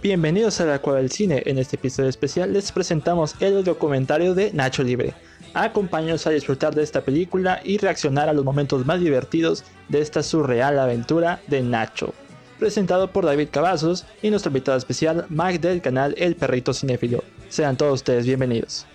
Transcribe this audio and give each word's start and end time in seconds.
Bienvenidos 0.00 0.60
a 0.60 0.64
la 0.64 0.78
Cueva 0.78 1.00
del 1.00 1.10
Cine. 1.10 1.42
En 1.44 1.58
este 1.58 1.74
episodio 1.74 2.08
especial 2.08 2.52
les 2.52 2.70
presentamos 2.70 3.34
el 3.40 3.64
documentario 3.64 4.32
de 4.32 4.52
Nacho 4.52 4.84
Libre. 4.84 5.12
Acompáñanos 5.54 6.24
a 6.24 6.30
disfrutar 6.30 6.72
de 6.72 6.84
esta 6.84 7.00
película 7.00 7.60
y 7.64 7.78
reaccionar 7.78 8.28
a 8.28 8.32
los 8.32 8.44
momentos 8.44 8.86
más 8.86 9.00
divertidos 9.00 9.64
de 9.88 10.00
esta 10.00 10.22
surreal 10.22 10.78
aventura 10.78 11.40
de 11.48 11.62
Nacho. 11.62 12.14
Presentado 12.60 13.10
por 13.10 13.24
David 13.24 13.48
Cavazos 13.50 14.06
y 14.22 14.30
nuestro 14.30 14.50
invitado 14.50 14.78
especial, 14.78 15.26
Mike 15.30 15.58
del 15.58 15.82
canal 15.82 16.14
El 16.16 16.36
Perrito 16.36 16.72
Cinéfilo. 16.72 17.24
Sean 17.48 17.76
todos 17.76 17.94
ustedes 17.94 18.24
bienvenidos. 18.24 18.86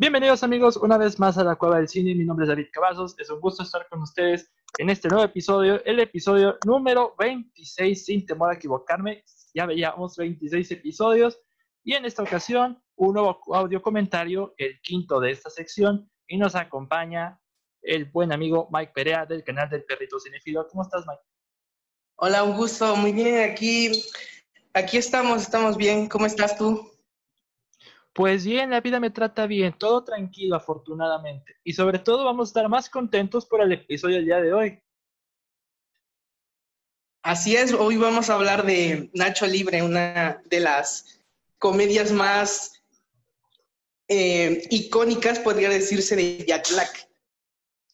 Bienvenidos 0.00 0.42
amigos 0.42 0.78
una 0.78 0.96
vez 0.96 1.18
más 1.18 1.36
a 1.36 1.44
la 1.44 1.56
Cueva 1.56 1.76
del 1.76 1.86
Cine, 1.86 2.14
mi 2.14 2.24
nombre 2.24 2.44
es 2.44 2.48
David 2.48 2.68
Cavazos, 2.72 3.14
es 3.18 3.28
un 3.28 3.38
gusto 3.38 3.64
estar 3.64 3.86
con 3.90 4.00
ustedes 4.00 4.50
en 4.78 4.90
este 4.90 5.08
nuevo 5.08 5.24
episodio, 5.24 5.84
el 5.84 6.00
episodio 6.00 6.58
número 6.66 7.14
26, 7.18 8.04
sin 8.04 8.26
temor 8.26 8.50
a 8.50 8.54
equivocarme, 8.54 9.24
ya 9.54 9.66
veíamos 9.66 10.16
26 10.16 10.70
episodios 10.70 11.40
y 11.82 11.94
en 11.94 12.04
esta 12.04 12.22
ocasión 12.22 12.82
un 12.96 13.14
nuevo 13.14 13.40
audio 13.54 13.82
comentario, 13.82 14.54
el 14.58 14.80
quinto 14.80 15.20
de 15.20 15.32
esta 15.32 15.50
sección 15.50 16.10
y 16.26 16.36
nos 16.36 16.54
acompaña 16.54 17.40
el 17.82 18.04
buen 18.04 18.32
amigo 18.32 18.68
Mike 18.70 18.92
Perea 18.94 19.26
del 19.26 19.42
canal 19.42 19.68
del 19.68 19.84
Perrito 19.84 20.20
Cinefilo. 20.20 20.66
¿Cómo 20.68 20.82
estás 20.82 21.04
Mike? 21.06 21.22
Hola, 22.16 22.42
un 22.42 22.56
gusto, 22.56 22.94
muy 22.96 23.12
bien, 23.12 23.50
aquí, 23.50 23.90
aquí 24.74 24.98
estamos, 24.98 25.42
estamos 25.42 25.76
bien, 25.76 26.08
¿cómo 26.08 26.26
estás 26.26 26.56
tú? 26.56 26.89
Pues 28.12 28.44
bien, 28.44 28.70
la 28.70 28.80
vida 28.80 28.98
me 28.98 29.10
trata 29.10 29.46
bien, 29.46 29.72
todo 29.72 30.02
tranquilo 30.02 30.56
afortunadamente. 30.56 31.56
Y 31.62 31.72
sobre 31.72 32.00
todo 32.00 32.24
vamos 32.24 32.48
a 32.48 32.50
estar 32.50 32.68
más 32.68 32.90
contentos 32.90 33.46
por 33.46 33.60
el 33.60 33.72
episodio 33.72 34.16
del 34.16 34.24
día 34.24 34.40
de 34.40 34.52
hoy. 34.52 34.82
Así 37.22 37.54
es, 37.54 37.72
hoy 37.72 37.96
vamos 37.96 38.30
a 38.30 38.34
hablar 38.34 38.64
de 38.64 39.10
Nacho 39.14 39.46
Libre, 39.46 39.82
una 39.82 40.42
de 40.46 40.60
las 40.60 41.22
comedias 41.58 42.10
más 42.12 42.82
eh, 44.08 44.66
icónicas, 44.70 45.38
podría 45.38 45.68
decirse, 45.68 46.16
de 46.16 46.44
Jack 46.44 46.70
Black. 46.72 47.08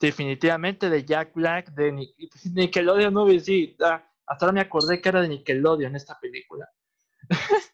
Definitivamente 0.01 0.89
de 0.89 1.05
Jack 1.05 1.35
Black, 1.35 1.73
de 1.73 1.93
Nickelodeon 2.55 3.13
Movie, 3.13 3.41
sí. 3.41 3.77
Ah, 3.81 4.09
hasta 4.27 4.47
ahora 4.47 4.55
me 4.55 4.61
acordé 4.61 5.01
que 5.01 5.09
era 5.09 5.21
de 5.21 5.29
Nickelodeon 5.29 5.95
esta 5.95 6.19
película. 6.19 6.71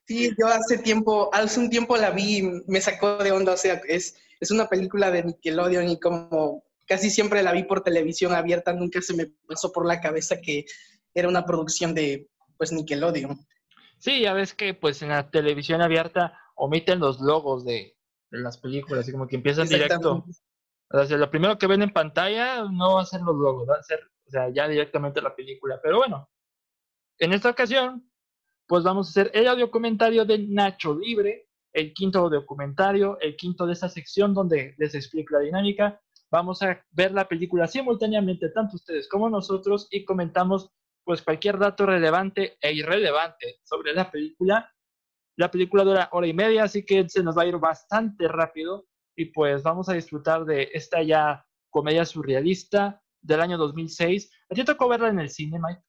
Sí, 0.06 0.30
yo 0.38 0.46
hace 0.46 0.78
tiempo, 0.78 1.30
hace 1.32 1.60
un 1.60 1.70
tiempo 1.70 1.96
la 1.96 2.10
vi, 2.10 2.42
me 2.66 2.80
sacó 2.80 3.16
de 3.18 3.32
onda, 3.32 3.52
o 3.52 3.56
sea, 3.56 3.80
es, 3.88 4.16
es 4.40 4.50
una 4.50 4.68
película 4.68 5.10
de 5.10 5.22
Nickelodeon 5.22 5.88
y 5.88 6.00
como 6.00 6.64
casi 6.86 7.10
siempre 7.10 7.42
la 7.42 7.52
vi 7.52 7.64
por 7.64 7.82
televisión 7.82 8.34
abierta, 8.34 8.72
nunca 8.72 9.00
se 9.00 9.14
me 9.14 9.26
pasó 9.46 9.72
por 9.72 9.86
la 9.86 10.00
cabeza 10.00 10.40
que 10.40 10.66
era 11.14 11.28
una 11.28 11.46
producción 11.46 11.94
de, 11.94 12.28
pues, 12.56 12.72
Nickelodeon. 12.72 13.38
Sí, 13.98 14.20
ya 14.20 14.32
ves 14.32 14.54
que, 14.54 14.74
pues, 14.74 15.00
en 15.02 15.10
la 15.10 15.30
televisión 15.30 15.80
abierta 15.80 16.38
omiten 16.56 16.98
los 16.98 17.20
logos 17.20 17.64
de, 17.64 17.96
de 18.30 18.38
las 18.40 18.58
películas 18.58 19.08
y 19.08 19.12
como 19.12 19.28
que 19.28 19.36
empiezan 19.36 19.68
directo. 19.68 20.24
O 20.90 21.06
sea, 21.06 21.16
lo 21.16 21.30
primero 21.30 21.56
que 21.56 21.66
ven 21.66 21.82
en 21.82 21.92
pantalla 21.92 22.64
no 22.70 22.96
va 22.96 23.02
a 23.02 23.06
ser 23.06 23.20
los 23.22 23.36
logos, 23.36 23.68
va 23.68 23.76
a 23.76 23.82
ser, 23.82 24.00
o 24.26 24.30
sea, 24.30 24.50
ya 24.50 24.68
directamente 24.68 25.22
la 25.22 25.34
película. 25.34 25.80
Pero 25.82 25.98
bueno, 25.98 26.28
en 27.18 27.32
esta 27.32 27.48
ocasión 27.50 28.11
pues 28.72 28.84
vamos 28.84 29.06
a 29.06 29.10
hacer 29.10 29.30
el 29.34 29.48
audio 29.48 29.70
comentario 29.70 30.24
de 30.24 30.38
Nacho 30.38 30.98
Libre, 30.98 31.46
el 31.74 31.92
quinto 31.92 32.30
documentario, 32.30 33.18
el 33.20 33.36
quinto 33.36 33.66
de 33.66 33.74
esta 33.74 33.90
sección 33.90 34.32
donde 34.32 34.74
les 34.78 34.94
explico 34.94 35.34
la 35.34 35.40
dinámica. 35.40 36.00
Vamos 36.30 36.62
a 36.62 36.82
ver 36.90 37.12
la 37.12 37.28
película 37.28 37.66
simultáneamente, 37.66 38.48
tanto 38.48 38.76
ustedes 38.76 39.10
como 39.10 39.28
nosotros, 39.28 39.88
y 39.90 40.06
comentamos 40.06 40.70
pues 41.04 41.20
cualquier 41.20 41.58
dato 41.58 41.84
relevante 41.84 42.56
e 42.62 42.72
irrelevante 42.72 43.56
sobre 43.62 43.92
la 43.92 44.10
película. 44.10 44.72
La 45.36 45.50
película 45.50 45.84
dura 45.84 46.08
hora 46.12 46.26
y 46.26 46.32
media, 46.32 46.64
así 46.64 46.82
que 46.82 47.06
se 47.10 47.22
nos 47.22 47.36
va 47.36 47.42
a 47.42 47.48
ir 47.48 47.58
bastante 47.58 48.26
rápido 48.26 48.86
y 49.14 49.26
pues 49.26 49.62
vamos 49.62 49.90
a 49.90 49.92
disfrutar 49.92 50.46
de 50.46 50.70
esta 50.72 51.02
ya 51.02 51.44
comedia 51.68 52.06
surrealista 52.06 53.02
del 53.20 53.42
año 53.42 53.58
2006. 53.58 54.32
¿A 54.48 54.54
ti 54.54 54.64
tocó 54.64 54.88
verla 54.88 55.10
en 55.10 55.18
el 55.18 55.28
cine, 55.28 55.58
Mike? 55.62 55.82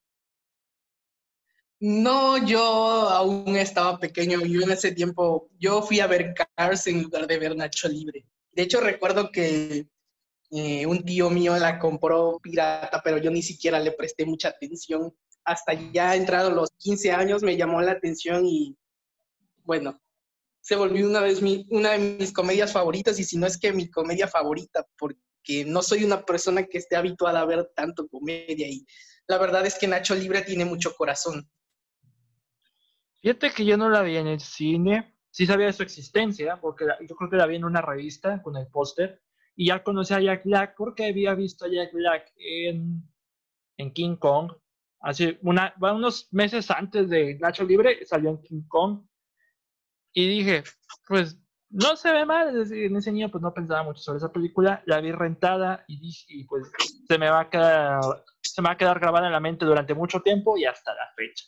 No, 1.86 2.38
yo 2.38 2.62
aún 2.62 3.58
estaba 3.58 4.00
pequeño. 4.00 4.40
Yo 4.46 4.62
en 4.62 4.72
ese 4.72 4.94
tiempo, 4.94 5.50
yo 5.60 5.82
fui 5.82 6.00
a 6.00 6.08
ver 6.08 6.34
Cars 6.34 6.88
en 6.88 7.04
lugar 7.04 7.28
de 7.28 7.38
ver 7.38 7.58
Nacho 7.58 7.90
Libre. 7.90 8.26
De 8.54 8.64
hecho, 8.64 8.80
recuerdo 8.80 9.30
que 9.34 9.90
eh, 10.52 10.86
un 10.86 11.04
tío 11.04 11.30
mío 11.30 11.58
la 11.58 11.80
compró 11.80 12.40
pirata, 12.42 13.02
pero 13.04 13.18
yo 13.18 13.30
ni 13.32 13.42
siquiera 13.42 13.82
le 13.82 13.92
presté 13.92 14.26
mucha 14.26 14.48
atención. 14.48 15.14
Hasta 15.44 15.74
ya 15.92 16.16
entrado 16.16 16.52
los 16.52 16.72
15 16.78 17.12
años 17.12 17.44
me 17.44 17.58
llamó 17.58 17.82
la 17.82 17.92
atención 17.92 18.46
y 18.46 18.78
bueno, 19.66 20.00
se 20.62 20.78
volvió 20.78 21.06
una, 21.06 21.20
vez 21.20 21.42
mi, 21.42 21.68
una 21.70 21.92
de 21.92 21.98
mis 21.98 22.32
comedias 22.32 22.72
favoritas 22.72 23.20
y 23.20 23.26
si 23.26 23.38
no 23.38 23.46
es 23.46 23.58
que 23.58 23.74
mi 23.74 23.92
comedia 23.92 24.30
favorita, 24.30 24.88
porque 24.98 25.66
no 25.66 25.82
soy 25.82 26.06
una 26.06 26.24
persona 26.24 26.64
que 26.64 26.78
esté 26.78 26.96
habituada 26.96 27.42
a 27.42 27.46
ver 27.46 27.70
tanto 27.76 28.08
comedia 28.08 28.70
y 28.70 28.86
la 29.28 29.38
verdad 29.38 29.66
es 29.66 29.78
que 29.78 29.88
Nacho 29.90 30.16
Libre 30.16 30.44
tiene 30.44 30.64
mucho 30.64 30.96
corazón. 30.96 31.50
Fíjate 33.24 33.52
que 33.52 33.64
yo 33.64 33.78
no 33.78 33.90
la 33.90 34.02
vi 34.02 34.18
en 34.18 34.28
el 34.28 34.42
cine, 34.42 35.16
sí 35.30 35.46
sabía 35.46 35.68
de 35.68 35.74
su 35.74 35.82
existencia, 35.82 36.60
porque 36.60 36.86
yo 37.08 37.16
creo 37.16 37.30
que 37.30 37.38
la 37.38 37.46
vi 37.46 37.56
en 37.56 37.64
una 37.64 37.82
revista 37.82 38.42
con 38.42 38.58
el 38.58 38.68
póster, 38.68 39.24
y 39.56 39.68
ya 39.68 39.82
conocí 39.82 40.14
a 40.14 40.20
Jack 40.20 40.44
Black 40.44 40.76
porque 40.78 41.06
había 41.06 41.34
visto 41.34 41.64
a 41.64 41.70
Jack 41.70 41.94
Black 41.94 42.34
en, 42.36 43.02
en 43.78 43.94
King 43.94 44.18
Kong, 44.18 44.52
hace 45.00 45.40
unos 45.42 46.34
meses 46.34 46.70
antes 46.70 47.10
de 47.10 47.36
Nacho 47.40 47.64
Libre, 47.64 48.06
salió 48.06 48.30
en 48.32 48.42
King 48.42 48.64
Kong, 48.68 49.08
y 50.12 50.28
dije, 50.28 50.66
pues 51.08 51.40
no 51.70 51.96
se 51.96 52.12
ve 52.12 52.26
mal, 52.26 52.50
en 52.50 52.98
ese 52.98 53.12
niño 53.14 53.32
pues 53.32 53.42
no 53.42 53.54
pensaba 53.54 53.84
mucho 53.84 54.02
sobre 54.02 54.18
esa 54.18 54.34
película, 54.34 54.84
la 54.86 55.00
vi 55.00 55.14
rentada 55.14 55.86
y 55.88 55.98
dije, 55.98 56.26
y 56.28 56.44
pues 56.44 56.70
se 57.08 57.18
me 57.18 57.30
va 57.30 57.40
a 57.40 57.50
quedar, 57.50 58.02
se 58.42 58.62
me 58.62 58.68
va 58.68 58.74
a 58.74 58.78
quedar 58.78 59.00
grabada 59.00 59.28
en 59.28 59.32
la 59.32 59.40
mente 59.40 59.64
durante 59.64 59.94
mucho 59.94 60.20
tiempo 60.20 60.58
y 60.58 60.66
hasta 60.66 60.94
la 60.94 61.08
fecha 61.16 61.46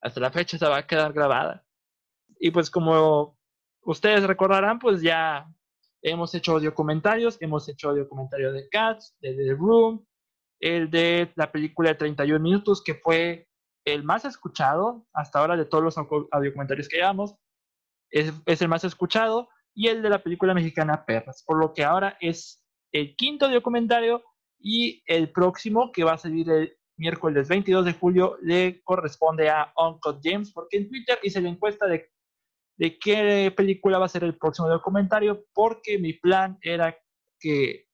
hasta 0.00 0.20
la 0.20 0.30
fecha 0.30 0.58
se 0.58 0.66
va 0.66 0.78
a 0.78 0.86
quedar 0.86 1.12
grabada. 1.12 1.64
Y 2.38 2.50
pues 2.50 2.70
como 2.70 3.38
ustedes 3.82 4.24
recordarán, 4.24 4.78
pues 4.78 5.02
ya 5.02 5.46
hemos 6.02 6.34
hecho 6.34 6.52
audio 6.52 6.74
hemos 7.40 7.68
hecho 7.68 7.90
audio 7.90 8.08
de 8.52 8.68
Cats, 8.70 9.16
de 9.20 9.34
The 9.34 9.54
Room, 9.54 10.06
el 10.60 10.90
de 10.90 11.32
la 11.36 11.50
película 11.50 11.90
de 11.90 11.94
31 11.96 12.40
minutos, 12.40 12.82
que 12.82 12.94
fue 12.94 13.48
el 13.84 14.04
más 14.04 14.24
escuchado 14.24 15.06
hasta 15.12 15.38
ahora 15.38 15.56
de 15.56 15.64
todos 15.64 15.84
los 15.84 15.98
audio 15.98 16.54
que 16.88 16.96
llevamos, 16.96 17.34
es, 18.10 18.32
el 18.46 18.68
más 18.68 18.84
escuchado, 18.84 19.48
y 19.74 19.88
el 19.88 20.02
de 20.02 20.10
la 20.10 20.22
película 20.22 20.52
mexicana 20.52 21.04
Perras, 21.06 21.42
por 21.46 21.58
lo 21.58 21.72
que 21.72 21.84
ahora 21.84 22.16
es 22.20 22.64
el 22.92 23.14
quinto 23.16 23.48
audio 23.48 23.62
y 24.58 25.02
el 25.06 25.30
próximo 25.30 25.92
que 25.92 26.04
va 26.04 26.14
a 26.14 26.18
salir 26.18 26.50
el 26.50 26.76
miércoles 27.00 27.48
22 27.48 27.86
de 27.86 27.94
julio 27.94 28.36
le 28.42 28.82
corresponde 28.82 29.48
a 29.48 29.72
Uncle 29.76 30.20
James, 30.22 30.52
porque 30.52 30.76
en 30.76 30.88
Twitter 30.88 31.18
hice 31.22 31.40
la 31.40 31.48
encuesta 31.48 31.86
de, 31.86 32.10
de 32.76 32.98
qué 32.98 33.52
película 33.56 33.98
va 33.98 34.04
a 34.04 34.10
ser 34.10 34.22
el 34.22 34.36
próximo 34.36 34.68
documentario, 34.68 35.46
porque 35.54 35.98
mi 35.98 36.12
plan 36.12 36.58
era 36.60 36.96
que 37.40 37.88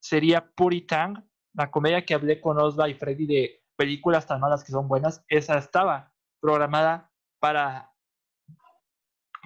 sería 0.00 0.50
Puritan, 0.54 1.30
la 1.54 1.70
comedia 1.70 2.04
que 2.04 2.14
hablé 2.14 2.40
con 2.40 2.58
Osva 2.58 2.88
y 2.88 2.94
Freddy 2.94 3.26
de 3.26 3.62
películas 3.76 4.26
tan 4.26 4.40
malas 4.40 4.64
que 4.64 4.72
son 4.72 4.88
buenas, 4.88 5.24
esa 5.28 5.56
estaba 5.56 6.12
programada 6.40 7.10
para, 7.38 7.92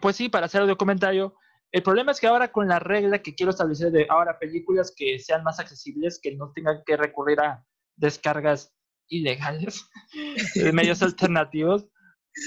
pues 0.01 0.17
sí, 0.17 0.29
para 0.29 0.47
hacer 0.47 0.63
el 0.63 0.69
documentario. 0.69 1.37
El 1.71 1.83
problema 1.83 2.13
es 2.13 2.21
que 2.21 2.27
ahora 2.27 2.51
con 2.51 2.69
la 2.69 2.79
regla 2.79 3.21
que 3.21 3.35
quiero 3.35 3.51
establecer 3.51 3.91
de 3.91 4.07
ahora 4.09 4.39
películas 4.39 4.95
que 4.97 5.19
sean 5.19 5.43
más 5.45 5.61
accesibles, 5.61 6.21
que 6.23 6.35
no 6.37 6.53
tengan 6.53 6.83
que 6.87 6.97
recurrir 6.97 7.41
a 7.41 7.65
descargas 7.97 8.74
ilegales, 9.09 9.89
de 10.55 10.73
medios 10.73 11.03
alternativos, 11.03 11.87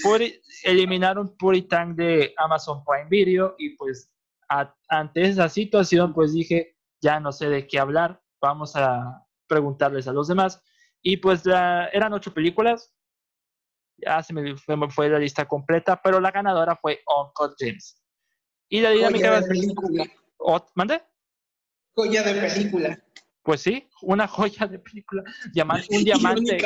por, 0.04 0.22
eliminaron 0.64 1.36
Puritan 1.38 1.96
de 1.96 2.34
Amazon 2.38 2.84
Prime 2.84 3.08
Video 3.10 3.56
y 3.58 3.76
pues 3.78 4.12
ante 4.90 5.22
esa 5.22 5.50
situación 5.50 6.14
pues 6.14 6.34
dije, 6.34 6.78
ya 7.02 7.20
no 7.20 7.32
sé 7.32 7.50
de 7.50 7.68
qué 7.68 7.80
hablar, 7.80 8.22
vamos 8.42 8.76
a 8.76 9.26
preguntarles 9.48 10.08
a 10.08 10.14
los 10.14 10.28
demás. 10.28 10.62
Y 11.02 11.18
pues 11.18 11.44
eran 11.46 12.14
ocho 12.14 12.34
películas, 12.34 12.94
ya 13.98 14.22
se 14.22 14.34
me 14.34 14.56
fue, 14.90 15.10
la 15.10 15.20
lista 15.20 15.46
completa, 15.46 16.02
pero 16.02 16.20
la 16.20 16.32
ganadora 16.32 16.76
fue 16.76 17.02
Uncle 17.08 17.56
James. 17.58 18.02
Y 18.70 18.82
la 18.82 18.92
dinámica... 18.92 19.42
de 19.42 19.48
película. 19.48 20.06
¿Mande? 20.76 21.02
Joya 21.96 22.24
de 22.24 22.42
película. 22.42 23.04
Pues 23.48 23.62
sí, 23.62 23.88
una 24.02 24.28
joya 24.28 24.68
de 24.68 24.78
película, 24.78 25.24
un 25.24 26.04
diamante. 26.04 26.58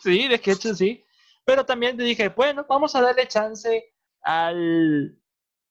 Sí, 0.00 0.28
de 0.28 0.34
hecho 0.36 0.72
sí. 0.72 1.04
Pero 1.44 1.66
también 1.66 1.96
te 1.96 2.04
dije, 2.04 2.28
bueno, 2.28 2.64
vamos 2.68 2.94
a 2.94 3.00
darle 3.00 3.26
chance 3.26 3.92
al 4.22 5.18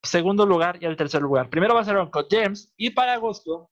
segundo 0.04 0.46
lugar 0.46 0.78
y 0.82 0.88
al 0.88 0.98
tercer 0.98 1.22
lugar. 1.22 1.50
Primero 1.50 1.74
va 1.74 1.80
a 1.80 1.86
ser 1.86 1.96
Uncle 1.96 2.26
James 2.30 2.74
y 2.76 2.90
para 2.90 3.14
agosto 3.14 3.72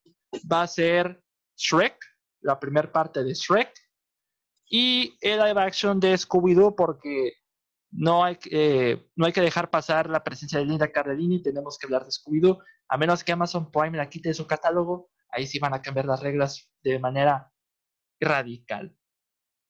va 0.49 0.61
a 0.61 0.67
ser 0.67 1.21
Shrek, 1.57 1.97
la 2.39 2.57
primera 2.57 2.89
parte 2.89 3.25
de 3.25 3.33
Shrek 3.33 3.73
y 4.69 5.13
el 5.19 5.37
live 5.37 5.61
action 5.61 5.99
de 5.99 6.13
Scooby-Doo 6.13 6.77
porque 6.77 7.33
no 7.91 8.23
hay, 8.23 8.37
eh, 8.51 9.05
no 9.17 9.25
hay 9.25 9.33
que 9.33 9.41
dejar 9.41 9.69
pasar 9.69 10.09
la 10.09 10.23
presencia 10.23 10.59
de 10.59 10.65
Linda 10.65 10.93
Cardellini, 10.93 11.43
tenemos 11.43 11.77
que 11.77 11.87
hablar 11.87 12.05
de 12.05 12.11
Scooby-Doo, 12.11 12.63
a 12.87 12.97
menos 12.97 13.21
que 13.21 13.33
Amazon 13.33 13.69
Prime 13.69 13.97
la 13.97 14.09
quite 14.09 14.29
de 14.29 14.35
su 14.35 14.47
catálogo, 14.47 15.10
ahí 15.31 15.47
sí 15.47 15.59
van 15.59 15.73
a 15.73 15.81
cambiar 15.81 16.05
las 16.05 16.21
reglas 16.21 16.69
de 16.83 16.99
manera 16.99 17.51
radical. 18.19 18.95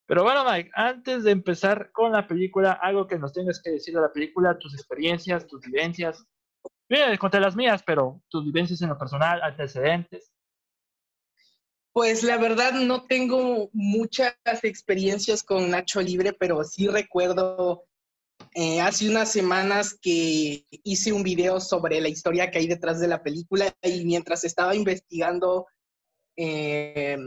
Pero 0.08 0.24
bueno, 0.24 0.44
Mike, 0.44 0.72
antes 0.74 1.24
de 1.24 1.32
empezar 1.32 1.92
con 1.92 2.12
la 2.12 2.28
película, 2.28 2.74
algo 2.74 3.08
que 3.08 3.18
nos 3.18 3.32
tengas 3.32 3.62
que 3.62 3.72
decir 3.72 3.94
de 3.94 4.02
la 4.02 4.12
película, 4.12 4.58
tus 4.58 4.74
experiencias, 4.74 5.48
tus 5.48 5.62
vivencias. 5.62 6.26
Bien, 6.90 7.16
conté 7.18 7.40
las 7.40 7.56
mías, 7.56 7.82
pero 7.82 8.22
tus 8.28 8.44
vivencias 8.44 8.82
en 8.82 8.90
lo 8.90 8.98
personal, 8.98 9.42
antecedentes. 9.42 10.34
Pues 11.94 12.24
la 12.24 12.38
verdad 12.38 12.74
no 12.74 13.04
tengo 13.04 13.70
muchas 13.74 14.36
experiencias 14.64 15.44
con 15.44 15.70
Nacho 15.70 16.02
Libre, 16.02 16.34
pero 16.34 16.64
sí 16.64 16.88
recuerdo 16.88 17.86
eh, 18.54 18.82
hace 18.82 19.10
unas 19.10 19.32
semanas 19.32 19.98
que 20.02 20.66
hice 20.84 21.14
un 21.14 21.24
video 21.24 21.62
sobre 21.62 22.02
la 22.02 22.10
historia 22.10 22.52
que 22.52 22.60
hay 22.60 22.68
detrás 22.68 23.00
de 23.00 23.08
la 23.08 23.24
película 23.24 23.74
y 23.82 24.04
mientras 24.04 24.44
estaba 24.44 24.76
investigando 24.76 25.68
eh, 26.36 27.18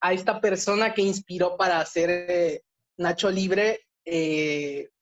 a 0.00 0.12
esta 0.14 0.40
persona 0.40 0.94
que 0.94 1.02
inspiró 1.02 1.56
para 1.58 1.80
hacer 1.80 2.08
eh, 2.10 2.62
Nacho 2.96 3.30
Libre, 3.30 3.80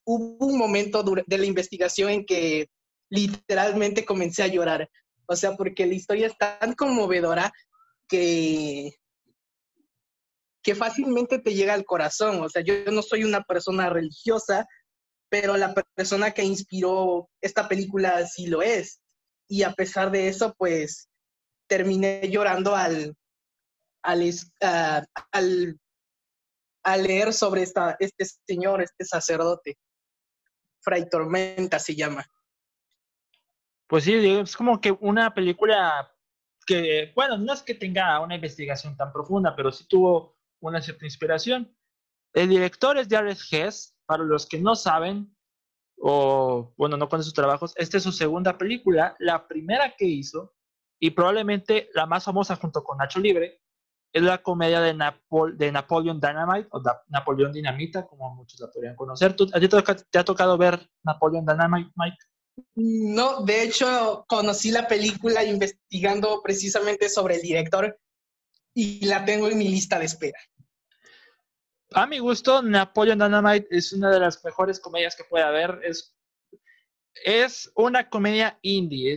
hubo 0.04 0.46
un 0.46 0.58
momento 0.58 1.04
de 1.04 1.38
la 1.38 1.46
investigación 1.46 2.10
en 2.10 2.26
que 2.26 2.68
literalmente 3.08 4.04
comencé 4.04 4.42
a 4.42 4.48
llorar. 4.48 4.90
O 5.26 5.36
sea, 5.36 5.56
porque 5.56 5.86
la 5.86 5.94
historia 5.94 6.26
es 6.26 6.36
tan 6.36 6.74
conmovedora 6.74 7.52
que, 8.08 8.92
que 10.62 10.74
fácilmente 10.74 11.38
te 11.38 11.54
llega 11.54 11.74
al 11.74 11.84
corazón. 11.84 12.42
O 12.42 12.48
sea, 12.48 12.62
yo 12.62 12.74
no 12.90 13.02
soy 13.02 13.22
una 13.22 13.42
persona 13.42 13.88
religiosa, 13.88 14.66
pero 15.30 15.56
la 15.56 15.72
persona 15.94 16.32
que 16.32 16.42
inspiró 16.42 17.30
esta 17.40 17.68
película 17.68 18.26
sí 18.26 18.48
lo 18.48 18.60
es. 18.62 19.00
Y 19.48 19.62
a 19.62 19.72
pesar 19.72 20.10
de 20.10 20.28
eso, 20.28 20.54
pues 20.58 21.08
terminé 21.68 22.28
llorando 22.28 22.74
al, 22.74 23.16
al, 24.02 24.30
al, 26.82 27.02
leer 27.02 27.32
sobre 27.32 27.62
esta, 27.62 27.96
este 28.00 28.26
señor, 28.46 28.82
este 28.82 29.04
sacerdote. 29.04 29.78
Fray 30.82 31.08
Tormenta 31.08 31.78
se 31.78 31.94
llama. 31.94 32.26
Pues 33.86 34.04
sí, 34.04 34.14
es 34.14 34.56
como 34.56 34.80
que 34.80 34.92
una 34.92 35.32
película 35.32 36.12
que, 36.66 37.12
bueno, 37.14 37.38
no 37.38 37.52
es 37.52 37.62
que 37.62 37.74
tenga 37.74 38.20
una 38.20 38.34
investigación 38.34 38.96
tan 38.96 39.12
profunda, 39.12 39.54
pero 39.54 39.70
sí 39.70 39.86
tuvo 39.88 40.36
una 40.60 40.82
cierta 40.82 41.04
inspiración. 41.04 41.76
El 42.32 42.48
director 42.48 42.96
es 42.98 43.08
Jared 43.08 43.38
Hess, 43.50 43.94
para 44.06 44.24
los 44.24 44.46
que 44.46 44.60
no 44.60 44.74
saben, 44.74 45.34
o 45.98 46.72
bueno, 46.76 46.96
no 46.96 47.08
conocen 47.08 47.24
sus 47.24 47.34
trabajos, 47.34 47.74
esta 47.76 47.96
es 47.96 48.02
su 48.02 48.12
segunda 48.12 48.56
película, 48.56 49.16
la 49.18 49.46
primera 49.46 49.94
que 49.96 50.06
hizo, 50.06 50.54
y 51.00 51.10
probablemente 51.10 51.90
la 51.94 52.06
más 52.06 52.24
famosa 52.24 52.56
junto 52.56 52.84
con 52.84 52.98
Nacho 52.98 53.20
Libre, 53.20 53.60
es 54.12 54.22
la 54.22 54.42
comedia 54.42 54.80
de, 54.80 54.94
Napol 54.94 55.56
de 55.56 55.70
Napoleon 55.70 56.20
Dynamite, 56.20 56.68
o 56.72 56.82
Napoleón 57.08 57.52
Dinamita, 57.52 58.06
como 58.06 58.34
muchos 58.34 58.58
la 58.58 58.70
podrían 58.70 58.96
conocer. 58.96 59.36
¿A 59.52 59.60
ti 59.60 59.68
te, 59.68 60.18
ha 60.18 60.24
tocado 60.24 60.58
ver 60.58 60.88
Napoleon 61.04 61.46
Dynamite, 61.46 61.92
Mike? 61.94 62.16
No, 62.74 63.42
de 63.44 63.62
hecho, 63.62 64.24
conocí 64.28 64.72
la 64.72 64.88
película 64.88 65.44
investigando 65.44 66.42
precisamente 66.42 67.08
sobre 67.08 67.36
el 67.36 67.42
director 67.42 67.98
y 68.74 69.06
la 69.06 69.24
tengo 69.24 69.48
en 69.48 69.58
mi 69.58 69.68
lista 69.68 69.98
de 69.98 70.06
espera 70.06 70.38
a 71.94 72.06
mi 72.06 72.18
gusto, 72.18 72.62
Napoleon 72.62 73.18
Dynamite 73.18 73.66
es 73.70 73.92
una 73.92 74.10
de 74.10 74.20
las 74.20 74.44
mejores 74.44 74.78
comedias 74.80 75.16
que 75.16 75.24
puede 75.24 75.44
haber. 75.44 75.80
Es, 75.82 76.16
es 77.24 77.70
una 77.74 78.08
comedia 78.08 78.58
indie. 78.62 79.16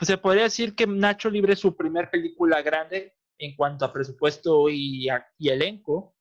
se 0.00 0.18
podría 0.18 0.44
decir 0.44 0.74
que 0.74 0.86
Nacho 0.86 1.30
Libre 1.30 1.54
es 1.54 1.58
su 1.58 1.76
primer 1.76 2.10
película 2.10 2.62
grande 2.62 3.16
en 3.38 3.56
cuanto 3.56 3.84
a 3.84 3.92
presupuesto 3.92 4.68
y, 4.68 5.08
elenco. 5.38 6.14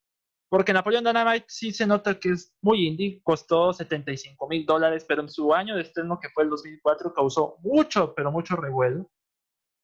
Porque 0.49 0.73
Napoleon 0.73 1.03
Dynamite 1.03 1.45
sí 1.47 1.71
se 1.71 1.85
nota 1.85 2.19
que 2.19 2.29
es 2.29 2.55
muy 2.61 2.87
indie, 2.87 3.21
costó 3.21 3.71
75 3.71 4.47
mil 4.47 4.65
dólares, 4.65 5.05
pero 5.07 5.21
en 5.21 5.29
su 5.29 5.53
año 5.53 5.75
de 5.75 5.83
estreno, 5.83 6.19
que 6.19 6.29
fue 6.29 6.43
el 6.43 6.49
2004, 6.49 7.13
causó 7.13 7.57
mucho, 7.59 8.15
pero 8.15 8.31
mucho 8.31 8.55
revuelo. 8.55 9.11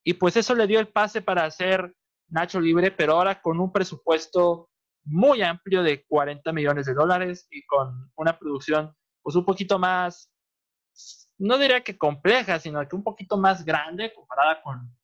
Y 0.04 0.14
pues 0.14 0.38
eso 0.38 0.56
le 0.56 0.66
dio 0.66 0.80
el 0.80 0.88
pase 0.88 1.22
para 1.22 1.46
hacer 1.46 1.94
Nacho 2.30 2.60
Libre, 2.60 2.90
pero 2.92 3.14
ahora 3.14 3.42
con 3.42 3.60
un 3.60 3.72
presupuesto 3.72 4.70
muy 5.06 5.42
amplio 5.42 5.84
de 5.84 6.04
40 6.06 6.52
millones 6.52 6.86
de 6.86 6.94
dólares 6.94 7.48
y 7.52 7.66
con 7.66 8.12
una 8.16 8.38
producción 8.38 8.96
pues 9.22 9.36
un 9.36 9.46
poquito 9.46 9.80
más, 9.80 10.32
no 11.40 11.58
diría 11.58 11.82
que 11.82 11.98
compleja, 11.98 12.60
sino 12.60 12.88
que 12.88 12.96
un 12.96 13.04
poquito 13.04 13.38
más 13.38 13.66
grande 13.66 14.14
comparada 14.14 14.62
con, 14.62 14.96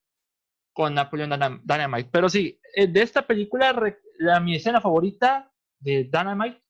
con 0.73 0.93
Napoleon 0.93 1.61
Dynamite. 1.63 2.09
Pero 2.11 2.29
sí, 2.29 2.59
eh, 2.75 2.87
de 2.87 3.01
esta 3.01 3.25
película, 3.25 3.75
la, 4.19 4.39
mi 4.39 4.55
escena 4.55 4.79
favorita 4.79 5.51
de 5.79 6.03
Dynamite 6.03 6.61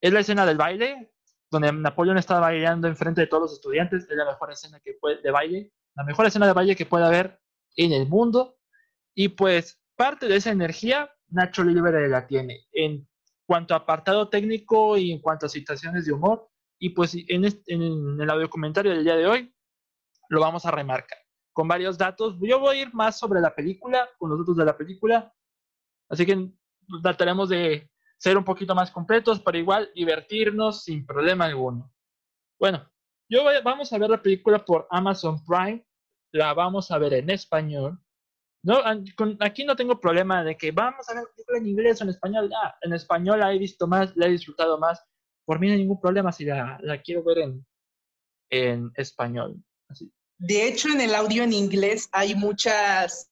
es 0.00 0.12
la 0.12 0.20
escena 0.20 0.46
del 0.46 0.56
baile, 0.56 1.12
donde 1.50 1.72
Napoleón 1.72 2.18
está 2.18 2.38
bailando 2.38 2.86
enfrente 2.86 3.22
de 3.22 3.26
todos 3.26 3.42
los 3.42 3.52
estudiantes. 3.54 4.08
Es 4.08 4.16
la 4.16 4.26
mejor 4.26 4.52
escena 4.52 4.78
que 4.80 4.94
puede, 5.00 5.20
de 5.20 5.30
baile, 5.30 5.72
la 5.96 6.04
mejor 6.04 6.26
escena 6.26 6.46
de 6.46 6.52
baile 6.52 6.76
que 6.76 6.86
puede 6.86 7.06
haber 7.06 7.40
en 7.76 7.92
el 7.92 8.06
mundo. 8.06 8.56
Y 9.14 9.30
pues 9.30 9.80
parte 9.96 10.28
de 10.28 10.36
esa 10.36 10.50
energía 10.50 11.10
Nacho 11.30 11.64
Libre 11.64 12.08
la 12.08 12.26
tiene 12.26 12.66
en 12.72 13.06
cuanto 13.46 13.74
a 13.74 13.78
apartado 13.78 14.28
técnico 14.28 14.96
y 14.96 15.12
en 15.12 15.20
cuanto 15.20 15.46
a 15.46 15.48
situaciones 15.48 16.06
de 16.06 16.12
humor. 16.12 16.48
Y 16.78 16.90
pues 16.90 17.14
en, 17.14 17.44
en 17.44 18.20
el 18.20 18.30
audio 18.30 18.48
comentario 18.48 18.92
del 18.92 19.04
día 19.04 19.16
de 19.16 19.26
hoy 19.26 19.54
lo 20.28 20.40
vamos 20.40 20.64
a 20.64 20.70
remarcar 20.70 21.18
con 21.52 21.66
varios 21.66 21.98
datos. 21.98 22.36
Yo 22.40 22.60
voy 22.60 22.76
a 22.76 22.82
ir 22.82 22.94
más 22.94 23.18
sobre 23.18 23.40
la 23.40 23.52
película, 23.52 24.08
con 24.16 24.30
los 24.30 24.38
datos 24.38 24.56
de 24.56 24.64
la 24.64 24.76
película. 24.76 25.34
Así 26.08 26.24
que 26.24 26.52
trataremos 27.02 27.48
de 27.48 27.90
ser 28.16 28.36
un 28.38 28.44
poquito 28.44 28.76
más 28.76 28.92
completos, 28.92 29.40
pero 29.40 29.58
igual 29.58 29.90
divertirnos 29.94 30.84
sin 30.84 31.04
problema 31.04 31.46
alguno. 31.46 31.92
Bueno, 32.60 32.88
yo 33.28 33.42
vamos 33.64 33.92
a 33.92 33.98
ver 33.98 34.10
la 34.10 34.22
película 34.22 34.64
por 34.64 34.86
Amazon 34.90 35.44
Prime. 35.44 35.84
La 36.32 36.54
vamos 36.54 36.92
a 36.92 36.98
ver 36.98 37.14
en 37.14 37.30
español. 37.30 37.98
No, 38.62 38.80
aquí 39.40 39.64
no 39.64 39.76
tengo 39.76 40.00
problema 40.00 40.42
de 40.42 40.56
que 40.56 40.72
vamos 40.72 41.08
a 41.08 41.14
ver 41.14 41.24
en 41.56 41.66
inglés 41.66 42.00
o 42.00 42.04
en 42.04 42.10
español. 42.10 42.50
Ah, 42.54 42.76
en 42.82 42.92
español 42.92 43.40
la 43.40 43.52
he 43.52 43.58
visto 43.58 43.86
más, 43.86 44.16
la 44.16 44.26
he 44.26 44.30
disfrutado 44.30 44.78
más. 44.78 45.02
Por 45.44 45.60
mí 45.60 45.68
no 45.68 45.74
hay 45.74 45.78
ningún 45.78 46.00
problema 46.00 46.32
si 46.32 46.44
la, 46.44 46.78
quiero 47.04 47.22
ver 47.22 47.38
en, 47.38 47.66
en 48.50 48.92
español. 48.96 49.62
De 50.38 50.66
hecho, 50.66 50.88
en 50.88 51.00
el 51.00 51.14
audio 51.14 51.42
en 51.42 51.52
inglés 51.52 52.08
hay 52.12 52.34
muchas, 52.34 53.30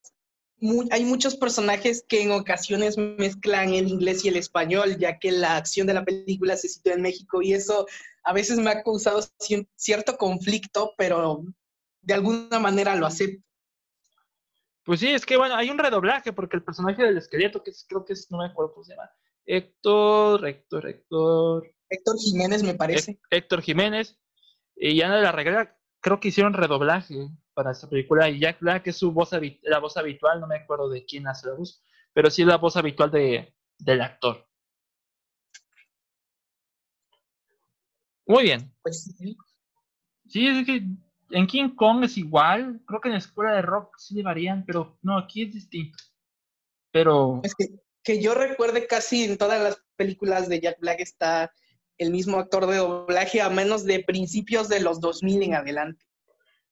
hay 0.91 1.05
muchos 1.05 1.37
personajes 1.37 2.05
que 2.09 2.23
en 2.23 2.31
ocasiones 2.31 2.97
mezclan 2.97 3.75
el 3.75 3.89
inglés 3.89 4.25
y 4.25 4.29
el 4.29 4.37
español, 4.37 4.97
ya 4.97 5.19
que 5.19 5.33
la 5.33 5.57
acción 5.57 5.87
de 5.87 5.95
la 5.95 6.05
película 6.05 6.57
se 6.57 6.69
sitúa 6.69 6.95
en 6.95 7.03
México 7.03 7.43
y 7.43 7.53
eso 7.53 7.87
a 8.25 8.33
veces 8.33 8.59
me 8.59 8.71
ha 8.71 8.83
causado 8.83 9.21
cierto 9.77 10.17
conflicto, 10.17 10.95
pero 10.97 11.45
de 12.01 12.15
alguna 12.15 12.59
manera 12.59 12.97
lo 12.97 13.07
acepto. 13.07 13.45
Pues 14.87 15.01
sí, 15.01 15.09
es 15.09 15.27
que 15.27 15.37
bueno, 15.37 15.57
hay 15.57 15.69
un 15.69 15.79
redoblaje 15.79 16.33
porque 16.33 16.57
el 16.57 16.63
personaje 16.63 17.03
del 17.03 17.19
esqueleto, 17.19 17.61
que 17.63 17.73
creo 17.89 18.05
que 18.05 18.13
es, 18.13 18.31
no 18.31 18.39
me 18.39 18.47
acuerdo 18.47 18.73
cómo 18.73 18.85
se 18.85 18.95
llama, 18.95 19.11
Héctor, 19.45 20.47
Héctor, 20.47 20.87
Héctor. 20.87 21.75
Héctor 21.89 22.17
Jiménez, 22.19 22.63
me 22.63 22.75
parece. 22.75 23.21
Héctor 23.31 23.63
Jiménez. 23.63 24.17
Y 24.77 25.03
Ana 25.03 25.17
de 25.17 25.23
la 25.23 25.33
Reguera, 25.33 25.77
creo 26.01 26.21
que 26.21 26.29
hicieron 26.29 26.53
redoblaje 26.53 27.29
para 27.53 27.73
esta 27.73 27.89
película. 27.89 28.29
Y 28.31 28.39
Jack 28.39 28.61
Black 28.61 28.87
es 28.87 28.97
su 28.97 29.11
voz, 29.11 29.31
la 29.63 29.81
voz 29.81 29.97
habitual, 29.97 30.41
no 30.41 30.47
me 30.47 30.57
acuerdo 30.57 30.89
de 30.89 31.05
quién 31.05 31.27
hace 31.27 31.49
la 31.49 31.55
voz, 31.55 31.85
pero 32.13 32.31
sí 32.31 32.43
es 32.43 32.49
la 32.49 32.59
voz 32.59 32.77
habitual 32.77 33.11
de, 33.11 33.57
del 33.79 34.01
actor. 34.03 34.47
Muy 38.25 38.45
bien. 38.45 38.73
Pues 38.83 39.17
sí. 39.19 39.37
Sí, 40.29 40.47
es 40.47 40.65
que 40.65 40.83
en 41.31 41.47
King 41.47 41.75
Kong 41.75 42.05
es 42.05 42.17
igual, 42.17 42.81
creo 42.87 43.01
que 43.01 43.09
en 43.09 43.15
la 43.15 43.19
escuela 43.19 43.53
de 43.53 43.63
rock 43.63 43.97
sí 43.99 44.23
varían, 44.23 44.65
pero 44.65 44.99
no, 45.03 45.19
aquí 45.19 45.43
es 45.43 45.53
distinto. 45.53 45.99
Pero... 46.93 47.41
Es 47.43 47.55
que, 47.55 47.67
que 48.03 48.23
yo 48.23 48.35
recuerde 48.35 48.87
casi 48.87 49.25
en 49.25 49.37
todas 49.37 49.61
las 49.61 49.83
películas 49.97 50.49
de 50.49 50.61
Jack 50.61 50.79
Black 50.81 51.01
está 51.01 51.53
el 51.99 52.11
mismo 52.11 52.39
actor 52.39 52.67
de 52.67 52.77
doblaje, 52.77 53.41
a 53.41 53.51
menos 53.51 53.85
de 53.85 54.05
principios 54.05 54.69
de 54.69 54.81
los 54.81 55.01
2000 55.01 55.43
en 55.43 55.55
adelante. 55.55 56.05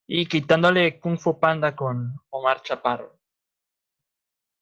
Y 0.07 0.27
quitándole 0.27 1.01
Kung 1.01 1.19
Fu 1.19 1.39
Panda 1.41 1.75
con 1.75 2.15
Omar 2.31 2.63
Chaparro. 2.63 3.19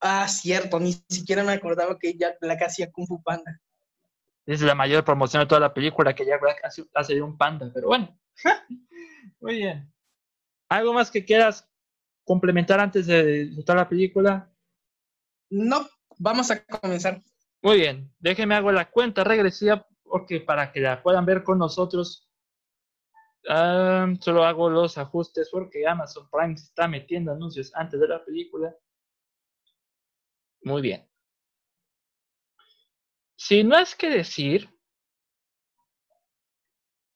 Ah, 0.00 0.26
cierto, 0.28 0.80
ni 0.80 0.94
siquiera 1.08 1.44
me 1.44 1.52
acordaba 1.52 1.98
que 1.98 2.16
Jack 2.16 2.38
Black 2.40 2.62
hacía 2.62 2.90
Kung 2.90 3.06
Fu 3.06 3.22
Panda. 3.22 3.60
Es 4.46 4.60
la 4.60 4.74
mayor 4.74 5.04
promoción 5.04 5.42
de 5.42 5.46
toda 5.46 5.60
la 5.60 5.74
película 5.74 6.14
que 6.14 6.26
Jack 6.26 6.40
Black 6.40 6.60
hace, 6.64 6.84
hace 6.94 7.22
un 7.22 7.36
panda, 7.36 7.70
pero 7.72 7.88
bueno. 7.88 8.18
Muy 9.40 9.56
bien. 9.56 9.92
¿Algo 10.68 10.92
más 10.92 11.10
que 11.10 11.24
quieras 11.24 11.68
complementar 12.24 12.80
antes 12.80 13.06
de 13.06 13.44
disfrutar 13.44 13.76
la 13.76 13.88
película? 13.88 14.52
No, 15.50 15.86
Vamos 16.18 16.50
a 16.50 16.64
comenzar. 16.64 17.20
Muy 17.62 17.78
bien, 17.78 18.12
déjenme 18.20 18.54
hago 18.54 18.70
la 18.70 18.90
cuenta 18.90 19.24
regresiva 19.24 19.86
porque 20.04 20.40
para 20.40 20.70
que 20.70 20.80
la 20.80 21.02
puedan 21.02 21.24
ver 21.24 21.42
con 21.42 21.58
nosotros 21.58 22.30
ah, 23.48 24.06
solo 24.20 24.44
hago 24.44 24.70
los 24.70 24.98
ajustes 24.98 25.48
porque 25.50 25.86
Amazon 25.86 26.28
Prime 26.30 26.56
se 26.56 26.66
está 26.66 26.86
metiendo 26.86 27.32
anuncios 27.32 27.72
antes 27.74 28.00
de 28.00 28.08
la 28.08 28.24
película. 28.24 28.72
Muy 30.62 30.82
bien. 30.82 31.08
Si 33.44 33.64
no 33.64 33.76
es 33.76 33.96
que 33.96 34.08
decir, 34.08 34.72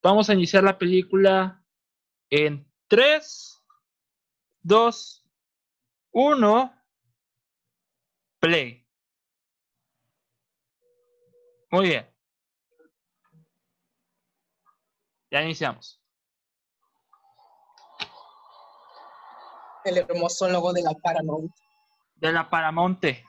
vamos 0.03 0.29
a 0.29 0.35
iniciar 0.35 0.65
la 0.65 0.77
película 0.77 1.65
en 2.31 2.69
3, 2.89 3.63
2, 4.63 5.25
1, 6.11 6.85
play. 8.41 8.85
Muy 11.71 11.91
bien. 11.91 12.13
Ya 15.31 15.45
iniciamos. 15.45 16.03
El 19.85 19.99
hermoso 19.99 20.49
logo 20.49 20.73
de 20.73 20.83
la 20.83 20.93
Paramount. 20.95 21.55
De 22.17 22.33
la 22.33 22.51
Paramonte. 22.51 23.25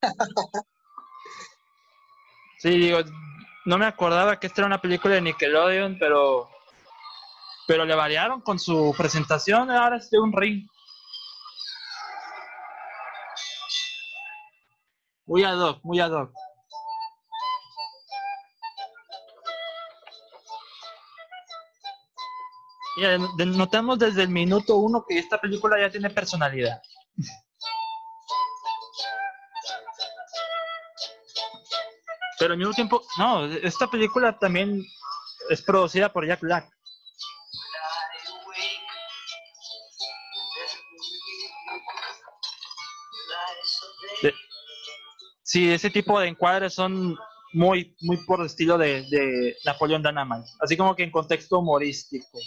sí, 2.66 2.78
digo, 2.78 2.98
no 3.64 3.78
me 3.78 3.86
acordaba 3.86 4.38
que 4.40 4.48
esta 4.48 4.62
era 4.62 4.66
una 4.66 4.80
película 4.80 5.14
de 5.14 5.20
Nickelodeon, 5.20 5.98
pero 5.98 6.48
pero 7.68 7.84
le 7.84 7.94
variaron 7.94 8.40
con 8.40 8.58
su 8.58 8.94
presentación, 8.96 9.70
ahora 9.70 9.96
es 9.96 10.08
de 10.10 10.20
un 10.20 10.32
ring. 10.32 10.68
Muy 15.26 15.42
ad 15.42 15.58
hoc, 15.58 15.80
muy 15.82 16.00
ad 16.00 16.12
hoc. 16.12 16.32
notamos 23.36 23.98
desde 23.98 24.22
el 24.22 24.30
minuto 24.30 24.76
uno 24.76 25.04
que 25.06 25.18
esta 25.18 25.38
película 25.38 25.78
ya 25.78 25.90
tiene 25.90 26.08
personalidad. 26.08 26.80
Pero 32.38 32.52
al 32.52 32.58
mismo 32.58 32.74
tiempo, 32.74 33.02
no, 33.18 33.46
esta 33.46 33.86
película 33.88 34.38
también 34.38 34.84
es 35.48 35.62
producida 35.62 36.12
por 36.12 36.26
Jack 36.26 36.40
Black. 36.40 36.68
Sí, 45.42 45.72
ese 45.72 45.90
tipo 45.90 46.18
de 46.18 46.26
encuadres 46.26 46.74
son 46.74 47.16
muy, 47.52 47.96
muy 48.00 48.16
por 48.26 48.40
el 48.40 48.46
estilo 48.46 48.76
de, 48.76 49.06
de 49.08 49.56
Napoleón 49.64 50.02
Dynamite, 50.02 50.50
así 50.60 50.76
como 50.76 50.96
que 50.96 51.04
en 51.04 51.12
contexto 51.12 51.60
humorístico. 51.60 52.38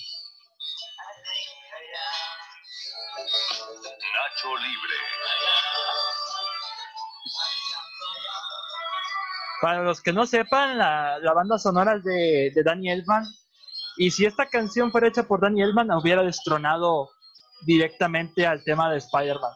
Para 9.62 9.84
los 9.84 10.02
que 10.02 10.14
no 10.14 10.26
sepan, 10.26 10.78
la, 10.78 11.20
la 11.20 11.34
banda 11.34 11.58
sonora 11.58 11.96
es 11.96 12.04
de, 12.04 12.52
de 12.56 12.64
Danny 12.64 12.90
Elfman. 12.92 13.26
Y 13.98 14.12
si 14.12 14.26
esta 14.26 14.46
canción 14.46 14.92
fuera 14.92 15.08
hecha 15.08 15.24
por 15.24 15.42
Danny 15.42 15.62
Elfman, 15.62 15.92
hubiera 15.92 16.24
destronado 16.24 17.10
directamente 17.66 18.48
al 18.48 18.64
tema 18.64 18.90
de 18.90 18.98
Spider-Man. 18.98 19.52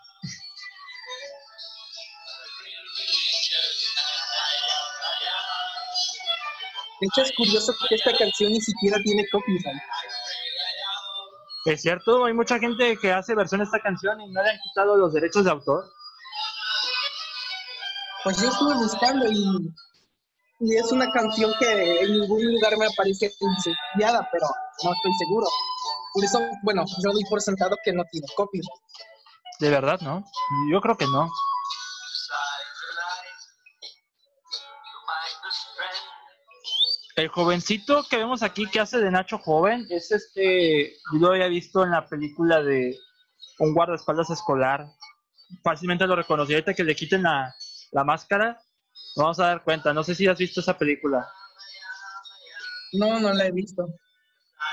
De 7.00 7.08
hecho, 7.08 7.22
es 7.22 7.36
curioso 7.36 7.74
que 7.88 7.96
esta 7.96 8.14
canción 8.14 8.52
ni 8.54 8.62
siquiera 8.62 8.98
tiene 9.04 9.28
copyright. 9.30 9.82
Es 11.66 11.82
cierto, 11.82 12.26
hay 12.26 12.34
mucha 12.34 12.60
gente 12.60 12.98
que 12.98 13.12
hace 13.12 13.36
versión 13.36 13.60
de 13.60 13.66
esta 13.66 13.80
canción 13.80 14.20
y 14.22 14.32
no 14.32 14.44
le 14.44 14.50
han 14.50 14.60
quitado 14.60 14.98
los 14.98 15.14
derechos 15.14 15.46
de 15.46 15.52
autor. 15.52 15.84
Pues 18.24 18.42
yo 18.42 18.48
estuve 18.48 18.76
buscando 18.76 19.26
y, 19.30 19.74
y 20.60 20.76
es 20.76 20.92
una 20.92 21.10
canción 21.12 21.52
que 21.60 22.02
en 22.02 22.14
ningún 22.14 22.54
lugar 22.54 22.78
me 22.78 22.86
aparece 22.86 23.32
incendiada, 23.40 24.28
pero 24.32 24.46
no 24.84 24.94
estoy 24.94 25.12
seguro. 25.20 25.48
Por 26.14 26.24
eso, 26.24 26.40
bueno, 26.64 26.86
yo 27.04 27.12
doy 27.12 27.24
por 27.30 27.42
sentado 27.42 27.76
que 27.84 27.92
no 27.92 28.04
tiene 28.12 28.28
copyright. 28.36 28.70
De 29.60 29.70
verdad, 29.70 30.00
¿no? 30.02 30.24
Yo 30.72 30.82
creo 30.82 30.98
que 30.98 31.06
no. 31.06 31.30
El 37.16 37.28
jovencito 37.28 38.04
que 38.10 38.18
vemos 38.18 38.42
aquí 38.42 38.68
que 38.68 38.80
hace 38.80 38.98
de 38.98 39.12
Nacho 39.12 39.38
joven 39.38 39.86
es 39.90 40.12
este, 40.12 40.94
yo 41.14 41.20
lo 41.20 41.32
había 41.32 41.48
visto 41.48 41.84
en 41.84 41.92
la 41.92 42.08
película 42.08 42.64
de 42.64 42.98
un 43.60 43.74
guardaespaldas 43.74 44.32
escolar. 44.32 44.88
Fácilmente 45.64 46.08
lo 46.08 46.16
reconocí. 46.16 46.54
Ahorita 46.54 46.74
que 46.74 46.84
le 46.84 46.96
quiten 46.96 47.22
la, 47.24 47.54
máscara, 48.04 48.60
vamos 49.16 49.40
a 49.40 49.48
dar 49.48 49.64
cuenta. 49.64 49.94
No 49.94 50.04
sé 50.04 50.16
si 50.16 50.28
has 50.28 50.38
visto 50.38 50.60
esa 50.60 50.78
película. 50.78 51.28
No, 52.94 53.20
no 53.20 53.34
la 53.34 53.48
he 53.48 53.52
visto. 53.52 53.88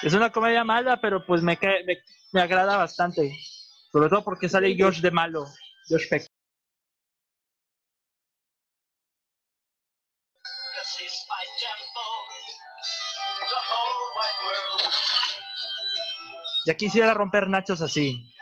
Es 0.02 0.14
una 0.14 0.30
comedia 0.30 0.64
mala, 0.64 1.00
pero 1.00 1.24
pues 1.26 1.42
me, 1.42 1.58
me, 1.86 1.98
me 2.32 2.40
agrada 2.40 2.76
bastante. 2.76 3.36
Sobre 3.92 4.08
todo 4.08 4.24
porque 4.24 4.48
sale 4.48 4.76
Josh 4.78 5.00
de 5.00 5.10
malo, 5.10 5.46
Josh 5.88 6.08
Peck. 6.08 6.26
Ya 16.66 16.74
quisiera 16.74 17.14
romper 17.14 17.48
nachos 17.48 17.80
así. 17.80 18.32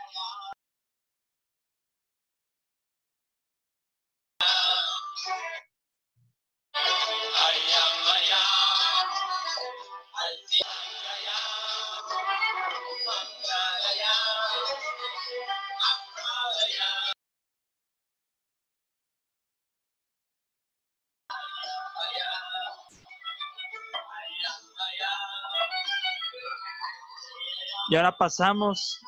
Ahora 27.99 28.17
pasamos 28.17 29.00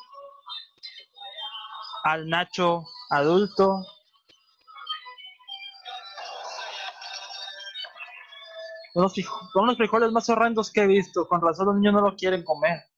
al 2.03 2.29
Nacho 2.29 2.83
adulto. 3.09 3.83
Son 8.93 9.03
los, 9.65 9.77
frijoles 9.77 10.11
más 10.11 10.29
horrendos 10.29 10.71
que 10.71 10.81
he 10.81 10.87
visto. 10.87 11.27
Con 11.27 11.41
razón 11.41 11.67
los 11.67 11.75
niños 11.75 11.93
no 11.93 12.01
lo 12.01 12.15
quieren 12.15 12.43
comer. 12.43 12.90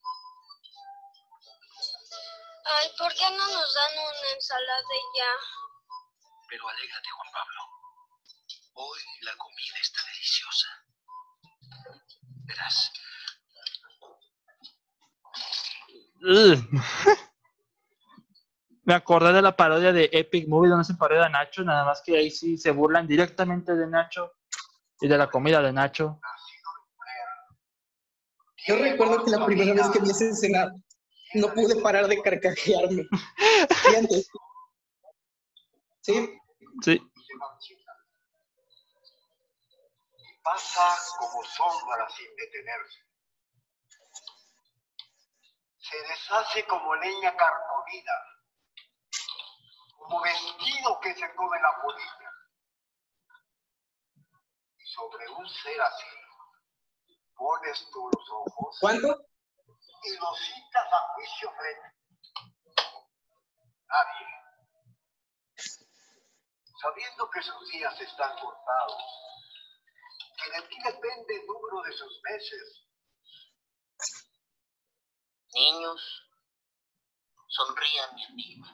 Me 18.85 18.93
acordé 18.93 19.31
de 19.31 19.41
la 19.41 19.55
parodia 19.55 19.93
de 19.93 20.09
Epic 20.12 20.47
Movie 20.47 20.69
donde 20.69 20.83
se 20.83 20.95
parodia 20.95 21.25
a 21.25 21.29
Nacho, 21.29 21.63
nada 21.63 21.85
más 21.85 22.01
que 22.01 22.17
ahí 22.17 22.29
sí 22.29 22.57
se 22.57 22.71
burlan 22.71 23.07
directamente 23.07 23.73
de 23.75 23.88
Nacho 23.88 24.33
y 25.00 25.07
de 25.07 25.17
la 25.17 25.29
comida 25.29 25.62
de 25.62 25.71
Nacho. 25.71 26.19
Yo 28.67 28.77
recuerdo 28.77 29.23
que 29.23 29.31
la 29.31 29.45
primera 29.45 29.73
vez 29.73 29.89
que 29.89 30.00
vi 30.00 30.09
esa 30.09 30.25
escena 30.25 30.73
no 31.35 31.53
pude 31.53 31.81
parar 31.81 32.07
de 32.07 32.21
carcajearme. 32.21 33.07
¿Sí? 36.01 36.39
Sí. 36.81 37.01
Pasa 40.43 40.95
como 41.17 41.41
sombra 41.45 42.09
sin 42.09 42.27
detenerse 42.35 43.12
se 45.93 46.07
deshace 46.07 46.65
como 46.65 46.95
leña 46.95 47.35
carcomida, 47.35 48.13
como 49.95 50.21
vestido 50.21 51.00
que 51.01 51.13
se 51.13 51.35
come 51.35 51.62
la 51.62 51.81
polilla. 51.81 52.31
Y 54.77 54.85
sobre 54.88 55.29
un 55.29 55.47
ser 55.47 55.81
así, 55.81 56.07
pones 57.35 57.89
tus 57.91 58.29
ojos 58.31 58.77
¿Cuánto? 58.81 59.07
y 59.07 60.17
lo 60.17 60.35
citas 60.35 60.93
a 60.93 61.00
juicio 61.13 61.51
frente. 61.51 61.93
Nadie, 63.88 64.27
sabiendo 66.81 67.29
que 67.29 67.41
sus 67.43 67.69
días 67.69 68.01
están 68.01 68.35
contados, 68.39 69.03
que 70.43 70.51
de 70.59 70.67
ti 70.69 70.77
depende 70.83 71.35
el 71.35 71.45
número 71.45 71.81
de 71.83 71.93
sus 71.93 72.21
meses. 72.23 72.83
Niños, 75.55 76.01
sonrían 77.48 78.17
y 78.17 78.24
anímense. 78.31 78.74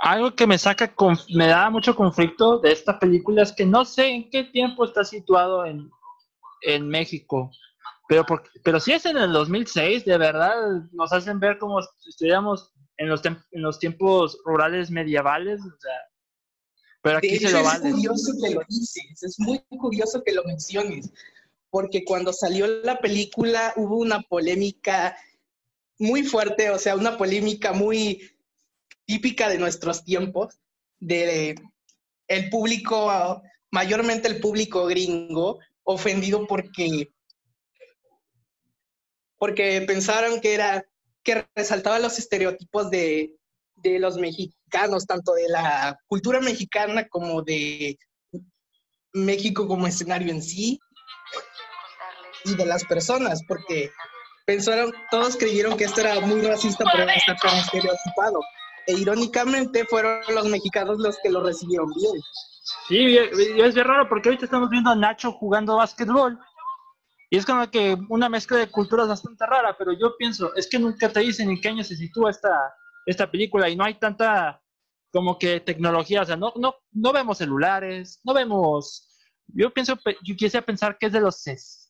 Algo 0.00 0.34
que 0.34 0.46
me 0.46 0.58
saca, 0.58 0.94
conf- 0.94 1.26
me 1.34 1.48
da 1.48 1.70
mucho 1.70 1.94
conflicto 1.96 2.58
de 2.60 2.72
esta 2.72 2.98
película 2.98 3.42
es 3.42 3.52
que 3.52 3.66
no 3.66 3.84
sé 3.84 4.06
en 4.08 4.30
qué 4.30 4.44
tiempo 4.44 4.84
está 4.84 5.04
situado 5.04 5.64
en, 5.66 5.90
en 6.62 6.88
México. 6.88 7.50
Pero, 8.08 8.24
por- 8.24 8.44
pero 8.62 8.78
si 8.80 8.92
es 8.92 9.04
en 9.06 9.16
el 9.16 9.32
2006, 9.32 10.04
de 10.04 10.18
verdad 10.18 10.54
nos 10.92 11.12
hacen 11.12 11.40
ver 11.40 11.58
como 11.58 11.82
si 11.82 12.10
estuviéramos 12.10 12.72
en 12.96 13.08
los, 13.08 13.22
en 13.24 13.62
los 13.62 13.78
tiempos 13.78 14.38
rurales 14.44 14.90
medievales. 14.90 15.60
O 15.60 15.80
sea, 15.80 15.92
pero 17.02 17.18
aquí 17.18 17.38
De 17.38 17.40
se 17.40 17.50
lo 17.52 17.58
es 17.58 17.64
vale. 17.64 17.90
curioso 17.90 18.32
que 18.40 18.54
lo 18.54 18.60
dices, 18.68 19.22
es 19.22 19.38
muy 19.40 19.58
curioso 19.68 20.22
que 20.24 20.32
lo 20.32 20.44
menciones, 20.44 21.12
porque 21.70 22.04
cuando 22.04 22.32
salió 22.32 22.66
la 22.82 22.98
película 22.98 23.72
hubo 23.76 23.96
una 23.98 24.20
polémica 24.22 25.16
muy 25.98 26.22
fuerte, 26.22 26.70
o 26.70 26.78
sea, 26.78 26.94
una 26.96 27.16
polémica 27.16 27.72
muy 27.72 28.36
típica 29.04 29.48
de 29.48 29.58
nuestros 29.58 30.04
tiempos, 30.04 30.58
de 31.00 31.54
el 32.28 32.50
público, 32.50 33.42
mayormente 33.70 34.28
el 34.28 34.40
público 34.40 34.86
gringo, 34.86 35.58
ofendido 35.82 36.46
porque 36.46 37.10
porque 39.38 39.82
pensaron 39.86 40.40
que 40.40 40.54
era 40.54 40.84
que 41.22 41.46
resaltaba 41.54 41.98
los 41.98 42.18
estereotipos 42.18 42.90
de, 42.90 43.36
de 43.76 43.98
los 43.98 44.16
mexicanos, 44.16 45.06
tanto 45.06 45.32
de 45.34 45.48
la 45.48 45.98
cultura 46.06 46.40
mexicana 46.40 47.06
como 47.08 47.42
de 47.42 47.98
México 49.12 49.66
como 49.66 49.86
escenario 49.86 50.32
en 50.32 50.42
sí 50.42 50.80
y 52.44 52.54
de 52.54 52.66
las 52.66 52.84
personas, 52.84 53.42
porque 53.46 53.90
pensaron, 54.48 54.94
todos 55.10 55.36
creyeron 55.36 55.76
que 55.76 55.84
esto 55.84 56.00
era 56.00 56.20
muy 56.20 56.40
racista 56.40 56.82
por 56.90 57.02
estar 57.02 57.36
tan 57.38 57.58
estereotipado. 57.58 58.40
E 58.86 58.94
irónicamente 58.94 59.84
fueron 59.84 60.22
los 60.34 60.46
mexicanos 60.46 60.98
los 60.98 61.18
que 61.22 61.28
lo 61.28 61.42
recibieron 61.42 61.92
bien. 61.92 62.22
Sí, 62.88 63.18
es 63.18 63.74
bien 63.74 63.86
raro 63.86 64.08
porque 64.08 64.30
ahorita 64.30 64.46
estamos 64.46 64.70
viendo 64.70 64.88
a 64.88 64.96
Nacho 64.96 65.32
jugando 65.32 65.76
básquetbol. 65.76 66.38
Y 67.28 67.36
es 67.36 67.44
como 67.44 67.70
que 67.70 67.94
una 68.08 68.30
mezcla 68.30 68.56
de 68.56 68.70
culturas 68.70 69.06
bastante 69.06 69.44
rara, 69.44 69.76
pero 69.78 69.92
yo 69.92 70.16
pienso, 70.16 70.54
es 70.54 70.66
que 70.66 70.78
nunca 70.78 71.10
te 71.10 71.20
dicen 71.20 71.50
en 71.50 71.60
qué 71.60 71.68
año 71.68 71.84
se 71.84 71.94
sitúa 71.94 72.30
esta, 72.30 72.72
esta 73.04 73.30
película 73.30 73.68
y 73.68 73.76
no 73.76 73.84
hay 73.84 73.98
tanta 73.98 74.62
como 75.12 75.38
que 75.38 75.60
tecnología, 75.60 76.22
o 76.22 76.24
sea, 76.24 76.36
no, 76.36 76.54
no, 76.56 76.74
no 76.92 77.12
vemos 77.12 77.36
celulares, 77.36 78.20
no 78.24 78.32
vemos, 78.32 79.08
yo 79.48 79.72
pienso, 79.74 79.98
yo 80.22 80.36
quisiera 80.36 80.64
pensar 80.64 80.96
que 80.96 81.06
es 81.06 81.12
de 81.12 81.20
los, 81.20 81.46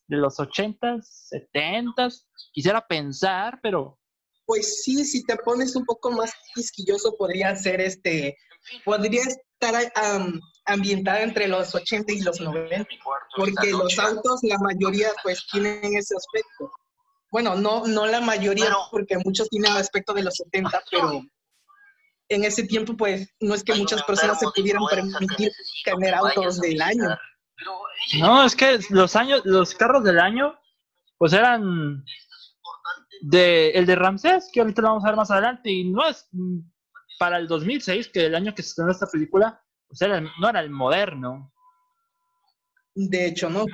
de 0.09 0.17
los 0.17 0.37
80s, 0.37 1.05
70s, 1.53 2.25
quisiera 2.51 2.85
pensar, 2.85 3.59
pero 3.61 3.97
Pues 4.45 4.83
sí, 4.83 5.05
si 5.05 5.23
te 5.23 5.37
pones 5.37 5.75
un 5.75 5.85
poco 5.85 6.11
más 6.11 6.31
quisquilloso, 6.53 7.15
podría 7.15 7.55
ser 7.55 7.79
este, 7.79 8.35
podría 8.83 9.21
estar 9.21 9.91
am, 9.95 10.41
ambientada 10.65 11.21
entre 11.21 11.47
los 11.47 11.73
80 11.73 12.11
y 12.11 12.21
los 12.21 12.41
90. 12.41 12.87
Mi 12.89 12.99
cuarto 12.99 13.27
porque 13.37 13.71
los 13.71 13.97
autos, 13.99 14.39
la 14.43 14.57
mayoría, 14.57 15.09
pues 15.23 15.45
tienen 15.51 15.95
ese 15.95 16.15
aspecto. 16.15 16.71
Bueno, 17.31 17.53
no, 17.53 17.85
no 17.85 18.07
la 18.07 18.21
mayoría, 18.21 18.75
porque 18.89 19.17
muchos 19.23 19.47
tienen 19.49 19.71
aspecto 19.73 20.13
de 20.13 20.23
los 20.23 20.35
70, 20.35 20.83
pero 20.89 21.21
en 22.29 22.43
ese 22.43 22.63
tiempo, 22.63 22.97
pues, 22.97 23.29
no 23.39 23.53
es 23.53 23.63
que 23.63 23.75
muchas 23.75 24.01
personas 24.03 24.39
se 24.39 24.47
pudieran 24.55 24.83
permitir 24.89 25.51
tener 25.85 26.15
autos 26.15 26.59
del 26.59 26.81
año. 26.81 27.15
Visitar. 27.59 27.73
Pero 28.11 28.23
ella 28.23 28.27
no, 28.27 28.43
es 28.45 28.55
que 28.55 28.79
los 28.89 29.15
años, 29.15 29.41
los 29.45 29.73
carros 29.75 30.03
del 30.03 30.19
año, 30.19 30.57
pues 31.17 31.33
eran 31.33 32.03
de 33.21 33.71
el 33.71 33.85
de 33.85 33.95
Ramsés, 33.95 34.49
que 34.53 34.61
ahorita 34.61 34.81
lo 34.81 34.87
vamos 34.89 35.03
a 35.03 35.07
ver 35.07 35.15
más 35.17 35.31
adelante, 35.31 35.69
y 35.69 35.83
no 35.89 36.07
es 36.07 36.29
para 37.19 37.37
el 37.37 37.47
2006, 37.47 38.07
que 38.09 38.25
el 38.27 38.35
año 38.35 38.55
que 38.55 38.63
se 38.63 38.69
estrenó 38.69 38.91
esta 38.91 39.07
película, 39.07 39.61
pues 39.87 40.01
era 40.01 40.17
el- 40.17 40.29
no 40.39 40.49
era 40.49 40.61
el 40.61 40.69
moderno. 40.69 41.51
De 42.95 43.27
hecho, 43.27 43.49
no. 43.49 43.65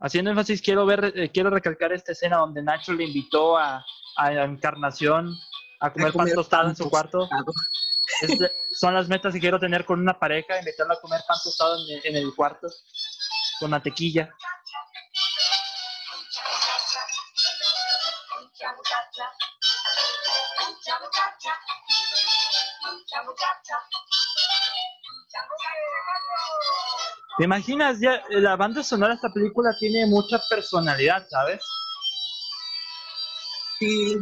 Haciendo 0.00 0.30
énfasis, 0.30 0.60
quiero 0.60 0.84
ver, 0.84 1.12
eh, 1.16 1.30
quiero 1.30 1.50
recalcar 1.50 1.92
esta 1.92 2.12
escena 2.12 2.36
donde 2.38 2.62
Nacho 2.62 2.92
le 2.92 3.04
invitó 3.04 3.56
a, 3.56 3.84
a 4.16 4.32
Encarnación 4.44 5.32
a 5.80 5.92
comer, 5.92 6.08
pan 6.08 6.12
comer 6.12 6.34
tostado 6.34 6.62
pan 6.64 6.70
en 6.70 6.76
su 6.76 6.90
cuarto. 6.90 7.18
tostado. 7.20 7.44
Son 8.70 8.94
las 8.94 9.08
metas 9.08 9.32
que 9.32 9.40
quiero 9.40 9.58
tener 9.58 9.84
con 9.84 10.00
una 10.00 10.18
pareja, 10.18 10.58
invitarla 10.58 10.94
a 10.94 11.00
comer 11.00 11.20
pan 11.26 11.38
tostado 11.42 11.76
en, 12.04 12.16
el 12.16 12.34
cuarto, 12.34 12.68
con 13.60 13.70
mantequilla. 13.70 14.30
¿Te 27.36 27.44
imaginas? 27.44 27.98
Ya, 28.00 28.22
la 28.30 28.54
banda 28.54 28.84
sonora 28.84 29.10
de 29.10 29.16
esta 29.16 29.32
película 29.32 29.70
tiene 29.80 30.06
mucha 30.06 30.40
personalidad, 30.48 31.26
¿sabes? 31.28 31.60
Sí. 33.78 34.16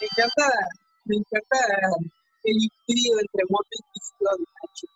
Me 0.00 0.06
encanta, 0.06 0.52
me 1.04 1.16
encanta 1.16 1.56
el 2.44 2.56
híbrido 2.56 3.20
entre 3.20 3.44
moto 3.48 3.68
y 3.70 3.82
triciclo 3.92 4.30
de 4.36 4.44
Nacho. 4.62 4.86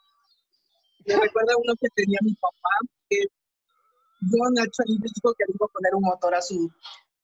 Me 1.06 1.26
recuerda 1.26 1.56
uno 1.56 1.74
que 1.80 1.88
tenía 1.94 2.18
mi 2.22 2.34
papá, 2.34 2.70
que 3.08 3.18
yo, 4.20 4.50
Nacho, 4.52 4.82
ahí 4.86 4.98
me 4.98 5.08
dijo 5.14 5.34
que 5.34 5.44
le 5.46 5.54
iba 5.54 5.66
a 5.66 5.72
poner 5.72 5.94
un 5.94 6.02
motor 6.02 6.34
a 6.34 6.42
su, 6.42 6.70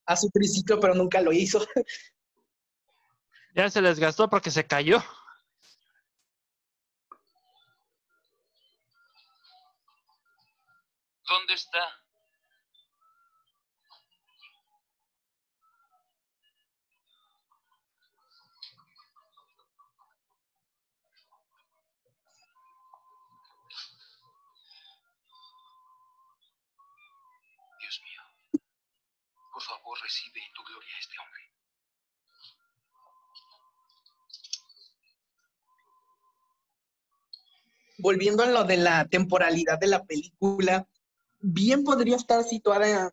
a 0.06 0.16
su 0.16 0.28
triciclo, 0.30 0.78
pero 0.80 0.94
nunca 0.94 1.20
lo 1.20 1.32
hizo. 1.32 1.64
Ya 3.54 3.68
se 3.68 3.82
les 3.82 3.98
gastó 3.98 4.28
porque 4.30 4.50
se 4.50 4.66
cayó. 4.66 5.02
¿Dónde 11.28 11.54
está? 11.54 11.99
Recibe 30.02 30.40
en 30.46 30.52
tu 30.52 30.62
gloria 30.64 30.90
este 30.98 31.16
hombre. 31.18 31.40
Volviendo 37.98 38.42
a 38.42 38.46
lo 38.46 38.64
de 38.64 38.78
la 38.78 39.04
temporalidad 39.06 39.78
de 39.78 39.86
la 39.86 40.04
película, 40.04 40.88
bien 41.40 41.84
podría 41.84 42.16
estar 42.16 42.42
situada, 42.44 43.10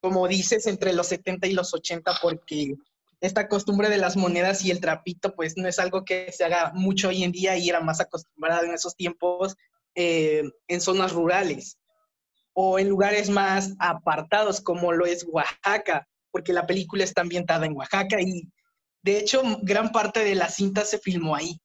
como 0.00 0.26
dices, 0.26 0.66
entre 0.66 0.92
los 0.92 1.08
70 1.08 1.46
y 1.48 1.52
los 1.52 1.74
80, 1.74 2.18
porque 2.22 2.74
esta 3.20 3.48
costumbre 3.48 3.88
de 3.88 3.98
las 3.98 4.16
monedas 4.16 4.64
y 4.64 4.70
el 4.70 4.80
trapito, 4.80 5.34
pues 5.34 5.56
no 5.56 5.68
es 5.68 5.78
algo 5.78 6.04
que 6.04 6.32
se 6.32 6.44
haga 6.44 6.72
mucho 6.74 7.08
hoy 7.08 7.22
en 7.22 7.32
día 7.32 7.56
y 7.56 7.68
era 7.68 7.80
más 7.80 8.00
acostumbrado 8.00 8.64
en 8.64 8.72
esos 8.72 8.96
tiempos 8.96 9.56
eh, 9.94 10.42
en 10.66 10.80
zonas 10.80 11.12
rurales 11.12 11.78
o 12.54 12.78
en 12.78 12.88
lugares 12.88 13.30
más 13.30 13.74
apartados 13.78 14.60
como 14.60 14.92
lo 14.92 15.06
es 15.06 15.24
Oaxaca, 15.24 16.08
porque 16.32 16.52
la 16.52 16.66
película 16.66 17.04
está 17.04 17.20
ambientada 17.20 17.66
en 17.66 17.76
Oaxaca 17.76 18.20
y 18.20 18.50
de 19.02 19.18
hecho 19.18 19.42
gran 19.62 19.92
parte 19.92 20.24
de 20.24 20.34
la 20.34 20.48
cinta 20.48 20.84
se 20.84 20.98
filmó 20.98 21.36
ahí. 21.36 21.60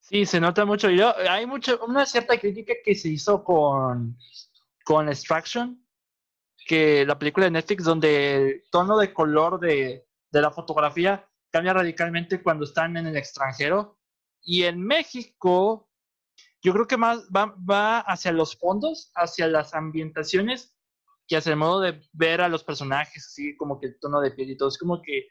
Sí, 0.00 0.24
se 0.24 0.38
nota 0.38 0.64
mucho. 0.64 0.88
Yo, 0.88 1.12
hay 1.28 1.46
mucho, 1.46 1.84
una 1.84 2.06
cierta 2.06 2.38
crítica 2.38 2.74
que 2.84 2.94
se 2.94 3.08
hizo 3.08 3.42
con, 3.42 4.16
con 4.84 5.08
Extraction, 5.08 5.84
que 6.64 7.04
la 7.04 7.18
película 7.18 7.46
de 7.46 7.50
Netflix, 7.50 7.82
donde 7.82 8.36
el 8.36 8.64
tono 8.70 8.98
de 8.98 9.12
color 9.12 9.58
de, 9.58 10.06
de 10.30 10.40
la 10.40 10.52
fotografía 10.52 11.28
cambia 11.50 11.72
radicalmente 11.72 12.40
cuando 12.40 12.64
están 12.64 12.96
en 12.96 13.06
el 13.06 13.16
extranjero. 13.16 13.98
Y 14.42 14.62
en 14.62 14.80
México, 14.80 15.90
yo 16.62 16.72
creo 16.72 16.86
que 16.86 16.96
más 16.96 17.26
va, 17.34 17.56
va 17.68 17.98
hacia 18.00 18.30
los 18.30 18.56
fondos, 18.56 19.10
hacia 19.16 19.48
las 19.48 19.74
ambientaciones, 19.74 20.75
que 21.26 21.36
hacia 21.36 21.50
el 21.50 21.56
modo 21.56 21.80
de 21.80 22.00
ver 22.12 22.40
a 22.40 22.48
los 22.48 22.62
personajes, 22.62 23.26
así 23.26 23.56
como 23.56 23.80
que 23.80 23.88
el 23.88 23.98
tono 24.00 24.20
de 24.20 24.30
piel 24.30 24.50
y 24.50 24.56
todo. 24.56 24.68
Es 24.68 24.78
como 24.78 25.02
que 25.02 25.28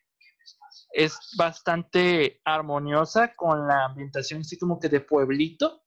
es 0.92 1.18
bastante 1.38 2.42
armoniosa 2.46 3.36
con 3.36 3.68
la 3.68 3.86
ambientación 3.86 4.42
así 4.42 4.58
como 4.58 4.80
que 4.80 4.90
de 4.90 5.02
pueblito. 5.02 5.82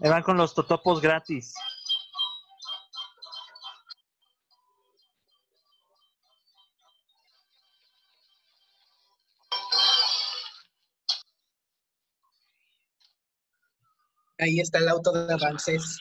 Me 0.00 0.08
van 0.08 0.22
con 0.22 0.38
los 0.38 0.54
totopos 0.54 1.02
gratis. 1.02 1.54
Ahí 14.40 14.58
está 14.60 14.78
el 14.78 14.88
auto 14.88 15.12
de 15.12 15.36
Ramsés. 15.36 15.98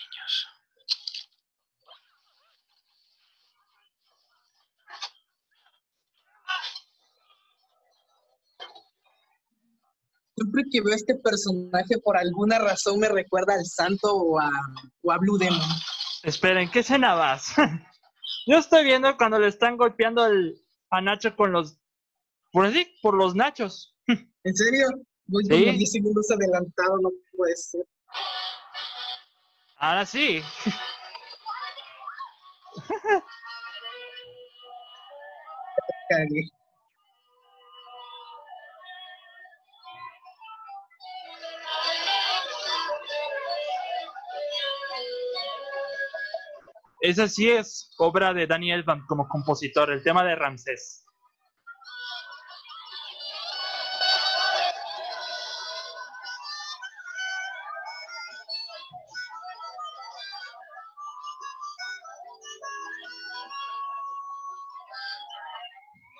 Siempre 10.36 10.64
que 10.72 10.82
veo 10.82 10.96
este 10.96 11.16
personaje, 11.16 11.98
por 12.04 12.18
alguna 12.18 12.60
razón 12.60 13.00
me 13.00 13.10
recuerda 13.10 13.54
al 13.56 13.66
Santo 13.66 14.14
o 14.16 14.40
a, 14.40 14.50
o 15.04 15.12
a 15.12 15.18
Blue 15.18 15.38
Demon. 15.38 15.60
Esperen, 16.24 16.70
¿qué 16.72 16.80
escena 16.80 17.14
vas? 17.14 17.54
Yo 18.48 18.58
estoy 18.58 18.86
viendo 18.86 19.16
cuando 19.18 19.38
le 19.40 19.48
están 19.48 19.76
golpeando 19.78 20.26
el- 20.26 20.64
a 20.92 21.02
Nacho 21.02 21.36
con 21.36 21.52
los. 21.52 21.78
Por 22.52 22.66
así, 22.66 22.88
por 23.04 23.14
los 23.16 23.36
nachos. 23.36 23.96
¿En 24.08 24.56
serio? 24.56 24.88
Voy 25.28 25.44
Sí. 25.46 25.50
como 25.52 25.78
10 25.78 25.92
segundos 25.92 26.32
adelantado, 26.32 26.98
no 27.02 27.10
puede 27.38 27.56
ser. 27.56 27.86
Ahora 29.80 30.06
sí. 30.06 30.42
Esa 47.02 47.30
sí 47.30 47.50
es 47.50 47.92
obra 47.98 48.34
de 48.34 48.46
Danny 48.46 48.72
Elfman 48.74 49.06
como 49.08 49.30
compositor, 49.30 49.92
el 49.92 50.04
tema 50.04 50.24
de 50.26 50.36
Ramsés. 50.36 51.09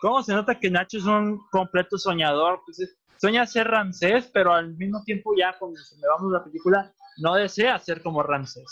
¿Cómo 0.10 0.24
se 0.24 0.34
nota 0.34 0.60
que 0.60 0.72
Nacho 0.72 0.98
es 0.98 1.04
un 1.06 1.40
completo 1.52 1.96
soñador? 1.96 2.64
Pues 2.66 2.80
es- 2.80 2.98
sueña 3.22 3.46
ser 3.46 3.68
Ramsés, 3.68 4.28
pero 4.34 4.52
al 4.56 4.76
mismo 4.76 5.04
tiempo 5.04 5.34
ya 5.38 5.56
cuando 5.60 5.80
me 6.02 6.08
vamos 6.08 6.32
la 6.32 6.44
película, 6.44 6.92
no 7.18 7.36
desea 7.36 7.78
ser 7.78 8.02
como 8.02 8.24
Ramsés. 8.24 8.66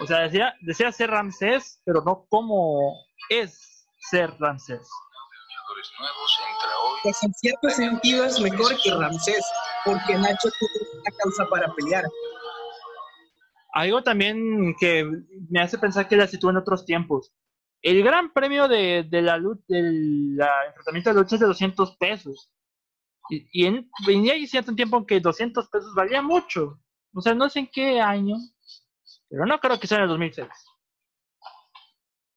O 0.00 0.06
sea, 0.06 0.20
desea, 0.20 0.54
desea 0.62 0.90
ser 0.90 1.10
Ramsés, 1.10 1.82
pero 1.84 2.00
no 2.00 2.24
como 2.30 2.94
es 3.28 3.84
ser 4.10 4.34
Ramsés. 4.38 4.88
Pues 7.02 7.22
en 7.22 7.34
cierto 7.34 7.68
sentido 7.68 8.24
es 8.24 8.40
mejor 8.40 8.74
que 8.82 8.90
Ramsés, 8.90 9.44
porque 9.84 10.14
Nacho 10.14 10.48
tiene 10.58 10.88
una 10.94 11.16
causa 11.22 11.44
para 11.50 11.74
pelear. 11.74 12.04
Algo 13.74 14.02
también 14.02 14.74
que 14.80 15.04
me 15.50 15.60
hace 15.60 15.76
pensar 15.76 16.08
que 16.08 16.16
la 16.16 16.26
sitúa 16.26 16.52
en 16.52 16.56
otros 16.56 16.86
tiempos. 16.86 17.34
El 17.82 18.02
gran 18.02 18.32
premio 18.32 18.68
de, 18.68 19.06
la 19.10 19.36
lucha, 19.36 19.64
del 19.68 20.38
enfrentamiento 20.66 21.10
de 21.10 21.16
lucha 21.16 21.36
es 21.36 21.40
de 21.40 21.46
200 21.46 21.96
pesos. 21.96 22.52
Y, 23.30 23.46
y 23.52 23.66
en, 23.66 23.90
venía 24.06 24.34
ahí 24.34 24.46
cierto 24.46 24.74
tiempo 24.74 25.06
que 25.06 25.20
200 25.20 25.68
pesos 25.68 25.94
valía 25.94 26.20
mucho. 26.20 26.80
O 27.14 27.20
sea, 27.22 27.34
no 27.34 27.48
sé 27.48 27.60
en 27.60 27.66
qué 27.68 28.00
año, 28.00 28.36
pero 29.28 29.46
no 29.46 29.58
creo 29.60 29.78
que 29.80 29.86
sea 29.86 29.98
en 29.98 30.04
el 30.04 30.10
2006. 30.10 30.48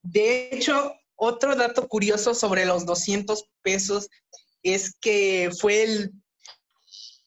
De 0.03 0.49
hecho, 0.51 0.93
otro 1.15 1.55
dato 1.55 1.87
curioso 1.87 2.33
sobre 2.33 2.65
los 2.65 2.85
200 2.85 3.49
pesos 3.61 4.09
es 4.61 4.95
que 4.99 5.49
fue 5.59 5.83
el 5.83 6.11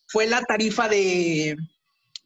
fue 0.09 0.27
la 0.27 0.43
tarifa 0.43 0.89
de, 0.89 1.57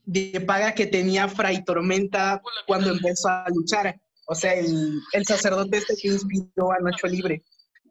de 0.05 0.41
paga 0.43 0.75
que 0.75 0.87
tenía 0.87 1.29
Fray 1.29 1.65
Tormenta 1.65 2.43
cuando 2.67 2.91
empezó 2.91 3.29
a 3.29 3.47
luchar. 3.49 4.01
O 4.31 4.35
sea, 4.37 4.55
el, 4.55 5.01
el 5.13 5.27
sacerdote 5.27 5.79
este 5.79 5.97
que 6.01 6.07
inspiró 6.07 6.71
a 6.71 6.79
Nacho 6.79 7.09
Libre. 7.09 7.43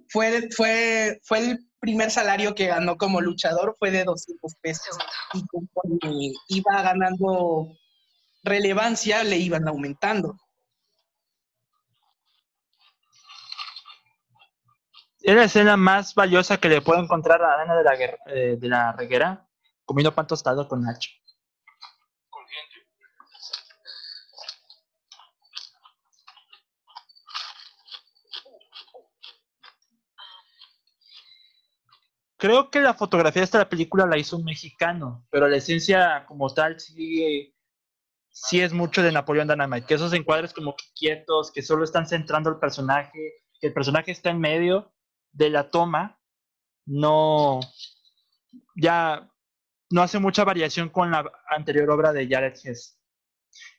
Fue, 0.07 0.47
fue, 0.55 1.19
fue 1.21 1.39
el 1.39 1.69
primer 1.81 2.09
salario 2.11 2.55
que 2.55 2.67
ganó 2.67 2.95
como 2.95 3.19
luchador, 3.19 3.75
fue 3.77 3.91
de 3.91 4.05
200 4.05 4.55
pesos. 4.61 4.97
Y 5.33 5.45
conforme 5.47 6.31
iba 6.47 6.81
ganando 6.81 7.67
relevancia, 8.41 9.21
le 9.25 9.35
iban 9.35 9.67
aumentando. 9.67 10.37
Es 15.19 15.35
la 15.35 15.43
escena 15.43 15.75
más 15.75 16.15
valiosa 16.15 16.55
que 16.55 16.69
le 16.69 16.81
puedo 16.81 17.03
encontrar 17.03 17.41
a 17.41 17.61
Ana 17.61 17.75
de 17.75 17.83
la, 17.83 17.95
eh, 18.27 18.57
de 18.57 18.67
la 18.69 18.93
Reguera 18.93 19.45
comiendo 19.83 20.15
pan 20.15 20.25
tostado 20.25 20.69
con 20.69 20.83
Nacho. 20.83 21.09
Creo 32.39 32.71
que 32.71 32.79
la 32.79 32.93
fotografía 32.93 33.41
de 33.41 33.45
esta 33.45 33.67
película 33.67 34.05
la 34.05 34.17
hizo 34.17 34.37
un 34.37 34.45
mexicano, 34.45 35.27
pero 35.29 35.49
la 35.49 35.57
esencia 35.57 36.25
como 36.25 36.47
tal 36.53 36.79
sí, 36.79 37.53
sí 38.29 38.61
es 38.61 38.71
mucho 38.71 39.03
de 39.03 39.11
Napoleón 39.11 39.49
Dynamite, 39.49 39.85
que 39.85 39.95
esos 39.95 40.13
encuadres 40.13 40.53
como 40.53 40.73
quietos, 40.97 41.51
que 41.51 41.61
solo 41.61 41.83
están 41.83 42.07
centrando 42.07 42.49
el 42.49 42.57
personaje, 42.57 43.43
que 43.59 43.67
el 43.67 43.73
personaje 43.73 44.11
está 44.11 44.29
en 44.29 44.39
medio 44.39 44.93
de 45.33 45.49
la 45.49 45.69
toma, 45.69 46.17
no, 46.85 47.59
ya 48.73 49.29
no 49.89 50.01
hace 50.01 50.17
mucha 50.17 50.45
variación 50.45 50.87
con 50.87 51.11
la 51.11 51.29
anterior 51.49 51.89
obra 51.89 52.13
de 52.13 52.25
Jared 52.25 52.57
Hess. 52.63 52.97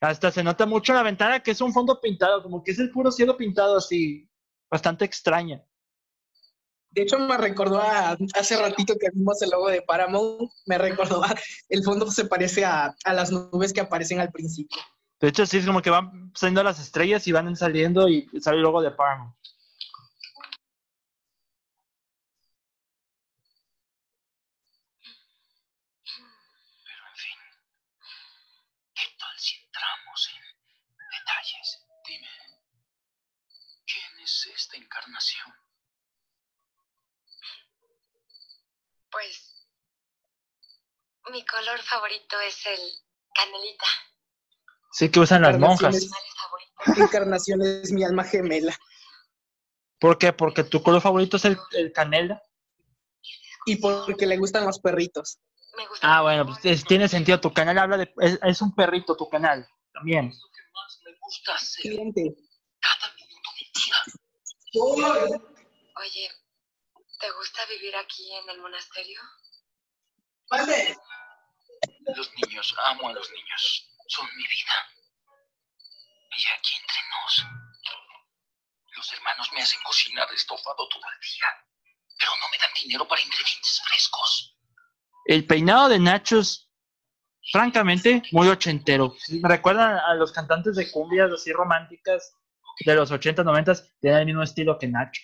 Hasta 0.03 0.31
se 0.31 0.45
nota 0.45 0.67
mucho 0.67 0.93
la 0.93 1.03
ventana 1.03 1.41
que 1.41 1.53
es 1.53 1.63
un 1.63 1.73
fondo 1.73 1.99
pintado, 1.99 2.43
como 2.43 2.63
que 2.63 2.73
es 2.73 2.79
el 2.79 2.91
puro 2.91 3.11
cielo 3.11 3.39
pintado 3.39 3.79
así, 3.79 4.31
bastante 4.71 5.07
extraña. 5.07 5.65
De 6.93 7.03
hecho, 7.03 7.19
me 7.21 7.37
recordó 7.37 7.81
a 7.81 8.17
hace 8.35 8.57
ratito 8.57 8.97
que 8.99 9.11
vimos 9.15 9.41
el 9.43 9.51
logo 9.51 9.69
de 9.69 9.83
Paramount, 9.83 10.51
me 10.67 10.77
recordó 10.77 11.23
el 11.69 11.85
fondo 11.85 12.11
se 12.11 12.25
parece 12.25 12.65
a, 12.65 12.95
a 13.05 13.13
las 13.13 13.31
nubes 13.31 13.73
que 13.73 13.81
aparecen 13.81 14.19
al 14.19 14.33
principio. 14.33 14.77
De 15.21 15.29
hecho, 15.29 15.45
sí 15.47 15.59
es 15.59 15.67
como 15.67 15.83
que 15.83 15.91
van 15.91 16.33
saliendo 16.35 16.63
las 16.63 16.81
estrellas 16.81 17.27
y 17.27 17.33
van 17.33 17.55
saliendo 17.55 18.09
y 18.09 18.27
sale 18.41 18.57
el 18.57 18.63
logo 18.63 18.81
de 18.81 18.91
Paramount. 18.91 19.37
Pero 26.85 27.07
en 27.07 27.17
fin. 27.17 27.39
¿Qué 28.95 29.05
tal 29.19 29.39
si 29.39 29.57
entramos 29.63 30.31
en 30.35 30.41
detalles? 31.11 31.87
Dime. 32.09 32.29
¿Quién 33.87 34.25
es 34.25 34.49
esta 34.55 34.77
encarnación? 34.79 35.53
Pues 39.11 39.67
mi 41.31 41.45
color 41.45 41.79
favorito 41.81 42.41
es 42.41 42.67
el 42.67 42.81
canelita. 43.35 43.87
Sí 44.93 45.11
que 45.11 45.21
usan 45.21 45.43
las 45.43 45.59
monjas. 45.59 46.09
Encarnación 46.97 47.63
es 47.63 47.93
mi 47.93 48.05
alma 48.05 48.25
gemela. 48.25 48.77
¿Por 49.99 50.19
qué? 50.19 50.33
Porque 50.33 50.65
tu 50.65 50.83
color 50.83 51.01
favorito 51.01 51.37
es 51.37 51.45
el, 51.45 51.59
el 51.73 51.93
canela. 51.93 52.43
Y 53.67 53.77
porque 53.77 54.27
le 54.27 54.37
gustan 54.39 54.65
los 54.65 54.81
perritos. 54.81 55.39
Me 55.77 55.87
gusta. 55.87 56.17
Ah, 56.19 56.23
bueno, 56.23 56.47
pues 56.47 56.59
es- 56.65 56.85
tiene 56.85 57.09
sentido. 57.09 57.39
Tu 57.41 57.53
canal 57.53 57.79
habla 57.79 57.99
de. 57.99 58.13
Es, 58.19 58.39
es 58.43 58.63
un 58.63 58.75
perrito, 58.75 59.15
tu 59.17 59.29
canal. 59.29 59.69
También. 59.93 60.29
Es 60.29 60.41
lo 60.41 60.49
que 60.51 60.63
más 60.73 61.01
me 61.05 61.13
gusta 61.21 61.55
hacer 61.55 61.83
Cliente. 61.83 62.35
cada 62.81 63.15
minuto 63.15 63.51
día. 63.75 63.97
Oye, 65.97 66.31
¿te 67.21 67.31
gusta 67.33 67.67
vivir 67.67 67.95
aquí 67.97 68.33
en 68.33 68.49
el 68.51 68.61
monasterio? 68.61 69.21
Vale. 70.51 70.97
Los 72.07 72.31
niños, 72.35 72.75
amo 72.87 73.09
a 73.09 73.13
los 73.13 73.31
niños. 73.31 73.89
Son 74.09 74.27
mi 74.37 74.43
vida. 74.43 74.73
Y 76.37 76.59
aquí 76.59 76.73
entre 76.81 77.01
nos. 77.11 77.45
Los 78.97 79.13
hermanos 79.13 79.51
me 79.53 79.63
hacen 79.63 79.81
cocinar 79.85 80.29
estofado 80.33 80.89
todo 80.89 81.03
el 81.13 81.21
día. 81.21 81.47
Pero 82.19 82.33
no 82.41 82.49
me 82.51 82.59
dan 82.59 82.71
dinero 82.83 83.07
para 83.07 83.21
ingredientes 83.21 83.83
frescos. 83.89 84.57
El 85.27 85.47
peinado 85.47 85.89
de 85.89 85.99
Nacho 85.99 86.41
es, 86.41 86.69
francamente, 87.53 88.23
muy 88.33 88.49
ochentero. 88.49 89.15
Me 89.29 89.49
recuerdan 89.49 89.99
a 89.99 90.15
los 90.15 90.33
cantantes 90.33 90.77
de 90.77 90.91
cumbias 90.91 91.31
así 91.33 91.53
románticas 91.53 92.35
de 92.85 92.95
los 92.95 93.11
80, 93.11 93.45
90, 93.45 93.75
tienen 94.01 94.21
el 94.21 94.27
mismo 94.27 94.43
estilo 94.43 94.79
que 94.79 94.89
Nacho. 94.89 95.23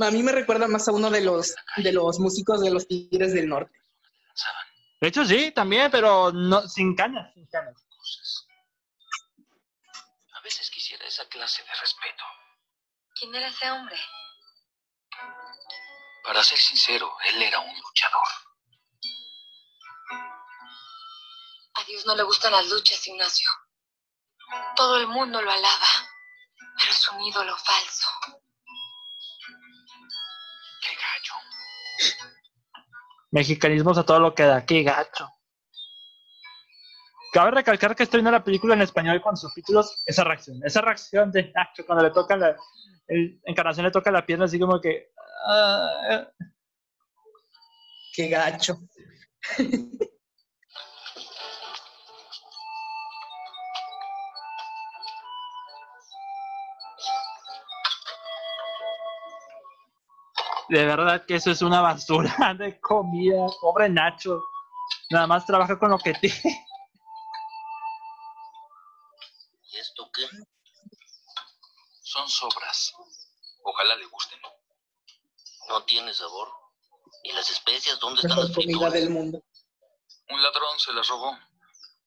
A 0.00 0.10
mí 0.10 0.22
me 0.22 0.32
recuerda 0.32 0.66
más 0.66 0.88
a 0.88 0.92
uno 0.92 1.10
de 1.10 1.20
los, 1.20 1.54
de 1.76 1.92
los 1.92 2.18
músicos 2.18 2.62
de 2.62 2.70
los 2.70 2.88
Tigres 2.88 3.34
del 3.34 3.48
Norte. 3.48 3.78
De 5.00 5.08
hecho, 5.08 5.24
sí, 5.24 5.52
también, 5.52 5.90
pero 5.90 6.32
no, 6.32 6.66
sin 6.68 6.94
canas, 6.96 7.32
sin 7.34 7.46
canas. 7.46 7.74
Cosas. 7.88 8.46
A 10.32 10.40
veces 10.40 10.70
quisiera 10.70 11.06
esa 11.06 11.28
clase 11.28 11.62
de 11.62 11.74
respeto. 11.74 12.24
¿Quién 13.14 13.34
era 13.34 13.48
ese 13.48 13.70
hombre? 13.70 13.98
Para 16.24 16.42
ser 16.42 16.58
sincero, 16.58 17.14
él 17.26 17.42
era 17.42 17.60
un 17.60 17.78
luchador. 17.80 18.28
A 21.74 21.84
Dios 21.84 22.06
no 22.06 22.14
le 22.14 22.22
gustan 22.22 22.52
las 22.52 22.66
luchas, 22.68 23.06
Ignacio. 23.06 23.48
Todo 24.76 24.96
el 24.96 25.06
mundo 25.06 25.40
lo 25.42 25.50
alaba, 25.50 25.88
pero 26.78 26.90
es 26.90 27.08
un 27.08 27.20
ídolo 27.20 27.56
falso. 27.58 28.08
¡Qué 30.80 30.96
gallo! 30.96 32.33
Mexicanismos 33.34 33.98
a 33.98 34.04
todo 34.04 34.20
lo 34.20 34.32
que 34.32 34.44
da, 34.44 34.64
qué 34.64 34.84
gacho. 34.84 35.28
Cabe 37.32 37.50
recalcar 37.50 37.96
que 37.96 38.04
estoy 38.04 38.18
viendo 38.18 38.30
la 38.30 38.44
película 38.44 38.74
en 38.74 38.82
español 38.82 39.20
con 39.20 39.36
subtítulos, 39.36 40.04
esa 40.06 40.22
reacción, 40.22 40.60
esa 40.64 40.80
reacción 40.80 41.32
de 41.32 41.50
Nacho 41.52 41.84
cuando 41.84 42.04
le 42.04 42.12
toca 42.12 42.36
la, 42.36 42.56
el, 43.08 43.40
Encarnación 43.44 43.86
le 43.86 43.90
toca 43.90 44.12
la 44.12 44.24
pierna 44.24 44.44
así 44.44 44.56
como 44.56 44.80
que... 44.80 45.10
ah, 45.48 46.28
Qué 48.14 48.28
gacho. 48.28 48.78
de 60.74 60.86
verdad 60.86 61.24
que 61.24 61.36
eso 61.36 61.52
es 61.52 61.62
una 61.62 61.80
basura 61.80 62.34
de 62.58 62.80
comida, 62.80 63.46
pobre 63.60 63.88
Nacho. 63.88 64.42
Nada 65.10 65.28
más 65.28 65.46
trabaja 65.46 65.78
con 65.78 65.90
lo 65.90 65.98
que 65.98 66.12
tiene. 66.14 66.66
¿Y 69.70 69.76
esto 69.76 70.10
qué? 70.12 70.26
Son 72.02 72.28
sobras. 72.28 72.92
Ojalá 73.62 73.94
le 73.94 74.06
gusten. 74.06 74.40
No 75.68 75.84
tiene 75.84 76.12
sabor. 76.12 76.48
¿Y 77.22 77.32
las 77.32 77.48
especias 77.50 78.00
dónde 78.00 78.22
están 78.22 78.36
las 78.36 78.50
comida 78.50 78.64
frituras? 78.64 78.92
del 78.92 79.10
mundo. 79.10 79.42
Un 80.28 80.42
ladrón 80.42 80.78
se 80.78 80.92
las 80.92 81.06
robó. 81.06 81.38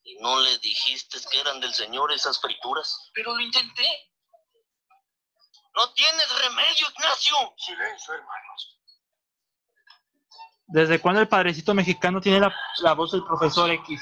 ¿Y 0.04 0.16
no 0.20 0.40
le 0.42 0.58
dijiste 0.60 1.20
que 1.32 1.40
eran 1.40 1.62
del 1.62 1.74
señor 1.74 2.12
esas 2.12 2.40
frituras? 2.40 3.12
Pero 3.14 3.34
lo 3.34 3.40
intenté. 3.40 4.12
No 5.78 5.94
tienes 5.94 6.42
remedio, 6.42 6.88
Ignacio. 6.90 7.38
Silencio, 7.58 8.14
hermanos. 8.16 8.80
¿Desde 10.66 11.00
cuándo 11.00 11.22
el 11.22 11.28
padrecito 11.30 11.74
mexicano 11.76 12.20
tiene 12.20 12.40
la, 12.40 12.54
la 12.80 12.94
voz 12.94 13.12
del 13.12 13.24
profesor 13.24 13.70
X? 13.70 14.02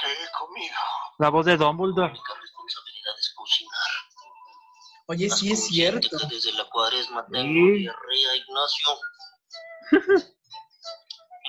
¿Qué 0.00 0.12
he 0.12 0.30
comido? 0.38 0.76
La 1.18 1.28
voz 1.30 1.44
de 1.44 1.56
Dumbledore. 1.56 2.06
La 2.06 2.12
única 2.12 2.34
responsabilidad 2.40 3.18
es 3.18 3.34
cocinar. 3.34 3.90
Oye, 5.08 5.24
¿Estás 5.26 5.40
sí 5.40 5.52
es 5.52 5.66
cierto. 5.66 6.16
desde 6.28 6.52
la 6.52 6.64
cuaresma 6.70 7.26
tengo 7.26 7.66
Sí. 7.74 7.78
diarrea, 7.80 8.36
Ignacio. 8.36 9.00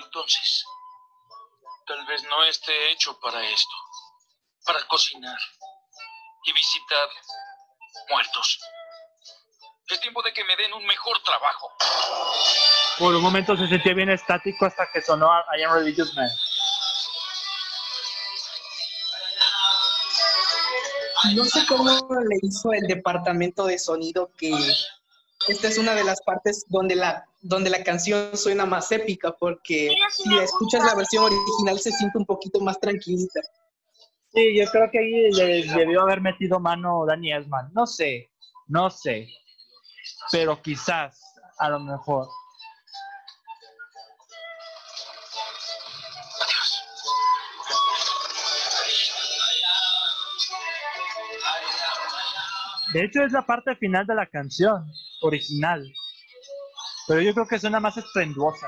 Entonces, 0.03 0.65
tal 1.85 2.05
vez 2.07 2.23
no 2.23 2.43
esté 2.45 2.91
hecho 2.91 3.19
para 3.19 3.45
esto. 3.45 3.75
Para 4.65 4.85
cocinar 4.87 5.37
y 6.43 6.53
visitar 6.53 7.09
muertos. 8.09 8.59
Es 9.89 9.99
tiempo 10.01 10.21
de 10.21 10.31
que 10.31 10.43
me 10.43 10.55
den 10.55 10.71
un 10.73 10.85
mejor 10.85 11.17
trabajo. 11.23 11.71
Por 12.99 13.15
un 13.15 13.23
momento 13.23 13.57
se 13.57 13.67
sentía 13.67 13.93
bien 13.95 14.09
estático 14.09 14.65
hasta 14.65 14.87
que 14.93 15.01
sonó 15.01 15.31
a 15.31 15.43
I 15.57 15.63
Am 15.63 15.73
Religious 15.73 16.13
Man. 16.15 16.29
No 21.33 21.43
sé 21.45 21.65
cómo 21.67 21.89
le 21.89 22.35
hizo 22.43 22.71
el 22.71 22.87
departamento 22.87 23.65
de 23.65 23.79
sonido 23.79 24.31
que 24.37 24.53
esta 25.47 25.67
es 25.67 25.77
una 25.77 25.95
de 25.95 26.03
las 26.03 26.21
partes 26.21 26.65
donde 26.69 26.95
la, 26.95 27.25
donde 27.41 27.69
la 27.69 27.83
canción 27.83 28.37
suena 28.37 28.65
más 28.65 28.91
épica, 28.91 29.31
porque 29.39 29.95
si 30.11 30.29
la 30.29 30.43
escuchas 30.43 30.85
la 30.85 30.95
versión 30.95 31.23
original 31.23 31.79
se 31.79 31.91
siente 31.91 32.17
un 32.17 32.25
poquito 32.25 32.59
más 32.59 32.79
tranquilita. 32.79 33.41
Sí, 34.33 34.55
yo 34.55 34.65
creo 34.71 34.89
que 34.91 34.99
ahí 34.99 35.31
le 35.31 35.63
debió 35.73 36.01
haber 36.01 36.21
metido 36.21 36.59
mano 36.59 37.05
Danny 37.07 37.33
Esman. 37.33 37.71
No 37.73 37.87
sé, 37.87 38.29
no 38.67 38.89
sé. 38.91 39.27
Pero 40.31 40.61
quizás, 40.61 41.19
a 41.57 41.69
lo 41.69 41.79
mejor. 41.79 42.27
De 52.93 53.05
hecho, 53.05 53.21
es 53.23 53.31
la 53.31 53.45
parte 53.45 53.75
final 53.75 54.05
de 54.07 54.15
la 54.15 54.25
canción 54.25 54.91
original. 55.21 55.85
Pero 57.07 57.21
yo 57.21 57.33
creo 57.33 57.47
que 57.47 57.59
suena 57.59 57.79
más 57.79 57.97
estrenduosa. 57.97 58.67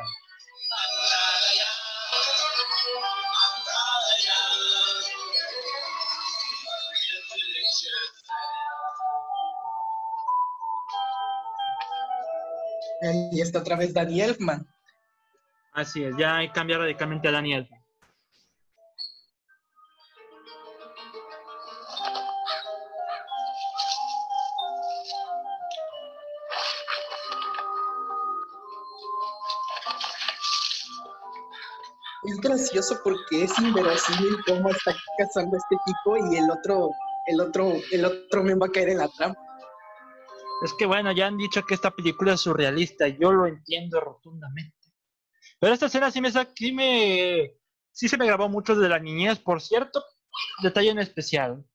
Y 13.32 13.42
está 13.42 13.60
otra 13.60 13.76
vez 13.76 13.94
Danny 13.94 14.22
Elfman. 14.22 14.68
Así 15.74 16.04
es, 16.04 16.16
ya 16.18 16.40
cambia 16.54 16.78
radicalmente 16.78 17.28
a 17.28 17.32
Daniel. 17.32 17.70
Es 32.24 32.38
gracioso 32.40 33.00
porque 33.04 33.46
es 33.46 33.58
inverosímil 33.58 34.38
cómo 34.46 34.70
está 34.70 34.94
cazando 35.18 35.56
a 35.56 35.60
este 35.60 35.76
tipo 35.86 36.18
y 36.18 36.38
el 36.38 36.52
otro, 36.52 36.92
el 37.26 37.42
otro, 37.42 37.74
el 37.92 38.06
otro 38.06 38.44
me 38.44 38.54
va 38.56 38.68
a 38.68 38.72
caer 38.72 38.90
en 38.90 38.98
la 39.00 39.08
trampa. 39.08 39.51
Es 40.62 40.74
que 40.78 40.86
bueno, 40.86 41.12
ya 41.12 41.28
han 41.28 41.38
dicho 41.38 41.64
que 41.64 41.74
esta 41.74 41.92
película 41.92 42.34
es 42.34 42.42
surrealista, 42.42 43.08
yo 43.08 43.32
lo 43.32 43.48
entiendo 43.48 44.00
rotundamente. 44.00 44.78
Pero 45.60 45.74
esta 45.74 45.88
escena 45.88 46.12
sí 46.12 46.22
me, 46.22 46.32
sí 46.32 46.72
me, 46.72 47.52
sí 47.92 48.08
se 48.08 48.18
me 48.18 48.26
grabó 48.26 48.48
mucho 48.50 48.76
de 48.76 48.90
la 48.90 49.00
niñez, 49.00 49.40
por 49.40 49.62
cierto, 49.62 50.04
detalle 50.62 50.90
en 50.90 51.00
especial. 51.00 51.66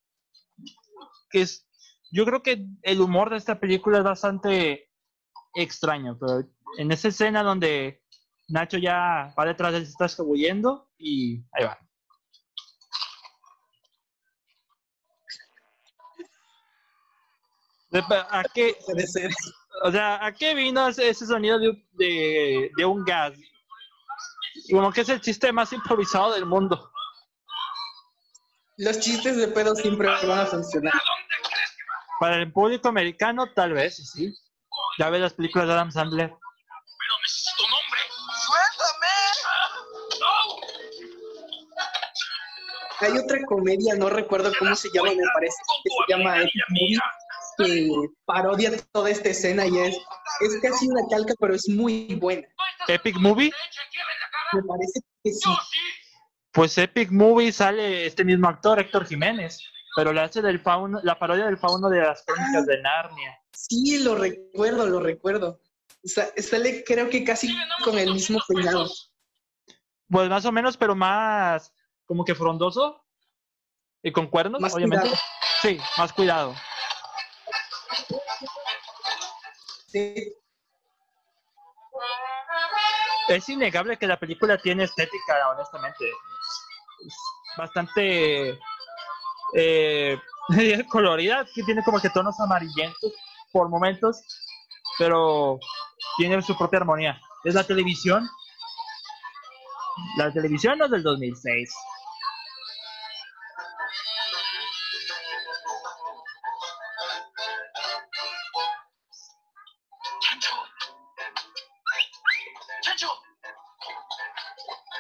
Que 1.31 1.43
es, 1.43 1.69
yo 2.13 2.25
creo 2.25 2.43
que 2.43 2.65
el 2.83 3.01
humor 3.01 3.31
de 3.31 3.37
esta 3.37 3.59
película 3.59 3.99
es 3.99 4.05
bastante 4.05 4.91
extraño, 5.55 6.17
pero 6.19 6.49
en 6.79 6.93
esa 6.93 7.09
escena 7.09 7.43
donde 7.43 8.03
Nacho 8.49 8.79
ya 8.79 9.35
va 9.39 9.45
detrás 9.45 9.73
de 9.73 9.79
él, 9.79 9.85
se 9.85 9.93
está 9.93 10.07
escabullendo 10.07 10.91
y 10.97 11.45
ahí 11.53 11.65
va. 11.65 11.79
¿A 18.31 18.43
qué, 18.55 18.77
Puede 18.87 19.07
ser. 19.07 19.31
o 19.83 19.91
sea, 19.91 20.25
¿a 20.25 20.33
qué 20.33 20.55
vino 20.55 20.89
ese, 20.89 21.09
ese 21.09 21.27
sonido 21.27 21.59
de, 21.59 21.85
de, 21.93 22.71
de 22.77 22.85
un 22.85 23.05
gas? 23.05 23.33
Como 24.71 24.93
que 24.93 25.03
es 25.03 25.09
el 25.09 25.21
chiste 25.21 25.53
más 25.53 25.73
improvisado 25.73 26.33
del 26.33 26.47
mundo. 26.47 26.91
Los 28.79 29.01
chistes 29.01 29.37
de 29.37 29.49
pedo 29.49 29.75
siempre 29.75 30.09
van 30.09 30.41
a 30.41 30.47
funcionar. 30.47 30.93
Para 32.21 32.37
el 32.37 32.53
público 32.53 32.89
americano, 32.89 33.53
tal 33.55 33.73
vez, 33.73 33.97
sí. 34.13 34.35
Ya 34.99 35.11
ves 35.11 35.21
las 35.21 35.35
películas 35.35 35.69
de 35.69 35.75
Adam 35.75 35.93
Sandler. 35.93 36.29
Pero 36.29 37.19
necesito 37.23 37.65
un 37.65 37.73
hombre. 37.73 38.01
Hay 43.01 43.13
otra 43.19 43.39
comedia, 43.47 43.95
no 43.95 44.09
recuerdo 44.09 44.51
cómo 44.59 44.75
se 44.75 44.89
llama, 44.93 45.11
me 45.11 45.23
parece 45.35 45.57
que 45.85 45.91
se 45.91 46.17
llama 46.17 46.39
Epic 46.39 46.65
Movie, 46.71 46.99
que 47.59 47.89
parodia 48.25 48.73
toda 48.93 49.11
esta 49.11 49.29
escena 49.31 49.67
y 49.67 49.79
es, 49.79 49.97
es 50.41 50.61
casi 50.63 50.89
una 50.89 51.03
calca, 51.11 51.35
pero 51.39 51.55
es 51.55 51.69
muy 51.69 52.15
buena. 52.21 52.47
Epic 52.89 53.17
Movie. 53.19 53.51
Me 54.53 54.63
parece 54.63 55.01
que 55.25 55.33
sí. 55.33 55.51
Pues 56.53 56.77
Epic 56.79 57.11
Movie 57.11 57.53
sale 57.53 58.07
este 58.07 58.25
mismo 58.25 58.49
actor, 58.49 58.79
Héctor 58.81 59.07
Jiménez. 59.07 59.61
Pero 59.97 60.13
le 60.13 60.21
hace 60.21 60.43
del 60.43 60.61
fauno, 60.61 61.01
la 61.03 61.19
parodia 61.19 61.47
del 61.47 61.57
fauno 61.57 61.89
de 61.89 62.01
las 62.03 62.23
crónicas 62.27 62.67
de 62.67 62.83
Narnia. 62.83 63.39
Sí, 63.53 63.99
lo 64.05 64.15
recuerdo, 64.15 64.87
lo 64.87 65.01
recuerdo. 65.01 65.59
Sa- 66.05 66.29
Sale 66.37 66.85
creo 66.85 67.09
que 67.09 67.25
casi 67.25 67.49
con 67.83 67.97
el 67.99 68.13
mismo 68.13 68.39
peinado. 68.47 68.91
Pues 70.11 70.29
más 70.29 70.45
o 70.45 70.53
menos, 70.53 70.77
pero 70.77 70.95
más 70.95 71.73
como 72.05 72.25
que 72.27 72.35
frondoso. 72.35 73.03
Y 74.03 74.13
con 74.13 74.29
cuernos, 74.29 74.61
Más 74.61 74.75
obviamente. 74.75 75.09
cuidado. 75.09 75.23
Sí, 75.63 75.79
más 75.97 76.13
cuidado. 76.13 76.55
Es 83.29 83.49
innegable 83.49 83.97
que 83.97 84.07
la 84.07 84.19
película 84.19 84.57
tiene 84.59 84.85
estética, 84.85 85.51
honestamente. 85.51 86.09
Es 86.09 87.15
bastante 87.57 88.59
eh, 89.55 90.19
colorida, 90.91 91.45
tiene 91.55 91.83
como 91.83 92.01
que 92.01 92.11
tonos 92.11 92.39
amarillentos 92.41 93.13
por 93.53 93.69
momentos, 93.69 94.23
pero 94.99 95.59
tiene 96.17 96.41
su 96.43 96.57
propia 96.57 96.81
armonía. 96.81 97.21
Es 97.45 97.55
la 97.55 97.65
televisión. 97.65 98.29
La 100.19 100.33
televisión 100.33 100.79
no 100.79 100.85
es 100.85 100.91
del 100.91 101.03
2006. 101.03 101.75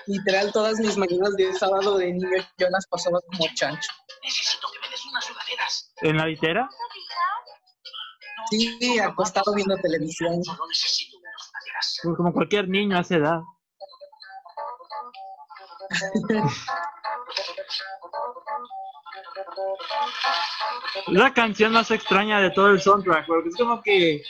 Literal, 0.06 0.52
todas 0.52 0.78
mis 0.78 0.96
mañanas 0.96 1.34
de 1.36 1.52
sábado 1.54 1.98
de 1.98 2.12
niño 2.12 2.28
yo 2.58 2.68
las 2.70 2.86
pasaba 2.86 3.20
como 3.20 3.44
chancho. 3.54 3.90
Necesito 4.22 4.68
que 4.72 4.78
me 4.80 4.88
des 4.88 5.04
unas 5.06 5.24
sudaderas. 5.24 5.92
¿En 6.02 6.16
la 6.16 6.26
litera? 6.26 6.68
Sí, 8.50 8.98
acostado 9.00 9.52
viendo 9.54 9.76
televisión. 9.78 10.42
Solo 10.44 10.66
necesito 10.68 11.16
unas 11.18 11.32
sudaderas. 11.42 11.98
Pues 12.02 12.16
como 12.16 12.32
cualquier 12.32 12.68
niño 12.68 12.96
a 12.96 13.00
esa 13.00 13.16
edad. 13.16 13.40
La 21.08 21.32
canción 21.32 21.72
más 21.72 21.90
extraña 21.90 22.40
de 22.40 22.50
todo 22.50 22.68
el 22.68 22.80
soundtrack, 22.80 23.26
porque 23.26 23.48
es 23.48 23.56
como 23.56 23.82
que 23.82 24.22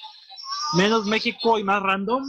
menos 0.75 1.07
México 1.07 1.59
y 1.59 1.65
más 1.65 1.83
random. 1.83 2.23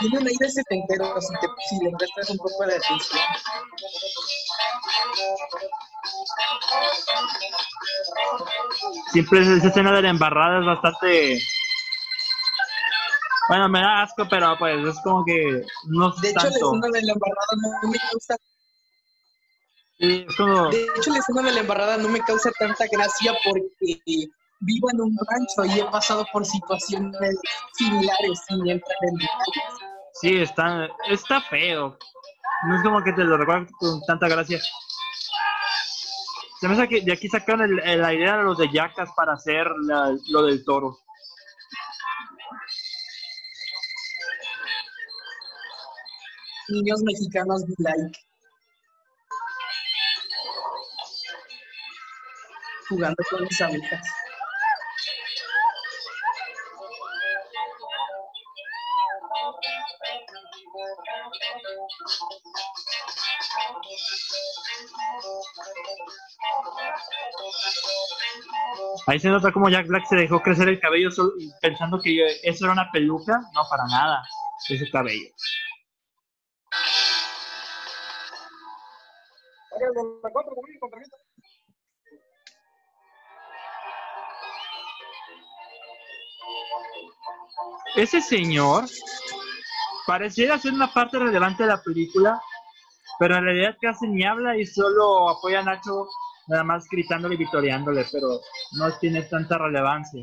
Tiene 0.00 0.18
un 0.18 0.26
aire 0.26 0.50
setentero 0.50 1.20
si, 1.20 1.34
te, 1.34 1.46
si 1.68 1.84
le 1.84 1.90
prestas 1.96 2.30
un 2.30 2.38
poco 2.38 2.66
de 2.66 2.76
atención. 2.76 3.20
Siempre 9.12 9.40
esa 9.40 9.68
escena 9.68 9.92
de 9.92 10.02
la 10.02 10.10
embarrada 10.10 10.60
es 10.60 10.66
bastante... 10.66 11.38
Bueno, 13.48 13.68
me 13.68 13.80
da 13.80 14.02
asco, 14.02 14.26
pero 14.28 14.56
pues 14.58 14.86
es 14.86 15.00
como 15.02 15.24
que 15.24 15.62
no 15.88 16.10
De 16.22 16.30
hecho, 16.30 16.48
la 16.48 16.56
escena 16.56 16.88
de 16.92 17.02
la 17.02 17.12
embarrada 17.12 17.52
no 17.82 17.88
me 17.90 17.98
es 20.00 20.34
como... 20.34 20.70
De 20.70 20.86
hecho, 20.96 21.10
la 21.10 21.18
escena 21.18 21.42
de 21.42 21.52
la 21.52 21.60
embarrada 21.60 21.96
no 21.98 22.08
me 22.08 22.20
causa 22.20 22.50
tanta 22.58 22.86
gracia 22.90 23.34
porque 23.44 24.00
vivo 24.60 24.90
en 24.92 25.00
un 25.00 25.18
rancho 25.28 25.64
y 25.74 25.80
he 25.80 25.84
pasado 25.84 26.26
por 26.32 26.46
situaciones 26.46 27.36
similares 27.74 28.40
sin 28.48 28.68
entrar 28.68 28.96
en 29.02 29.14
detalles. 29.14 29.79
Sí, 30.14 30.36
está, 30.40 30.88
está 31.08 31.40
feo. 31.40 31.96
No 32.66 32.76
es 32.76 32.82
como 32.82 33.02
que 33.02 33.12
te 33.12 33.24
lo 33.24 33.36
recuerdo 33.36 33.66
con 33.78 34.02
tanta 34.02 34.28
gracia. 34.28 34.60
Se 36.60 36.68
me 36.68 36.74
hace 36.74 36.88
que 36.88 37.00
de 37.00 37.12
aquí 37.12 37.28
sacaron 37.28 37.62
el- 37.62 38.00
la 38.00 38.12
idea 38.12 38.36
de 38.36 38.42
los 38.42 38.58
de 38.58 38.70
Yacas 38.70 39.10
para 39.16 39.32
hacer 39.32 39.66
la- 39.86 40.14
lo 40.28 40.42
del 40.42 40.62
toro. 40.64 40.98
Niños 46.68 47.02
mexicanos 47.02 47.64
like. 47.78 48.18
Jugando 52.88 53.22
con 53.30 53.42
mis 53.42 53.60
abejas. 53.60 54.06
Ahí 69.10 69.18
se 69.18 69.28
nota 69.28 69.50
como 69.50 69.68
Jack 69.68 69.88
Black 69.88 70.04
se 70.06 70.14
dejó 70.14 70.40
crecer 70.40 70.68
el 70.68 70.78
cabello 70.78 71.10
sol- 71.10 71.32
pensando 71.60 72.00
que 72.00 72.24
eso 72.44 72.64
era 72.64 72.72
una 72.72 72.92
peluca. 72.92 73.40
No, 73.52 73.62
para 73.68 73.84
nada. 73.86 74.22
Es 74.68 74.80
el 74.80 74.88
cabello. 74.92 75.26
Ese 87.96 88.20
señor 88.20 88.84
pareciera 90.06 90.58
ser 90.58 90.72
una 90.72 90.92
parte 90.92 91.18
relevante 91.18 91.64
de 91.64 91.68
la 91.70 91.82
película, 91.82 92.40
pero 93.18 93.36
en 93.36 93.44
realidad 93.44 93.76
casi 93.80 94.06
ni 94.08 94.24
habla 94.24 94.56
y 94.56 94.64
solo 94.66 95.28
apoya 95.28 95.60
a 95.60 95.64
Nacho 95.64 96.06
nada 96.48 96.64
más 96.64 96.86
gritándole 96.90 97.34
y 97.34 97.38
vitoreándole, 97.38 98.06
pero 98.10 98.40
no 98.72 98.98
tiene 98.98 99.22
tanta 99.22 99.58
relevancia. 99.58 100.22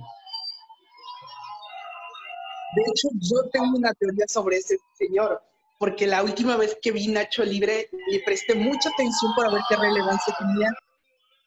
De 2.75 2.81
hecho, 2.81 3.07
yo 3.19 3.49
tengo 3.51 3.77
una 3.77 3.93
teoría 3.93 4.25
sobre 4.27 4.57
ese 4.57 4.77
señor, 4.97 5.41
porque 5.79 6.05
la 6.05 6.23
última 6.23 6.57
vez 6.57 6.77
que 6.81 6.91
vi 6.91 7.07
Nacho 7.07 7.43
Libre 7.43 7.89
le 8.11 8.19
presté 8.19 8.55
mucha 8.55 8.89
atención 8.89 9.33
para 9.35 9.51
ver 9.51 9.61
qué 9.69 9.75
relevancia 9.75 10.35
tenía 10.37 10.69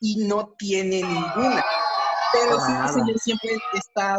y 0.00 0.24
no 0.26 0.54
tiene 0.58 1.02
ninguna. 1.02 1.64
Pero 2.32 2.60
sí, 2.60 2.72
este 2.72 3.00
señor 3.00 3.18
siempre 3.18 3.50
está, 3.74 4.18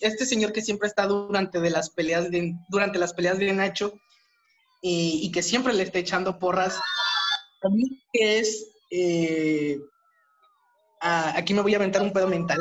este 0.00 0.26
señor 0.26 0.52
que 0.52 0.62
siempre 0.62 0.88
está 0.88 1.06
durante 1.06 1.60
de 1.60 1.70
las 1.70 1.90
peleas 1.90 2.30
de, 2.30 2.54
durante 2.68 2.98
las 2.98 3.14
peleas 3.14 3.38
de 3.38 3.52
Nacho 3.52 3.94
y, 4.82 5.20
y 5.22 5.32
que 5.32 5.42
siempre 5.42 5.72
le 5.72 5.84
está 5.84 6.00
echando 6.00 6.38
porras, 6.38 6.78
a 7.62 7.68
mí 7.68 8.02
que 8.12 8.38
es, 8.40 8.71
eh, 8.92 9.80
aquí 11.00 11.54
me 11.54 11.62
voy 11.62 11.74
a 11.74 11.78
aventar 11.78 12.02
un 12.02 12.12
pedo 12.12 12.28
mental, 12.28 12.58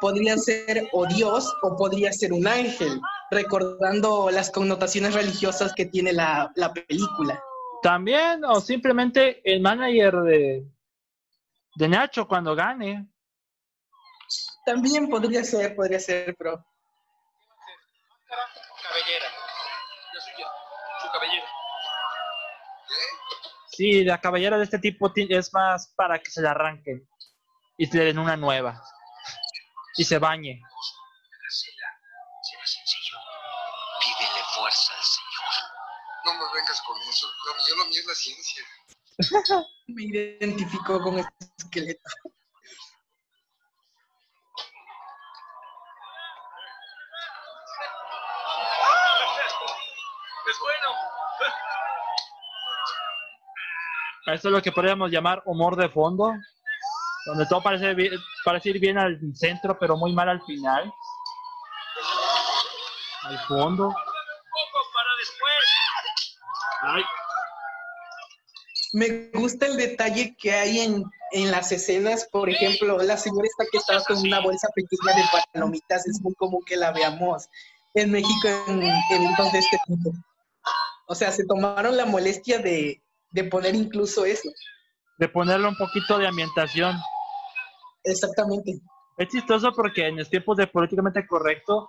podría 0.00 0.36
ser 0.36 0.88
o 0.92 1.06
Dios 1.06 1.52
o 1.62 1.76
podría 1.76 2.12
ser 2.12 2.32
un 2.32 2.46
ángel, 2.46 3.00
recordando 3.30 4.30
las 4.30 4.50
connotaciones 4.50 5.14
religiosas 5.14 5.72
que 5.74 5.86
tiene 5.86 6.12
la, 6.12 6.50
la 6.54 6.72
película. 6.72 7.42
También, 7.82 8.44
o 8.44 8.60
simplemente 8.60 9.40
el 9.44 9.60
manager 9.60 10.14
de, 10.22 10.64
de 11.74 11.88
Nacho 11.88 12.28
cuando 12.28 12.54
gane. 12.54 13.08
También 14.64 15.08
podría 15.08 15.42
ser, 15.42 15.74
podría 15.74 15.98
ser, 15.98 16.36
pero 16.38 16.64
Cabellera. 18.92 19.28
La 20.12 20.20
suya. 20.20 20.46
Su 21.00 21.08
cabellera. 21.12 21.46
Sí, 23.74 24.04
la 24.04 24.20
cabellera 24.20 24.58
de 24.58 24.64
este 24.64 24.78
tipo 24.78 25.12
ti- 25.12 25.26
es 25.30 25.52
más 25.54 25.92
para 25.96 26.18
que 26.18 26.30
se 26.30 26.42
la 26.42 26.50
arranquen 26.50 27.08
y 27.78 27.86
se 27.86 27.96
le 27.98 28.04
den 28.04 28.18
una 28.18 28.36
nueva 28.36 28.80
y 29.96 30.04
se 30.04 30.18
bañe. 30.18 30.60
Será 31.48 32.66
sencillo. 32.66 33.16
Pídele 34.00 34.44
fuerza 34.54 34.92
al 34.94 35.04
Señor. 35.04 35.52
No 36.24 36.34
me 36.34 36.54
vengas 36.54 36.82
con 36.82 37.00
eso. 37.08 37.26
Lo 37.46 37.54
mío, 37.54 37.76
lo 37.76 37.84
mío 37.86 38.00
es 38.00 38.06
la 38.06 38.14
ciencia. 38.14 38.64
me 39.88 40.02
identifico 40.02 41.00
con 41.02 41.18
este 41.18 41.46
esqueleto. 41.58 42.10
Es 50.48 50.58
bueno. 50.58 50.88
Esto 54.26 54.48
es 54.48 54.52
lo 54.52 54.62
que 54.62 54.70
podríamos 54.70 55.10
llamar 55.10 55.42
humor 55.46 55.74
de 55.74 55.88
fondo, 55.88 56.32
donde 57.26 57.46
todo 57.46 57.60
parece, 57.60 57.94
parece 58.44 58.70
ir 58.70 58.78
bien 58.78 58.96
al 58.96 59.18
centro, 59.34 59.76
pero 59.78 59.96
muy 59.96 60.12
mal 60.12 60.28
al 60.28 60.40
final. 60.42 60.92
Al 63.24 63.38
fondo. 63.40 63.92
Me 68.92 69.30
gusta 69.32 69.66
el 69.66 69.76
detalle 69.76 70.36
que 70.38 70.52
hay 70.52 70.80
en, 70.80 71.04
en 71.32 71.50
las 71.50 71.72
escenas, 71.72 72.28
por 72.30 72.48
ejemplo, 72.48 72.98
la 72.98 73.16
señora 73.16 73.46
está 73.46 73.64
que 73.72 73.78
estaba 73.78 74.04
con 74.04 74.18
una 74.18 74.40
bolsa 74.40 74.68
pequeña 74.74 75.16
de 75.16 75.22
palomitas, 75.52 76.06
es 76.06 76.20
muy 76.20 76.34
común 76.34 76.62
que 76.66 76.76
la 76.76 76.92
veamos 76.92 77.48
en 77.94 78.12
México 78.12 78.48
en 78.68 78.82
eventos 79.10 79.52
de 79.52 79.58
este 79.58 79.78
tipo. 79.86 80.12
O 81.08 81.14
sea, 81.14 81.32
se 81.32 81.44
tomaron 81.44 81.96
la 81.96 82.06
molestia 82.06 82.58
de, 82.58 83.02
de 83.32 83.44
poner 83.44 83.74
incluso 83.74 84.24
eso. 84.24 84.48
de 85.18 85.28
ponerle 85.28 85.68
un 85.68 85.76
poquito 85.76 86.18
de 86.18 86.26
ambientación. 86.26 86.96
Exactamente. 88.04 88.72
Es 89.18 89.28
chistoso 89.28 89.72
porque 89.72 90.06
en 90.08 90.16
los 90.16 90.28
tiempos 90.28 90.56
de 90.56 90.66
políticamente 90.66 91.26
correcto 91.26 91.88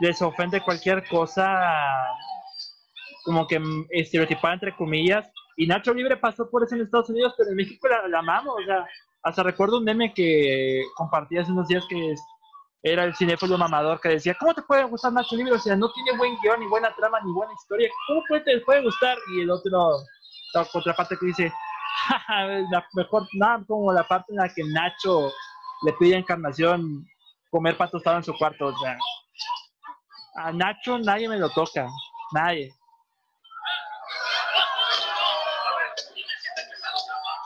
les 0.00 0.20
ofende 0.22 0.60
cualquier 0.60 1.06
cosa 1.08 1.46
como 3.24 3.46
que 3.46 3.58
mm, 3.58 3.86
estereotipada 3.90 4.54
entre 4.54 4.76
comillas. 4.76 5.30
Y 5.56 5.66
Nacho 5.66 5.94
Libre 5.94 6.16
pasó 6.16 6.50
por 6.50 6.64
eso 6.64 6.74
en 6.74 6.82
Estados 6.82 7.08
Unidos, 7.10 7.32
pero 7.38 7.50
en 7.50 7.56
México 7.56 7.88
la, 7.88 8.06
la 8.08 8.18
amamos. 8.18 8.54
O 8.60 8.64
sea, 8.66 8.86
hasta 9.22 9.42
recuerdo 9.42 9.78
un 9.78 9.84
meme 9.84 10.12
que 10.12 10.82
compartí 10.96 11.38
hace 11.38 11.52
unos 11.52 11.68
días 11.68 11.84
que 11.88 12.12
es- 12.12 12.20
era 12.86 13.04
el 13.04 13.16
cinéfilo 13.16 13.56
mamador 13.56 13.98
que 13.98 14.10
decía, 14.10 14.36
¿cómo 14.38 14.52
te 14.54 14.60
puede 14.60 14.84
gustar 14.84 15.10
Nacho 15.12 15.34
Libre? 15.36 15.54
O 15.54 15.58
sea, 15.58 15.74
no 15.74 15.90
tiene 15.92 16.18
buen 16.18 16.36
guion, 16.42 16.60
ni 16.60 16.66
buena 16.66 16.94
trama, 16.94 17.18
ni 17.24 17.32
buena 17.32 17.50
historia. 17.54 17.88
¿Cómo 18.06 18.22
puede, 18.28 18.42
te 18.42 18.60
puede 18.60 18.82
gustar? 18.82 19.16
Y 19.34 19.40
el 19.40 19.50
otro, 19.50 19.96
la 20.52 20.64
contraparte 20.66 21.16
que 21.18 21.26
dice, 21.26 21.52
mejor, 22.92 23.26
nada 23.38 23.64
como 23.66 23.90
la 23.90 24.06
parte 24.06 24.32
en 24.32 24.36
la 24.36 24.48
que 24.50 24.62
Nacho 24.64 25.30
le 25.86 25.92
pide 25.94 26.16
Encarnación 26.16 27.08
comer 27.50 27.74
pan 27.78 27.88
tostado 27.90 28.18
en 28.18 28.24
su 28.24 28.34
cuarto. 28.36 28.66
O 28.66 28.76
sea, 28.78 28.98
a 30.36 30.52
Nacho 30.52 30.98
nadie 30.98 31.26
me 31.26 31.38
lo 31.38 31.48
toca, 31.48 31.88
nadie. 32.34 32.70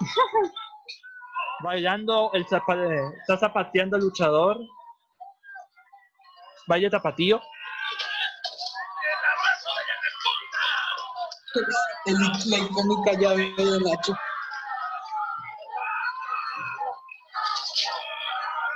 Bailando, 1.62 2.30
el 2.34 2.44
zapa- 2.46 3.12
está 3.20 3.36
zapateando 3.36 3.96
el 3.96 4.02
luchador. 4.04 4.58
Vaya 6.68 6.90
tapatío. 6.90 7.40
El- 12.04 12.50
la 12.50 12.58
icónica 12.58 13.12
llave 13.18 13.54
de 13.56 13.80
Nacho. 13.80 14.14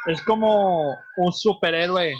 Es 0.06 0.22
como 0.22 0.96
un 1.16 1.32
superhéroe. 1.34 2.14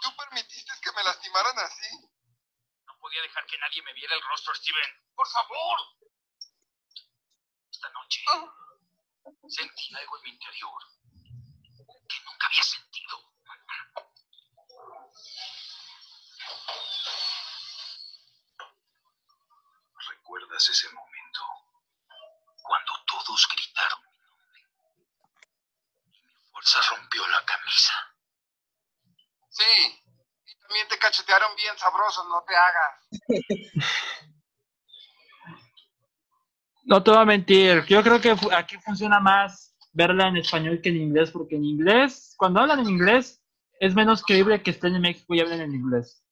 Tú 0.00 0.16
permitiste 0.16 0.72
que 0.82 0.92
me 0.92 1.02
lastimaran 1.02 1.58
así? 1.58 1.88
No 2.86 2.96
podía 2.98 3.22
dejar 3.22 3.46
que 3.46 3.58
nadie 3.58 3.82
me 3.82 3.92
viera 3.92 4.14
el 4.14 4.22
rostro, 4.22 4.54
Steven. 4.54 4.90
¡Por 5.14 5.28
favor! 5.28 5.78
Esta 7.70 7.88
noche 7.90 8.24
sentí 9.48 9.94
algo 9.94 10.16
en 10.18 10.22
mi 10.22 10.30
interior 10.30 10.82
que 12.08 12.20
nunca 12.24 12.46
había 12.46 12.62
sentido. 12.62 13.30
¿Recuerdas 20.08 20.68
ese 20.68 20.88
momento 20.90 21.40
cuando 22.62 23.04
todos 23.04 23.48
gritaron 23.48 24.00
mi 24.10 24.18
nombre? 24.18 24.68
Y 26.12 26.20
mi 26.20 26.34
fuerza 26.50 26.80
rompió 26.90 27.26
la 27.28 27.44
camisa. 27.44 28.09
Sí. 29.60 30.00
Y 30.46 30.54
también 30.66 30.88
te 30.88 30.98
cachetearon 30.98 31.54
bien 31.56 31.76
sabroso, 31.78 32.24
no 32.28 32.42
te 32.46 32.54
hagas. 32.56 32.94
No 36.84 37.02
te 37.02 37.10
voy 37.10 37.20
a 37.20 37.24
mentir, 37.24 37.84
yo 37.86 38.02
creo 38.02 38.20
que 38.20 38.34
aquí 38.56 38.76
funciona 38.78 39.20
más 39.20 39.76
verla 39.92 40.28
en 40.28 40.38
español 40.38 40.80
que 40.82 40.88
en 40.88 40.96
inglés, 40.96 41.30
porque 41.30 41.56
en 41.56 41.64
inglés, 41.64 42.34
cuando 42.36 42.60
hablan 42.60 42.80
en 42.80 42.88
inglés, 42.88 43.40
es 43.78 43.94
menos 43.94 44.22
creíble 44.22 44.62
que 44.62 44.70
estén 44.70 44.94
en 44.96 45.02
México 45.02 45.34
y 45.34 45.40
hablen 45.40 45.60
en 45.60 45.74
inglés. 45.74 46.24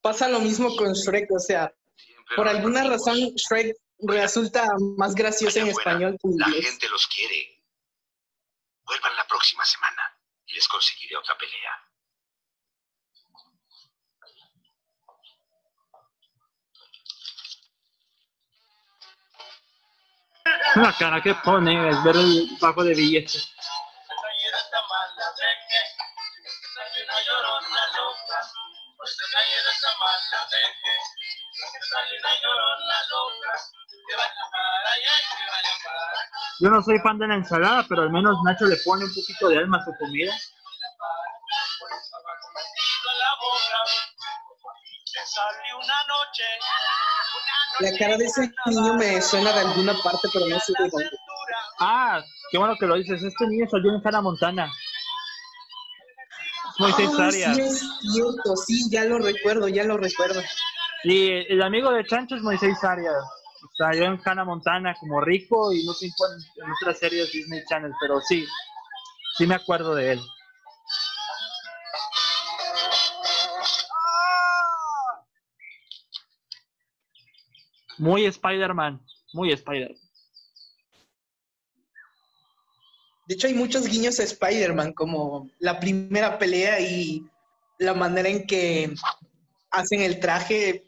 Pasa 0.00 0.28
lo 0.28 0.40
mismo 0.40 0.74
con 0.76 0.92
Shrek, 0.92 1.30
o 1.32 1.38
sea, 1.38 1.74
por 2.36 2.48
alguna 2.48 2.80
amigos. 2.80 3.04
razón 3.04 3.18
Shrek 3.36 3.76
resulta 3.98 4.64
más 4.96 5.14
gracioso 5.14 5.58
en 5.58 5.68
español 5.68 6.16
que 6.22 6.28
en 6.28 6.38
La 6.38 6.48
inglés. 6.48 6.70
gente 6.70 6.88
los 6.88 7.06
quiere. 7.08 7.62
Vuelvan 8.86 9.16
la 9.16 9.26
próxima 9.26 9.64
semana 9.64 10.03
les 10.54 10.68
conseguiré 10.68 11.16
otra 11.16 11.36
pelea. 11.36 11.80
La 20.76 20.92
cara 20.98 21.20
que 21.22 21.34
pone 21.34 21.88
es 21.88 22.02
ver 22.02 22.16
el 22.16 22.48
bajo 22.60 22.82
de 22.82 22.94
billetes. 22.94 23.54
Yo 36.60 36.70
no 36.70 36.82
soy 36.82 36.98
fan 37.00 37.18
de 37.18 37.26
la 37.26 37.34
ensalada, 37.34 37.84
pero 37.88 38.02
al 38.02 38.10
menos 38.10 38.36
Nacho 38.44 38.66
le 38.66 38.76
pone 38.84 39.04
un 39.04 39.14
poquito 39.14 39.48
de 39.48 39.58
alma 39.58 39.78
a 39.78 39.84
su 39.84 39.92
comida. 39.98 40.32
La 47.80 47.98
cara 47.98 48.16
de 48.16 48.24
ese 48.24 48.52
niño 48.66 48.94
me 48.94 49.20
suena 49.20 49.52
de 49.52 49.60
alguna 49.60 49.94
parte, 50.02 50.28
pero 50.32 50.46
no 50.46 50.60
sé 50.60 50.72
de 50.78 50.88
dónde. 50.88 51.10
Ah, 51.80 52.22
qué 52.50 52.58
bueno 52.58 52.76
que 52.78 52.86
lo 52.86 52.94
dices. 52.94 53.22
Este 53.22 53.46
niño 53.46 53.66
salió 53.68 53.92
en 53.92 54.00
Hannah 54.04 54.20
Montana. 54.20 54.70
Ah, 56.80 56.96
Arias. 57.18 57.56
sí, 57.56 57.62
es 57.62 57.84
cierto, 58.12 58.56
sí, 58.66 58.90
ya 58.90 59.04
lo 59.04 59.18
recuerdo, 59.18 59.68
ya 59.68 59.84
lo 59.84 59.96
recuerdo. 59.96 60.40
Y 61.04 61.52
el 61.52 61.62
amigo 61.62 61.92
de 61.92 62.04
Chancho 62.06 62.34
es 62.34 62.42
Moisés 62.42 62.82
Arias. 62.82 63.14
Salió 63.76 64.06
en 64.06 64.18
Hannah 64.24 64.44
Montana 64.44 64.94
como 64.98 65.20
rico 65.20 65.72
y 65.72 65.84
no 65.84 65.92
sé 65.92 66.06
en 66.06 66.72
otras 66.80 66.98
series 66.98 67.30
Disney 67.30 67.62
Channel, 67.68 67.92
pero 68.00 68.20
sí, 68.22 68.46
sí 69.36 69.46
me 69.46 69.54
acuerdo 69.54 69.94
de 69.94 70.12
él. 70.12 70.20
Muy 77.98 78.24
Spider-Man, 78.24 79.00
muy 79.34 79.52
Spider. 79.52 79.94
De 83.26 83.34
hecho, 83.34 83.46
hay 83.46 83.54
muchos 83.54 83.86
guiños 83.86 84.20
a 84.20 84.24
Spider-Man, 84.24 84.92
como 84.92 85.50
la 85.58 85.78
primera 85.80 86.38
pelea 86.38 86.80
y 86.80 87.26
la 87.78 87.94
manera 87.94 88.28
en 88.28 88.46
que 88.46 88.94
hacen 89.70 90.00
el 90.00 90.18
traje. 90.20 90.84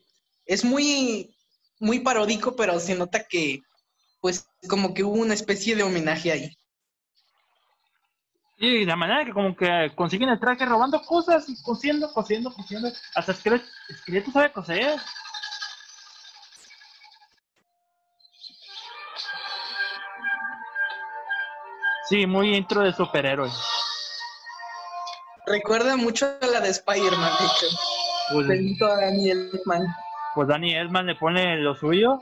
Es 0.46 0.64
muy, 0.64 1.36
muy 1.80 2.00
paródico, 2.00 2.54
pero 2.56 2.78
se 2.80 2.94
nota 2.94 3.24
que, 3.24 3.60
pues, 4.20 4.48
como 4.68 4.94
que 4.94 5.04
hubo 5.04 5.14
una 5.20 5.34
especie 5.34 5.76
de 5.76 5.82
homenaje 5.82 6.32
ahí. 6.32 6.56
Y 8.58 8.86
la 8.86 8.96
manera 8.96 9.24
que 9.24 9.32
como 9.32 9.54
que 9.54 9.92
consiguen 9.94 10.30
el 10.30 10.40
traje 10.40 10.64
robando 10.64 11.02
cosas 11.02 11.46
y 11.48 11.60
cosiendo, 11.62 12.10
cosiendo, 12.12 12.52
cosiendo. 12.54 12.90
Hasta 13.14 13.32
Esqueleto, 13.32 13.66
Esqueleto 13.88 14.30
sabe 14.30 14.52
coser. 14.52 14.98
Sí, 22.08 22.24
muy 22.24 22.56
intro 22.56 22.82
de 22.82 22.92
superhéroe. 22.94 23.50
Recuerda 25.44 25.96
mucho 25.96 26.26
a 26.40 26.46
la 26.46 26.60
de 26.60 26.70
Spider-Man, 26.70 27.32
de 27.38 27.44
hecho. 27.44 27.76
Pues, 28.32 28.48
Bendito 28.48 28.86
a 28.86 28.96
Daniel 28.96 29.50
Elfman. 29.52 29.86
Pues 30.36 30.48
Danny 30.48 30.74
Elman 30.74 31.06
le 31.06 31.14
pone 31.14 31.56
lo 31.56 31.74
suyo. 31.74 32.20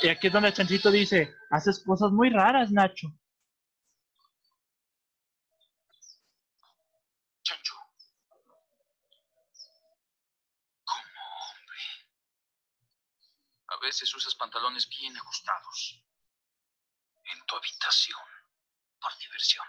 Y 0.00 0.08
aquí 0.08 0.28
es 0.28 0.32
donde 0.32 0.52
Chanchito 0.52 0.92
dice, 0.92 1.34
haces 1.50 1.82
cosas 1.84 2.12
muy 2.12 2.30
raras, 2.30 2.70
Nacho. 2.70 3.08
Chancho. 7.42 7.74
Como 10.84 11.20
hombre. 11.50 11.82
A 13.66 13.76
veces 13.84 14.14
usas 14.14 14.36
pantalones 14.36 14.88
bien 14.88 15.16
ajustados. 15.16 16.00
En 17.24 17.44
tu 17.44 17.56
habitación. 17.56 18.22
Por 19.00 19.18
diversión. 19.18 19.66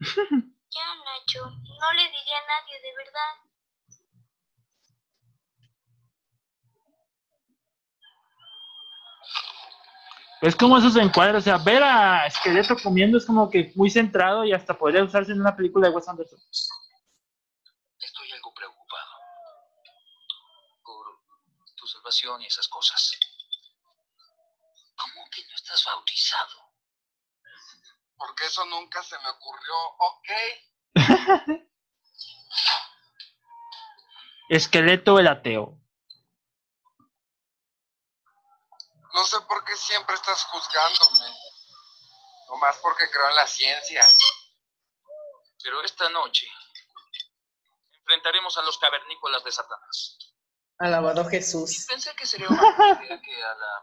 Ya, 0.70 0.84
Nacho, 0.96 1.48
no 1.48 1.92
le 1.94 2.02
diré 2.02 2.34
a 2.34 2.46
nadie, 2.46 2.78
de 2.82 2.94
verdad. 2.94 3.47
Es 10.40 10.54
como 10.54 10.78
esos 10.78 10.94
encuadres, 10.96 11.42
o 11.42 11.44
sea, 11.44 11.58
ver 11.58 11.82
a 11.82 12.26
Esqueleto 12.26 12.76
comiendo 12.80 13.18
es 13.18 13.26
como 13.26 13.50
que 13.50 13.72
muy 13.74 13.90
centrado 13.90 14.44
y 14.44 14.52
hasta 14.52 14.78
podría 14.78 15.02
usarse 15.02 15.32
en 15.32 15.40
una 15.40 15.56
película 15.56 15.88
de 15.88 15.94
Wes 15.94 16.08
Anderson. 16.08 16.38
Estoy 17.98 18.32
algo 18.32 18.54
preocupado. 18.54 19.10
Por 20.84 21.06
tu 21.74 21.86
salvación 21.88 22.40
y 22.42 22.46
esas 22.46 22.68
cosas. 22.68 23.18
¿Cómo 24.94 25.28
que 25.30 25.42
no 25.42 25.54
estás 25.56 25.84
bautizado? 25.84 26.70
Porque 28.16 28.46
eso 28.46 28.64
nunca 28.66 29.02
se 29.02 29.16
me 29.18 29.30
ocurrió. 29.30 29.74
Ok. 29.98 30.28
Esqueleto 34.48 35.18
el 35.18 35.26
ateo. 35.26 35.78
No 39.18 39.24
sé 39.24 39.40
por 39.48 39.64
qué 39.64 39.76
siempre 39.76 40.14
estás 40.14 40.44
juzgándome. 40.44 41.34
Nomás 42.46 42.76
porque 42.78 43.10
creo 43.10 43.28
en 43.28 43.34
la 43.34 43.48
ciencia. 43.48 44.06
Pero 45.60 45.82
esta 45.82 46.08
noche 46.10 46.46
enfrentaremos 47.98 48.56
a 48.58 48.62
los 48.62 48.78
cavernícolas 48.78 49.42
de 49.42 49.50
Satanás. 49.50 50.18
Alabado 50.78 51.22
Y 51.22 51.30
Jesús. 51.30 51.84
pensé 51.88 52.14
que 52.14 52.26
sería 52.26 52.46
una 52.48 52.62
buena 52.76 53.04
idea 53.04 53.20
que 53.20 53.42
a 53.42 53.54
la... 53.56 53.82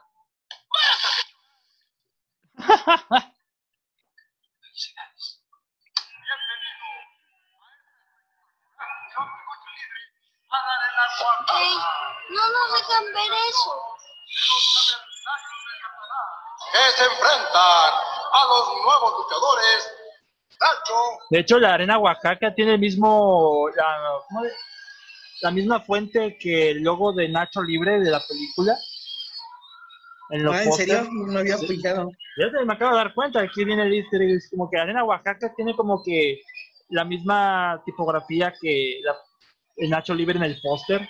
Felicidades. 4.61 5.41
¡Ey! 11.57 11.77
No 12.29 12.49
nos 12.49 12.73
dejan 12.79 13.03
ver 13.13 13.31
eso. 13.49 13.95
Que 16.71 16.91
se 16.97 17.03
enfrentan 17.05 17.93
a 18.33 18.45
los 18.49 18.67
nuevos 18.83 19.13
luchadores. 19.19 19.91
Nacho, 20.59 20.93
De 21.29 21.39
hecho, 21.39 21.59
la 21.59 21.73
arena 21.73 21.97
Oaxaca 21.99 22.53
tiene 22.53 22.73
el 22.73 22.79
mismo, 22.79 23.69
la, 23.75 24.19
¿cómo 24.29 24.41
de- 24.43 24.51
la 25.41 25.51
misma 25.51 25.81
fuente 25.81 26.37
que 26.39 26.71
el 26.71 26.81
logo 26.83 27.11
de 27.13 27.27
Nacho 27.29 27.61
Libre 27.61 27.99
de 27.99 28.09
la 28.09 28.21
película. 28.27 28.75
En 30.31 30.43
los 30.43 30.55
Ah, 30.55 30.63
¿en 30.63 30.73
serio? 30.73 31.07
No 31.11 31.39
había 31.39 31.57
Sí. 31.57 31.67
fijado. 31.67 32.09
Ya 32.37 32.51
te- 32.51 32.65
me 32.65 32.73
acabo 32.73 32.91
de 32.91 32.97
dar 32.97 33.13
cuenta, 33.13 33.41
aquí 33.41 33.63
viene 33.63 33.83
el 33.83 33.93
easter 33.93 34.21
egg, 34.21 34.37
es 34.37 34.49
como 34.49 34.69
que 34.69 34.79
Arena 34.79 35.03
Oaxaca 35.03 35.53
tiene 35.55 35.75
como 35.75 36.01
que 36.03 36.41
la 36.89 37.03
misma 37.03 37.81
tipografía 37.85 38.53
que 38.59 39.01
la- 39.03 39.17
el 39.77 39.89
Nacho 39.89 40.13
Libre 40.15 40.37
en 40.37 40.43
el 40.45 40.59
póster. 40.61 41.07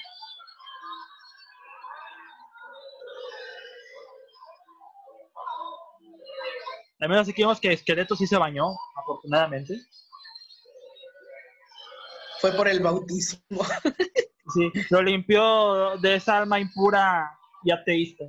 Al 7.06 7.10
menos 7.10 7.30
aquí 7.30 7.44
vemos 7.44 7.60
que 7.60 7.72
Esqueleto 7.72 8.16
sí 8.16 8.26
se 8.26 8.36
bañó, 8.36 8.66
afortunadamente. 8.96 9.76
Fue 12.42 12.52
por 12.54 12.68
el 12.68 12.80
bautismo. 12.82 13.42
Sí, 14.54 14.72
lo 14.92 15.02
limpió 15.02 15.98
de 15.98 16.16
esa 16.18 16.38
alma 16.38 16.60
impura 16.60 17.32
y 17.64 17.72
ateísta. 17.72 18.26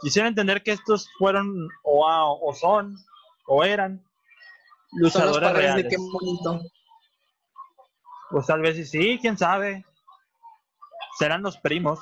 Quisiera 0.00 0.28
entender 0.28 0.62
que 0.62 0.70
estos 0.70 1.08
fueron 1.18 1.68
o, 1.82 2.08
a- 2.08 2.32
o 2.32 2.54
son 2.54 2.96
o 3.46 3.64
eran 3.64 4.00
luchadores 4.92 5.40
padres 5.40 5.54
de 5.54 5.82
reales. 5.82 5.86
qué 5.90 5.96
bonito. 5.98 6.60
Pues 8.30 8.46
tal 8.46 8.60
vez 8.60 8.88
sí, 8.88 9.18
quién 9.20 9.36
sabe. 9.36 9.84
Serán 11.18 11.42
los 11.42 11.58
primos. 11.58 11.98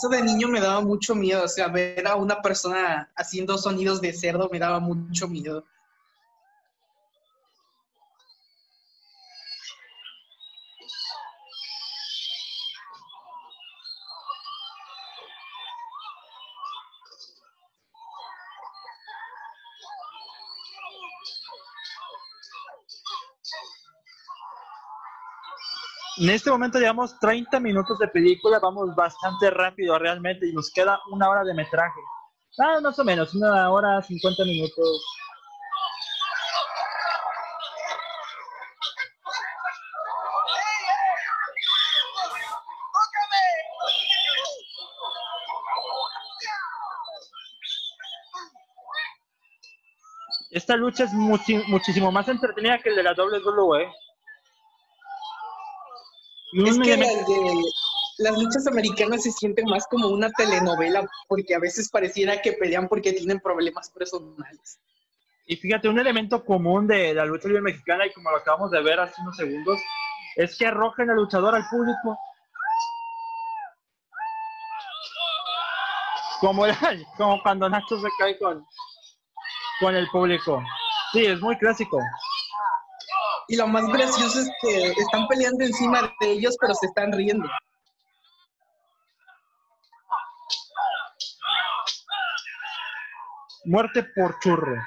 Eso 0.00 0.08
de 0.08 0.22
niño 0.22 0.48
me 0.48 0.62
daba 0.62 0.80
mucho 0.80 1.14
miedo. 1.14 1.44
O 1.44 1.48
sea, 1.48 1.68
ver 1.68 2.06
a 2.06 2.16
una 2.16 2.40
persona 2.40 3.10
haciendo 3.14 3.58
sonidos 3.58 4.00
de 4.00 4.14
cerdo 4.14 4.48
me 4.50 4.58
daba 4.58 4.80
mucho 4.80 5.28
miedo. 5.28 5.66
En 26.20 26.28
este 26.28 26.50
momento 26.50 26.78
llevamos 26.78 27.18
30 27.18 27.60
minutos 27.60 27.98
de 27.98 28.06
película, 28.08 28.58
vamos 28.58 28.94
bastante 28.94 29.48
rápido 29.48 29.98
realmente 29.98 30.46
y 30.46 30.52
nos 30.52 30.70
queda 30.70 31.00
una 31.10 31.30
hora 31.30 31.44
de 31.44 31.54
metraje. 31.54 31.98
Ah, 32.58 32.78
más 32.82 32.98
o 32.98 33.04
menos, 33.04 33.34
una 33.34 33.70
hora, 33.70 34.02
50 34.02 34.44
minutos. 34.44 35.02
Esta 50.50 50.76
lucha 50.76 51.04
es 51.04 51.14
muchísimo 51.14 52.12
más 52.12 52.28
entretenida 52.28 52.78
que 52.78 52.90
el 52.90 52.96
de 52.96 53.04
la 53.04 53.14
WWE. 53.14 53.90
Es 56.52 56.78
que 56.78 56.96
las, 56.96 57.26
de, 57.26 57.62
las 58.18 58.38
luchas 58.38 58.66
americanas 58.66 59.22
se 59.22 59.30
sienten 59.32 59.64
más 59.66 59.86
como 59.88 60.08
una 60.08 60.30
telenovela, 60.30 61.06
porque 61.28 61.54
a 61.54 61.58
veces 61.58 61.88
pareciera 61.90 62.40
que 62.42 62.52
pelean 62.52 62.88
porque 62.88 63.12
tienen 63.12 63.40
problemas 63.40 63.90
personales. 63.90 64.78
Y 65.46 65.56
fíjate, 65.56 65.88
un 65.88 65.98
elemento 65.98 66.44
común 66.44 66.86
de 66.86 67.14
la 67.14 67.24
lucha 67.24 67.48
libre 67.48 67.62
mexicana, 67.62 68.06
y 68.06 68.12
como 68.12 68.30
lo 68.30 68.36
acabamos 68.38 68.70
de 68.70 68.82
ver 68.82 69.00
hace 69.00 69.20
unos 69.20 69.36
segundos, 69.36 69.80
es 70.36 70.56
que 70.56 70.66
arrojan 70.66 71.10
al 71.10 71.16
luchador 71.16 71.54
al 71.54 71.66
público. 71.68 72.18
Como, 76.40 76.64
era- 76.66 76.78
como 77.16 77.42
cuando 77.42 77.68
Nacho 77.68 78.00
se 78.00 78.08
cae 78.18 78.38
con, 78.38 78.64
con 79.80 79.94
el 79.94 80.08
público. 80.08 80.62
Sí, 81.12 81.26
es 81.26 81.40
muy 81.40 81.56
clásico. 81.58 81.98
Y 83.50 83.56
lo 83.56 83.66
más 83.66 83.84
gracioso 83.88 84.38
es 84.38 84.48
que 84.62 84.92
están 84.92 85.26
peleando 85.26 85.64
encima 85.64 86.02
de 86.20 86.30
ellos, 86.30 86.56
pero 86.60 86.72
se 86.72 86.86
están 86.86 87.10
riendo. 87.10 87.48
Muerte 93.64 94.04
por 94.14 94.38
churro. 94.38 94.80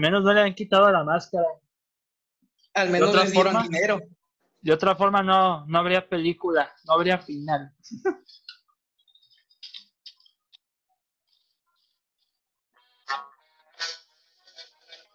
Al 0.00 0.04
menos 0.10 0.24
no 0.24 0.32
le 0.32 0.40
han 0.40 0.54
quitado 0.54 0.90
la 0.90 1.04
máscara. 1.04 1.44
Al 2.72 2.88
menos 2.88 3.10
otra 3.10 3.24
les 3.24 3.32
dieron 3.32 3.52
forma? 3.52 3.68
dinero. 3.68 4.00
De 4.62 4.72
otra 4.72 4.96
forma 4.96 5.22
no, 5.22 5.66
no 5.66 5.78
habría 5.78 6.08
película, 6.08 6.74
no 6.84 6.94
habría 6.94 7.18
final. 7.18 7.70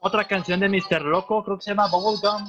Otra 0.02 0.28
canción 0.28 0.60
de 0.60 0.70
Mr. 0.70 1.02
Loco, 1.02 1.44
creo 1.44 1.58
que 1.58 1.64
se 1.64 1.72
llama 1.72 1.88
Bubblegum. 1.88 2.46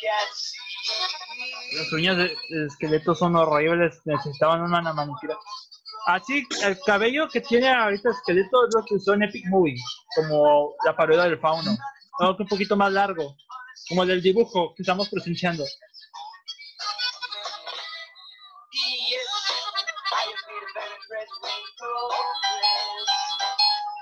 Yes, 0.00 0.59
Las 1.76 1.92
uñas 1.92 2.16
de, 2.16 2.36
de 2.48 2.66
esqueleto 2.66 3.14
son 3.14 3.36
horribles, 3.36 4.00
necesitaban 4.04 4.62
una 4.62 4.80
manicura. 4.92 5.36
Así, 6.06 6.46
el 6.64 6.78
cabello 6.84 7.28
que 7.28 7.40
tiene 7.40 7.68
ahorita 7.68 8.10
esqueleto 8.10 8.66
es 8.66 8.74
lo 8.74 8.84
que 8.84 8.94
usó 8.94 9.14
en 9.14 9.24
Epic 9.24 9.44
Movie, 9.48 9.76
como 10.16 10.74
la 10.84 10.96
parodia 10.96 11.24
del 11.24 11.38
fauno. 11.38 11.76
Algo 12.18 12.36
un 12.38 12.48
poquito 12.48 12.76
más 12.76 12.90
largo, 12.92 13.36
como 13.88 14.02
el 14.02 14.08
del 14.08 14.22
dibujo 14.22 14.74
que 14.74 14.82
estamos 14.82 15.08
presenciando. 15.08 15.64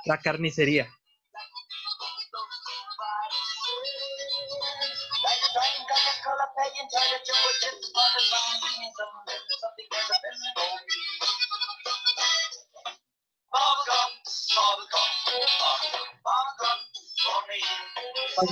La 0.07 0.19
carnicería. 0.19 0.89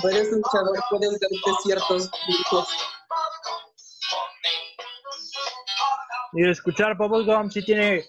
Cuando 0.01 0.19
eres 0.19 0.31
luchador 0.31 0.77
puedes 0.89 1.19
darte 1.19 1.61
ciertos 1.63 2.09
lujos. 2.27 2.67
Y 6.33 6.49
escuchar 6.49 6.95
Bubblegum 6.97 7.49
sí 7.49 7.63
tiene 7.63 8.05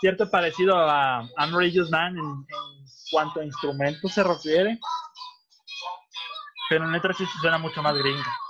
cierto 0.00 0.28
parecido 0.28 0.76
a 0.76 1.22
Unreal 1.38 1.88
Man 1.90 2.16
en, 2.16 2.24
en 2.24 2.46
cuanto 3.10 3.40
a 3.40 3.44
instrumentos 3.44 4.12
se 4.12 4.22
refiere. 4.24 4.80
Pero 6.68 6.84
en 6.84 6.92
letra 6.92 7.14
sí 7.14 7.24
suena 7.40 7.58
mucho 7.58 7.82
más 7.82 7.94
gringa. 7.94 8.45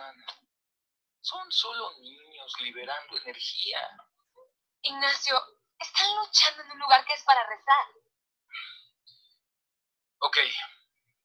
Hermana, 0.00 0.24
son 1.20 1.52
solo 1.52 1.92
niños 2.00 2.52
liberando 2.60 3.18
energía. 3.18 3.80
Ignacio, 4.80 5.38
están 5.78 6.16
luchando 6.16 6.62
en 6.62 6.70
un 6.72 6.78
lugar 6.78 7.04
que 7.04 7.12
es 7.12 7.22
para 7.22 7.46
rezar. 7.46 7.86
Ok. 10.20 10.38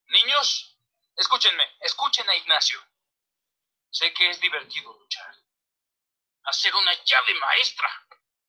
Niños, 0.08 0.78
escúchenme, 1.16 1.64
escuchen 1.80 2.30
a 2.30 2.36
Ignacio. 2.36 2.80
Sé 3.92 4.14
que 4.14 4.30
es 4.30 4.42
divertido 4.42 4.92
luchar. 4.94 5.34
Hacer 6.44 6.76
una 6.76 6.92
llave 7.06 7.34
maestra. 7.40 7.90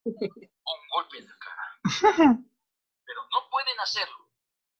O 0.03 0.75
un 0.75 0.87
golpe 0.89 1.19
en 1.19 1.27
la 1.29 1.37
cara. 1.37 1.79
Pero 3.05 3.27
no 3.31 3.49
pueden 3.49 3.79
hacerlo. 3.79 4.29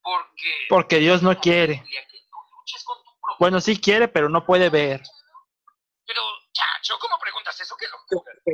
Porque... 0.02 0.66
Porque 0.68 0.98
Dios 0.98 1.24
no 1.24 1.40
quiere. 1.40 1.86
Bueno, 3.40 3.62
sí 3.62 3.80
quiere, 3.80 4.08
pero 4.08 4.30
no 4.30 4.46
puede 4.46 4.70
ver. 4.70 5.04
Pero, 6.08 6.22
chacho, 6.54 6.98
¿cómo 7.00 7.20
preguntas 7.20 7.60
eso? 7.60 7.76
¿Qué 7.76 7.86
locura? 7.90 8.32
Que 8.46 8.52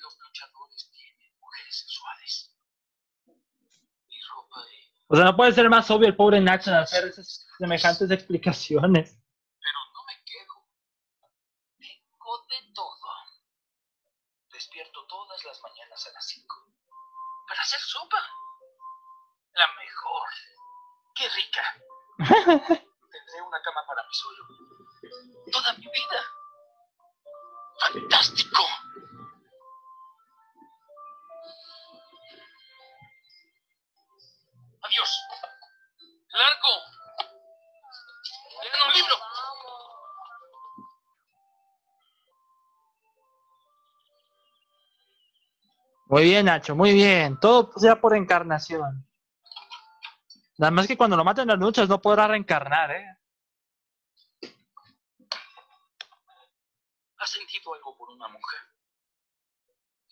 los 0.00 0.18
luchadores 0.18 0.90
tienen 0.90 1.36
mujeres 1.38 1.78
sensuales. 1.78 2.56
Y 4.08 4.20
ropa 4.32 4.64
de... 4.64 5.04
O 5.08 5.16
sea, 5.16 5.24
no 5.26 5.36
puede 5.36 5.52
ser 5.52 5.68
más 5.68 5.90
obvio 5.90 6.08
el 6.08 6.16
pobre 6.16 6.40
Nacho 6.40 6.70
en 6.70 6.76
hacer 6.76 7.08
esas 7.08 7.46
semejantes 7.58 8.10
explicaciones. 8.10 9.18
Pero 9.60 9.78
no 9.92 10.04
me 10.06 10.24
quejo. 10.24 10.66
Tengo 11.78 12.46
de 12.48 12.72
todo. 12.72 13.10
Despierto 14.50 15.06
todas 15.06 15.44
las 15.44 15.62
mañanas 15.62 16.06
a 16.06 16.12
las 16.12 16.26
5 16.26 16.68
para 17.46 17.60
hacer 17.60 17.80
sopa. 17.80 18.22
La 19.52 19.66
mejor. 19.74 20.28
¡Qué 21.14 21.28
rica! 21.28 21.64
Tendré 23.10 23.42
una 23.42 23.60
cama 23.62 23.84
para 23.86 24.02
mí 24.02 24.14
solo. 24.14 24.77
Toda 25.52 25.72
mi 25.74 25.86
vida. 25.86 26.20
¡Fantástico! 27.80 28.62
Adiós. 34.82 35.20
Largo. 36.32 36.72
Lean 38.62 38.88
un 38.88 38.94
libro. 38.94 39.16
Muy 46.06 46.22
bien, 46.24 46.46
Nacho, 46.46 46.74
muy 46.74 46.94
bien. 46.94 47.38
Todo 47.38 47.70
sea 47.76 48.00
por 48.00 48.16
encarnación. 48.16 49.06
Nada 50.56 50.70
más 50.70 50.86
que 50.86 50.96
cuando 50.96 51.16
lo 51.16 51.24
maten 51.24 51.48
las 51.48 51.58
luchas 51.58 51.88
no 51.88 52.00
podrá 52.00 52.26
reencarnar, 52.26 52.90
¿eh? 52.90 53.16
¿Has 57.18 57.30
sentido 57.30 57.74
algo 57.74 57.96
por 57.96 58.07
una 58.18 58.28
mujer? 58.28 58.60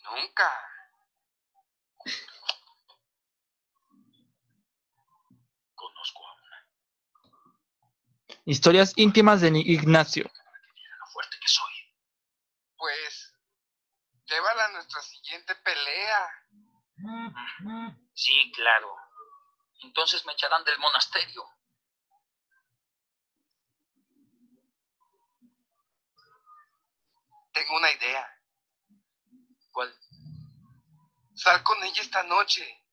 Nunca. 0.04 0.52
Conozco 5.74 6.26
a 6.26 6.32
una. 6.34 6.68
Historias 8.44 8.92
íntimas 8.96 9.40
de 9.40 9.48
Ignacio. 9.58 10.24
Mira 10.24 10.96
lo 11.00 11.06
fuerte 11.06 11.36
que 11.40 11.48
soy. 11.48 11.74
Pues, 12.76 13.34
llévala 14.26 14.66
a 14.66 14.72
nuestra 14.72 15.02
siguiente 15.02 15.56
pelea. 15.56 16.28
Sí, 18.14 18.52
claro. 18.54 18.96
Entonces 19.82 20.24
me 20.24 20.32
echarán 20.32 20.64
del 20.64 20.78
monasterio. 20.78 21.42
Tengo 27.56 27.76
una 27.78 27.90
idea. 27.90 28.28
¿Cuál? 29.72 29.94
Sal 31.34 31.62
con 31.62 31.82
ella 31.84 32.02
esta 32.02 32.22
noche. 32.24 32.84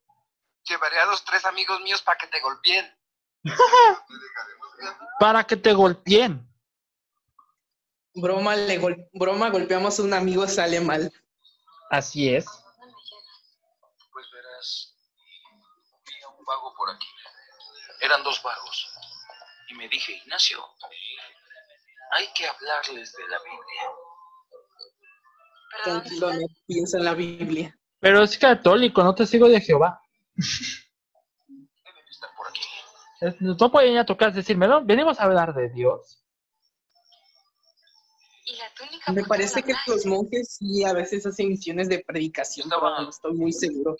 Llevaré 0.64 1.00
a 1.00 1.06
los 1.06 1.26
tres 1.26 1.44
amigos 1.44 1.82
míos 1.82 2.02
para 2.02 2.18
que 2.18 2.28
te 2.28 2.40
golpeen. 2.40 2.98
Para 5.20 5.44
que 5.46 5.58
te 5.58 5.74
golpeen. 5.74 6.48
Broma, 8.16 8.56
le 8.56 8.78
gol- 8.80 9.10
broma, 9.14 9.50
golpeamos 9.50 10.00
a 10.00 10.04
un 10.04 10.14
amigo, 10.14 10.48
sale 10.48 10.80
mal. 10.80 11.12
Así 11.90 12.34
es. 12.34 12.46
Pues 14.12 14.26
verás. 14.32 14.96
Vi 16.06 16.22
a 16.24 16.30
un 16.30 16.46
vago 16.46 16.74
por 16.76 16.90
aquí. 16.90 17.08
Eran 18.02 18.24
dos 18.24 18.42
vagos. 18.44 18.94
Y 19.70 19.74
me 19.76 19.88
dije, 19.90 20.14
Ignacio, 20.14 20.66
hay 22.12 22.28
que 22.34 22.48
hablarles 22.48 23.12
de 23.14 23.28
la 23.28 23.40
Biblia. 23.40 23.90
Pero 25.84 25.96
¿dónde 25.96 26.10
Tranquilo, 26.10 26.34
no 26.34 26.48
piensa 26.68 26.98
en 26.98 27.06
la 27.06 27.14
Biblia. 27.14 27.78
Pero 28.00 28.24
es 28.24 28.38
católico, 28.38 29.04
no 29.04 29.16
testigo 29.16 29.48
de 29.48 29.62
Jehová. 29.62 30.00
Deben 30.36 32.08
estar 32.10 32.30
por 32.38 32.48
aquí. 32.48 32.60
Es- 33.22 33.42
No 33.42 33.72
pueden 33.72 33.94
ir 33.94 34.00
a 34.00 34.06
tocar 34.06 34.34
decirme, 34.34 34.68
no, 34.68 34.84
venimos 34.84 35.20
a 35.20 35.24
hablar 35.24 35.54
de 35.54 35.70
Dios. 35.70 36.20
Y 38.46 38.58
la 38.58 38.66
túnica 38.78 39.12
Me 39.14 39.24
parece 39.24 39.64
que 39.64 39.74
los 39.88 40.06
monjes 40.06 40.58
sí 40.58 40.84
a 40.84 40.92
veces 40.94 41.26
hacen 41.26 41.48
misiones 41.50 41.88
de 41.88 42.04
predicación, 42.06 42.70
pero 42.70 43.02
no 43.02 43.10
estoy 43.10 43.34
muy 43.34 43.54
seguro. 43.54 43.96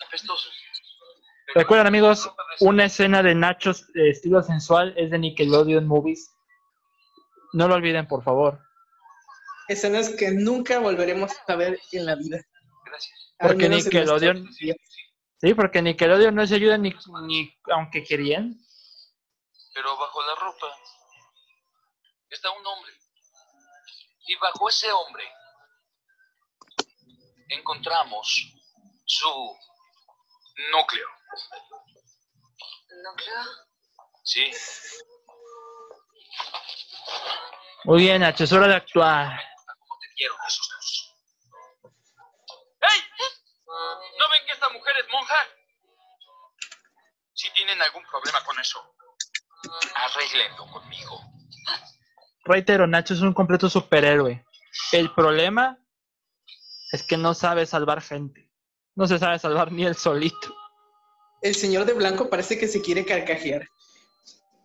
Recuerden 1.54 1.86
amigos, 1.86 2.30
una 2.60 2.84
escena 2.86 3.22
de 3.22 3.34
Nachos 3.34 3.90
de 3.94 4.10
estilo 4.10 4.42
sensual 4.42 4.92
es 4.96 5.10
de 5.10 5.18
Nickelodeon 5.18 5.86
Movies. 5.86 6.30
No 7.54 7.68
lo 7.68 7.74
olviden, 7.76 8.06
por 8.06 8.22
favor. 8.22 8.60
Escenas 9.68 10.10
que 10.10 10.30
nunca 10.30 10.78
volveremos 10.78 11.32
a 11.48 11.56
ver 11.56 11.80
en 11.92 12.06
la 12.06 12.14
vida. 12.16 12.40
Gracias. 12.84 13.34
Porque 13.38 13.66
en 13.66 13.72
Nickelodeon-. 13.72 14.48
Sí, 15.38 15.54
porque 15.54 15.82
Nickelodeon 15.82 16.34
no 16.34 16.46
se 16.46 16.54
ayuda 16.56 16.78
ni, 16.78 16.94
ni 17.26 17.54
aunque 17.72 18.02
querían. 18.04 18.54
Pero 19.74 19.96
bajo 19.96 20.22
la 20.22 20.34
ropa 20.36 20.66
está 22.30 22.50
un 22.50 22.66
hombre. 22.66 22.92
Y 24.26 24.36
bajo 24.36 24.68
ese 24.68 24.90
hombre 24.92 25.24
encontramos 27.48 28.54
su 29.04 29.56
núcleo. 30.72 31.06
¿Núcleo? 33.02 33.42
Sí. 34.24 34.50
Muy 37.84 38.02
bien, 38.02 38.22
Nacho, 38.22 38.44
es 38.44 38.52
hora 38.52 38.66
de 38.66 38.76
actuar. 38.76 39.38
¿Cómo 40.14 40.16
te 40.16 40.22
dieron 40.22 40.36
esos 40.46 40.68
dos? 40.70 41.14
¡Ey! 42.80 43.00
¿No 44.18 44.30
ven 44.30 44.46
que 44.46 44.52
esta 44.52 44.68
mujer 44.70 44.94
es 44.98 45.10
monja? 45.10 45.34
Si 47.32 47.50
tienen 47.52 47.80
algún 47.82 48.04
problema 48.04 48.44
con 48.44 48.58
eso, 48.60 48.94
arréglenlo 49.94 50.66
conmigo. 50.70 51.20
Reitero, 52.44 52.86
Nacho 52.86 53.14
es 53.14 53.20
un 53.20 53.32
completo 53.32 53.68
superhéroe. 53.68 54.44
El 54.92 55.12
problema 55.14 55.78
es 56.92 57.02
que 57.02 57.16
no 57.16 57.34
sabe 57.34 57.66
salvar 57.66 58.00
gente. 58.02 58.52
No 58.94 59.08
se 59.08 59.18
sabe 59.18 59.38
salvar 59.38 59.72
ni 59.72 59.84
él 59.84 59.96
solito. 59.96 60.54
El 61.42 61.54
señor 61.54 61.84
de 61.86 61.94
blanco 61.94 62.30
parece 62.30 62.58
que 62.58 62.68
se 62.68 62.80
quiere 62.80 63.04
carcajear. 63.04 63.66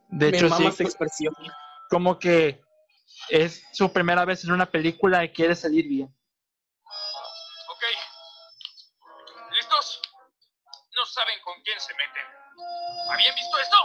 De 0.10 0.32
Me 0.32 0.38
hecho, 0.38 0.50
mama 0.50 0.72
sí, 0.72 0.78
su 0.78 0.84
expresión. 0.84 1.34
como 1.89 2.20
que 2.20 2.62
es 3.30 3.64
su 3.72 3.91
primera 3.91 4.26
vez 4.26 4.43
en 4.43 4.51
una 4.51 4.66
película 4.66 5.24
y 5.24 5.32
quiere 5.32 5.55
salir 5.55 5.88
bien. 5.88 6.07
Ok. 7.68 7.84
¿Listos? 9.51 10.01
No 10.95 11.05
saben 11.05 11.39
con 11.43 11.62
quién 11.64 11.80
se 11.80 11.93
meten. 11.93 12.26
¿Habían 13.12 13.36
visto 13.36 13.57
esto? 13.60 13.78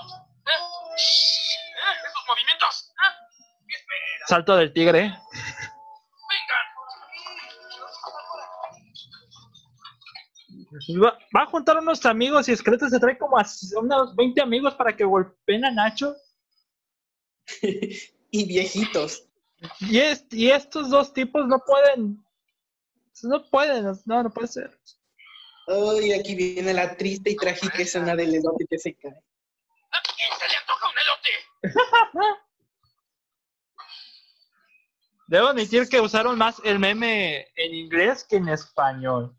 ¿Eh? 0.46 0.50
¿Eh? 0.50 1.96
¿Esos 2.06 2.24
movimientos? 2.28 2.92
¿Eh? 3.02 3.12
Espera, 3.68 4.26
Salto 4.26 4.56
del 4.56 4.72
tigre. 4.72 5.00
vengan. 5.00 5.22
Va, 11.02 11.18
va 11.36 11.42
a 11.42 11.46
juntar 11.46 11.76
unos 11.78 12.04
amigos 12.06 12.48
y 12.48 12.52
Esqueleto 12.52 12.88
se 12.88 12.98
trae 12.98 13.16
como 13.16 13.38
a 13.38 13.44
unos 13.80 14.16
20 14.16 14.40
amigos 14.42 14.74
para 14.74 14.96
que 14.96 15.04
golpeen 15.04 15.64
a 15.64 15.70
Nacho. 15.70 16.14
y 18.34 18.44
viejitos. 18.46 19.28
Y, 19.80 19.98
es- 20.00 20.26
y 20.30 20.50
estos 20.50 20.90
dos 20.90 21.12
tipos 21.12 21.46
no 21.46 21.60
pueden. 21.64 22.24
No 23.22 23.48
pueden, 23.48 23.84
no, 24.06 24.22
no 24.24 24.30
puede 24.30 24.48
ser. 24.48 24.76
Ay, 25.68 26.12
aquí 26.12 26.34
viene 26.34 26.74
la 26.74 26.96
triste 26.96 27.30
y 27.30 27.36
trágica 27.36 27.78
escena 27.78 28.16
del 28.16 28.34
elote 28.34 28.66
que 28.68 28.76
se 28.78 28.94
cae. 28.96 29.12
¿A 29.12 30.02
quién 30.02 30.38
se 30.38 30.48
le 30.48 30.56
antoja 30.56 30.88
un 30.90 30.98
elote? 30.98 31.30
Debo 35.28 35.46
admitir 35.48 35.88
que 35.88 36.00
usaron 36.00 36.36
más 36.36 36.60
el 36.64 36.78
meme 36.80 37.46
en 37.56 37.74
inglés 37.74 38.26
que 38.28 38.36
en 38.36 38.48
español. 38.48 39.34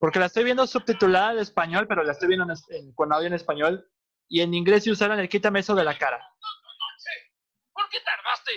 Porque 0.00 0.18
la 0.18 0.26
estoy 0.26 0.44
viendo 0.44 0.66
subtitulada 0.66 1.32
en 1.32 1.38
español, 1.40 1.86
pero 1.86 2.02
la 2.02 2.12
estoy 2.12 2.28
viendo 2.28 2.46
en- 2.70 2.92
con 2.94 3.12
audio 3.12 3.26
en 3.26 3.34
español. 3.34 3.86
Y 4.26 4.40
en 4.40 4.54
inglés 4.54 4.84
sí 4.84 4.90
usaron 4.90 5.18
el 5.20 5.28
quítame 5.28 5.60
eso 5.60 5.74
de 5.74 5.84
la 5.84 5.96
cara. 5.98 6.18
¿Por 7.88 7.98
qué 7.98 8.04
tardaste? 8.04 8.52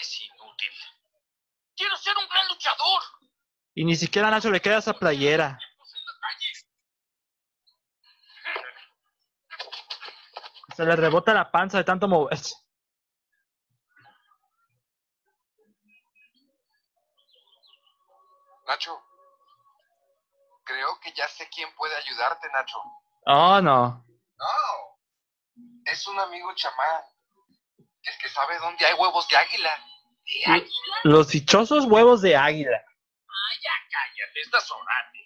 Es 0.00 0.20
inútil. 0.20 0.70
Quiero 1.76 1.96
ser 1.96 2.16
un 2.16 2.28
gran 2.28 2.46
luchador. 2.46 3.02
Y 3.74 3.84
ni 3.84 3.96
siquiera 3.96 4.30
Nacho 4.30 4.52
le 4.52 4.60
queda 4.60 4.78
esa 4.78 4.92
playera. 4.92 5.58
Se 10.76 10.84
le 10.84 10.94
rebota 10.94 11.34
la 11.34 11.50
panza 11.50 11.78
de 11.78 11.84
tanto 11.84 12.06
moverse. 12.06 12.54
Nacho, 18.64 19.04
creo 20.62 21.00
que 21.00 21.12
ya 21.14 21.26
sé 21.26 21.48
quién 21.48 21.74
puede 21.74 21.96
ayudarte, 21.96 22.48
Nacho. 22.52 22.80
Oh, 23.30 23.60
no. 23.60 24.06
No, 24.38 24.98
es 25.84 26.06
un 26.06 26.18
amigo 26.18 26.48
chamán. 26.54 27.02
El 28.02 28.18
que 28.22 28.28
sabe 28.30 28.58
dónde 28.58 28.86
hay 28.86 28.94
huevos 28.94 29.28
de 29.28 29.36
águila. 29.36 29.70
¿De 30.24 30.52
águila? 30.52 30.96
Los 31.04 31.28
dichosos 31.28 31.84
huevos 31.84 32.22
de 32.22 32.34
águila. 32.34 32.78
Ah, 32.78 33.54
ya 33.62 33.70
cállate, 33.92 34.40
estás 34.40 34.66
sonante. 34.66 35.18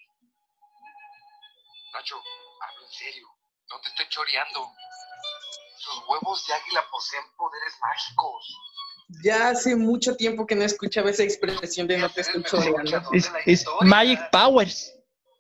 Nacho, 1.93 2.17
hablo 2.61 2.85
en 2.85 2.91
serio. 2.91 3.29
No 3.71 3.81
te 3.81 3.89
estoy 3.91 4.09
choreando. 4.09 4.73
Sus 5.79 6.03
huevos 6.09 6.45
de 6.49 6.55
águila 6.55 6.85
poseen 6.91 7.23
poderes 7.37 7.75
mágicos. 7.81 8.59
Ya 9.23 9.51
hace 9.51 9.77
mucho 9.77 10.17
tiempo 10.17 10.45
que 10.45 10.57
no 10.57 10.65
escuchaba 10.65 11.11
esa 11.11 11.23
expresión 11.23 11.87
de 11.87 11.99
no 11.99 12.11
te 12.11 12.23
estoy 12.23 12.43
choreando. 12.43 13.01
Es, 13.13 13.31
es 13.47 13.65
Magic 13.83 14.29
Powers. 14.33 14.93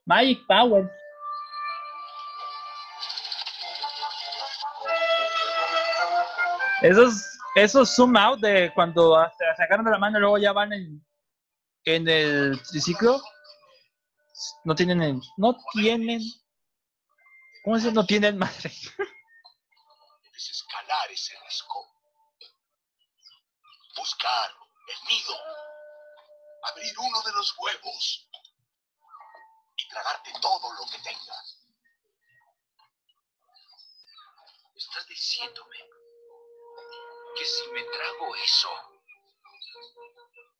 Magic 0.04 0.46
Powers. 0.46 1.01
Esos, 6.82 7.38
esos 7.54 7.94
zoom 7.94 8.16
out 8.16 8.40
de 8.40 8.72
cuando 8.74 9.14
se 9.38 9.44
sacaron 9.56 9.84
de 9.84 9.92
la 9.92 9.98
mano 9.98 10.18
y 10.18 10.20
luego 10.20 10.38
ya 10.38 10.52
van 10.52 10.72
en, 10.72 11.06
en 11.84 12.08
el 12.08 12.60
triciclo. 12.62 13.22
No 14.64 14.74
tienen, 14.74 15.20
no 15.36 15.56
tienen, 15.72 16.20
¿cómo 17.62 17.78
se? 17.78 17.92
No 17.92 18.04
tienen 18.04 18.36
madre. 18.36 18.72
Debes 20.24 20.50
escalar 20.50 21.12
ese 21.12 21.34
risco. 21.46 21.86
Buscar 23.96 24.50
el 24.88 25.08
nido. 25.08 25.36
Abrir 26.64 26.98
uno 26.98 27.22
de 27.22 27.32
los 27.32 27.54
huevos. 27.58 28.28
Y 29.76 29.88
tragarte 29.88 30.32
todo 30.40 30.72
lo 30.72 30.90
que 30.90 30.98
tengas. 30.98 31.68
Estás 34.74 35.06
diciéndome 35.06 35.91
que 37.36 37.44
si 37.44 37.70
me 37.72 37.82
trago 37.82 38.34
eso, 38.36 38.68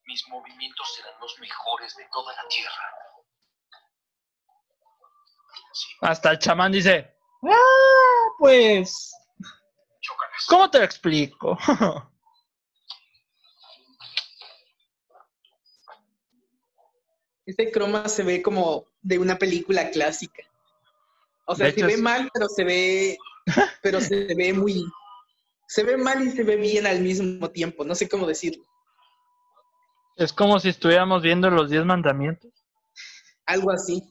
mis 0.05 0.27
movimientos 0.27 0.93
serán 0.95 1.19
los 1.19 1.39
mejores 1.39 1.95
de 1.95 2.07
toda 2.11 2.33
la 2.35 2.47
Tierra. 2.47 2.93
Sí, 5.73 5.87
Hasta 6.01 6.31
el 6.31 6.39
chamán 6.39 6.71
dice, 6.71 7.15
ah, 7.43 8.27
pues. 8.39 9.11
¿cómo 10.47 10.69
te 10.69 10.79
lo 10.79 10.85
explico? 10.85 11.57
Este 17.45 17.71
croma 17.71 18.07
se 18.07 18.23
ve 18.23 18.41
como 18.41 18.85
de 19.01 19.19
una 19.19 19.37
película 19.37 19.89
clásica. 19.89 20.43
O 21.45 21.55
sea, 21.55 21.65
De 21.65 21.73
se 21.73 21.79
hecho, 21.79 21.87
ve 21.87 21.97
mal, 21.97 22.29
pero 22.33 22.47
se 22.47 22.63
ve, 22.63 23.17
pero 23.81 23.99
se 23.99 24.33
ve 24.33 24.53
muy, 24.53 24.85
se 25.73 25.83
ve 25.83 25.97
mal 25.97 26.21
y 26.21 26.29
se 26.29 26.43
ve 26.43 26.55
bien 26.55 26.85
al 26.85 27.01
mismo 27.01 27.49
tiempo. 27.49 27.83
No 27.83 27.95
sé 27.95 28.07
cómo 28.07 28.27
decirlo. 28.27 28.63
es 30.17 30.31
como 30.31 30.59
si 30.59 30.69
estuviéramos 30.69 31.23
viendo 31.23 31.49
los 31.49 31.71
diez 31.71 31.83
mandamientos. 31.83 32.51
Algo 33.47 33.71
así. 33.71 34.03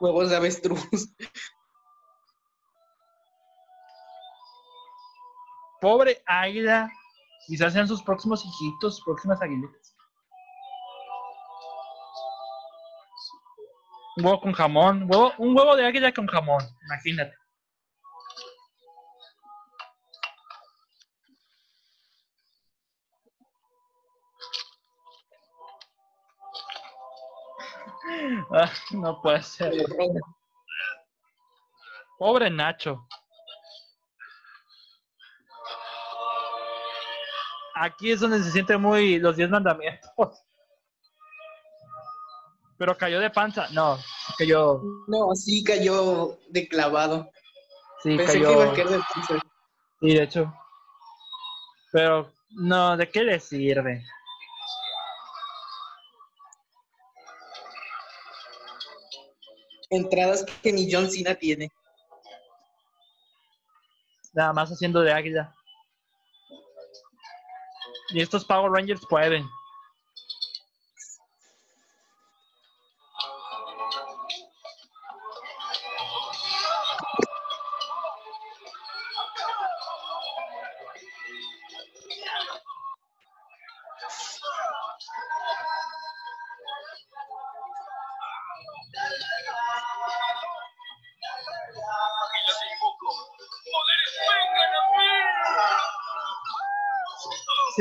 Huevos 0.00 0.30
de 0.30 0.36
avestruz. 0.36 1.14
Pobre 5.82 6.22
águila. 6.26 6.88
Quizás 7.46 7.72
sean 7.74 7.86
sus 7.88 8.02
próximos 8.02 8.42
hijitos, 8.44 8.96
sus 8.96 9.04
próximas 9.04 9.42
aguilitas. 9.42 9.94
Un 14.16 14.24
huevo 14.24 14.40
con 14.40 14.52
jamón. 14.52 15.04
huevo- 15.10 15.34
un 15.38 15.56
huevo 15.56 15.76
de 15.76 15.86
águila 15.86 16.12
con 16.12 16.26
jamón. 16.26 16.62
Imagínate. 16.86 17.34
Ah, 28.50 28.70
no 28.92 29.20
puede 29.22 29.42
ser. 29.42 29.72
Pobre 32.18 32.50
Nacho. 32.50 33.06
Aquí 37.82 38.12
es 38.12 38.20
donde 38.20 38.40
se 38.40 38.52
siente 38.52 38.76
muy 38.76 39.18
los 39.18 39.34
diez 39.36 39.50
mandamientos. 39.50 40.44
Pero 42.78 42.96
cayó 42.96 43.18
de 43.18 43.28
panza. 43.28 43.66
No, 43.72 43.98
cayó. 44.38 44.80
No, 45.08 45.34
sí 45.34 45.64
cayó 45.64 46.38
de 46.50 46.68
clavado. 46.68 47.28
Sí, 48.04 48.16
Pensé 48.16 48.34
que 48.34 48.38
iba 48.38 48.50
a 48.50 48.70
cayó. 48.70 48.74
caer 48.74 48.88
de 48.88 49.04
piso. 49.14 49.34
Sí, 50.00 50.14
de 50.14 50.22
hecho. 50.22 50.54
Pero, 51.90 52.30
no, 52.50 52.96
¿de 52.96 53.10
qué 53.10 53.24
le 53.24 53.40
sirve? 53.40 54.04
Entradas 59.90 60.44
que 60.62 60.72
ni 60.72 60.90
John 60.90 61.10
Cena 61.10 61.34
tiene. 61.34 61.68
Nada 64.34 64.52
más 64.52 64.70
haciendo 64.70 65.00
de 65.00 65.12
águila. 65.12 65.52
Y 68.12 68.20
estos 68.20 68.44
Power 68.44 68.70
Rangers 68.70 69.06
pueden. 69.06 69.48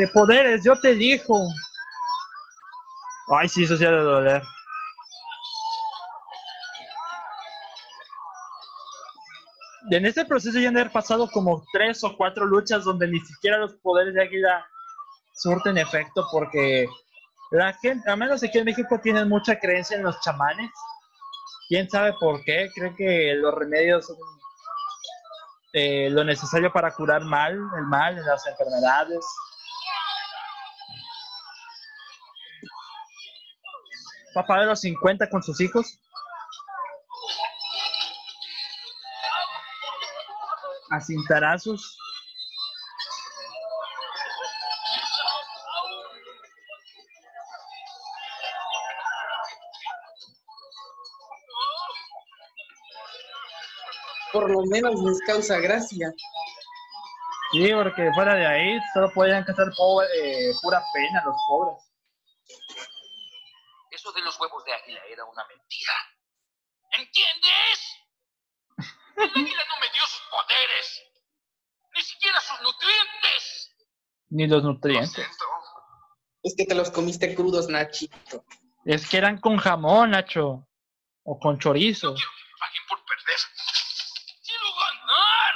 De 0.01 0.07
poderes, 0.07 0.63
yo 0.63 0.73
te 0.79 0.95
dijo. 0.95 1.47
Ay, 3.27 3.47
sí, 3.47 3.65
eso 3.65 3.77
sí 3.77 3.85
ha 3.85 3.91
de 3.91 3.97
doler. 3.97 4.41
En 9.91 10.07
este 10.07 10.25
proceso 10.25 10.57
ya 10.57 10.69
han 10.69 10.73
de 10.73 10.81
haber 10.81 10.91
pasado 10.91 11.29
como 11.29 11.63
tres 11.71 12.03
o 12.03 12.17
cuatro 12.17 12.45
luchas 12.45 12.83
donde 12.83 13.07
ni 13.09 13.19
siquiera 13.19 13.59
los 13.59 13.75
poderes 13.75 14.15
de 14.15 14.23
águila 14.23 14.65
surten 15.35 15.77
efecto 15.77 16.25
porque 16.31 16.87
la 17.51 17.71
gente, 17.73 18.09
al 18.09 18.17
menos 18.17 18.41
aquí 18.41 18.57
en 18.57 18.65
México, 18.65 18.99
tienen 19.03 19.29
mucha 19.29 19.59
creencia 19.59 19.97
en 19.97 20.03
los 20.03 20.19
chamanes. 20.21 20.71
¿Quién 21.69 21.87
sabe 21.91 22.13
por 22.19 22.43
qué? 22.43 22.71
Creo 22.73 22.95
que 22.95 23.35
los 23.35 23.53
remedios 23.53 24.07
son 24.07 24.17
eh, 25.73 26.09
lo 26.09 26.23
necesario 26.23 26.73
para 26.73 26.89
curar 26.89 27.21
mal, 27.21 27.53
el 27.77 27.85
mal, 27.85 28.15
las 28.15 28.47
enfermedades. 28.47 29.23
Papá 34.33 34.61
de 34.61 34.65
los 34.67 34.79
50 34.79 35.29
con 35.29 35.43
sus 35.43 35.59
hijos. 35.59 35.99
A 40.89 40.99
cintarazos. 41.01 41.97
Por 54.31 54.49
lo 54.49 54.65
menos 54.65 54.95
les 55.01 55.19
causa 55.27 55.59
gracia. 55.59 56.13
Sí, 57.51 57.69
porque 57.73 58.09
fuera 58.13 58.35
de 58.35 58.47
ahí 58.47 58.79
solo 58.93 59.11
podían 59.13 59.43
casar 59.43 59.67
pobre, 59.75 60.07
eh, 60.17 60.53
pura 60.61 60.81
pena 60.93 61.21
los 61.25 61.35
pobres. 61.49 61.90
Una 65.31 65.45
mentira. 65.47 65.93
¿Entiendes? 66.91 67.97
El 69.17 69.29
águila 69.35 69.63
no 69.69 69.79
me 69.79 69.89
dio 69.91 70.05
sus 70.05 70.21
poderes. 70.29 71.01
Ni 71.95 72.01
siquiera 72.01 72.39
sus 72.41 72.61
nutrientes. 72.61 73.75
Ni 74.29 74.47
los 74.47 74.63
Lo 74.63 74.73
nutrientes. 74.73 75.27
Es 76.43 76.55
que 76.57 76.65
te 76.65 76.75
los 76.75 76.89
comiste 76.89 77.35
crudos, 77.35 77.67
Nachito. 77.67 78.45
Es 78.85 79.07
que 79.07 79.17
eran 79.17 79.39
con 79.39 79.57
jamón, 79.57 80.11
Nacho. 80.11 80.67
O 81.23 81.39
con 81.39 81.59
chorizo. 81.59 82.09
No 82.09 82.15
quiero 82.15 82.31
que 82.31 82.43
me 82.43 82.59
paguen 82.59 82.83
por 82.89 83.05
perder. 83.05 83.39
¡Quiero 84.43 84.65
ganar! 84.81 85.53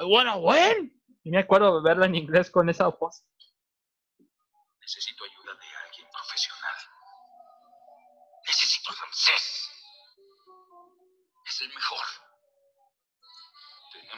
I 0.00 0.04
wanna 0.04 0.36
win. 0.36 1.00
Y 1.22 1.30
me 1.30 1.38
acuerdo 1.38 1.80
de 1.80 1.88
verla 1.88 2.06
en 2.06 2.16
inglés 2.16 2.50
con 2.50 2.68
esa 2.68 2.88
voz. 2.88 3.22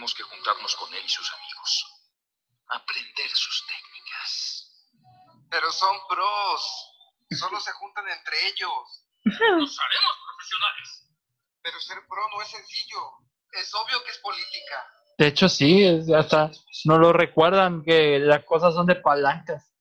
Tenemos 0.02 0.14
que 0.16 0.24
juntarnos 0.24 0.74
con 0.74 0.92
él 0.92 1.00
y 1.04 1.08
sus 1.08 1.32
amigos. 1.32 1.86
Aprender 2.70 3.30
sus 3.30 3.64
técnicas. 3.68 4.90
Pero 5.48 5.70
son 5.70 5.96
pros. 6.08 6.88
Solo 7.30 7.60
se 7.60 7.70
juntan 7.74 8.08
entre 8.08 8.48
ellos. 8.48 9.06
Nos 9.24 9.78
haremos 9.78 10.16
profesionales. 10.26 11.08
Pero 11.62 11.78
ser 11.78 11.98
pro 12.08 12.20
no 12.34 12.42
es 12.42 12.48
sencillo. 12.48 12.98
Es 13.52 13.72
obvio 13.76 14.02
que 14.02 14.10
es 14.10 14.18
política. 14.18 14.86
De 15.18 15.26
hecho, 15.28 15.48
sí, 15.48 15.84
es- 15.84 16.10
hasta 16.12 16.50
no 16.86 16.98
lo 16.98 17.12
recuerdan 17.12 17.84
que 17.84 18.18
las 18.18 18.44
cosas 18.44 18.74
son 18.74 18.86
de 18.86 18.96
palancas. 18.96 19.72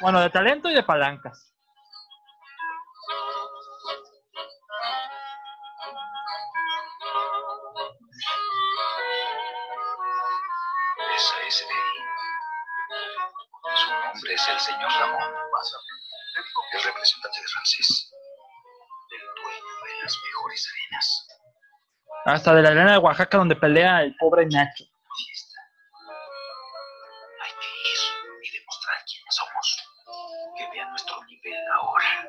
Bueno, 0.00 0.18
de 0.20 0.30
talento 0.30 0.70
y 0.70 0.74
de 0.74 0.82
palancas. 0.82 1.53
Hasta 22.24 22.54
de 22.54 22.62
la 22.62 22.70
arena 22.70 22.92
de 22.92 22.98
Oaxaca 22.98 23.36
donde 23.36 23.54
pelea 23.54 24.02
el 24.02 24.16
pobre 24.16 24.46
Nacho. 24.46 24.84
Hay 27.42 27.50
que 27.60 27.66
ir 27.66 27.98
y 28.42 28.58
demostrar 28.58 28.96
quiénes 29.04 29.34
somos. 29.34 29.84
Que 30.56 30.70
vean 30.70 30.88
nuestro 30.88 31.22
nivel 31.24 31.54
ahora. 31.82 32.26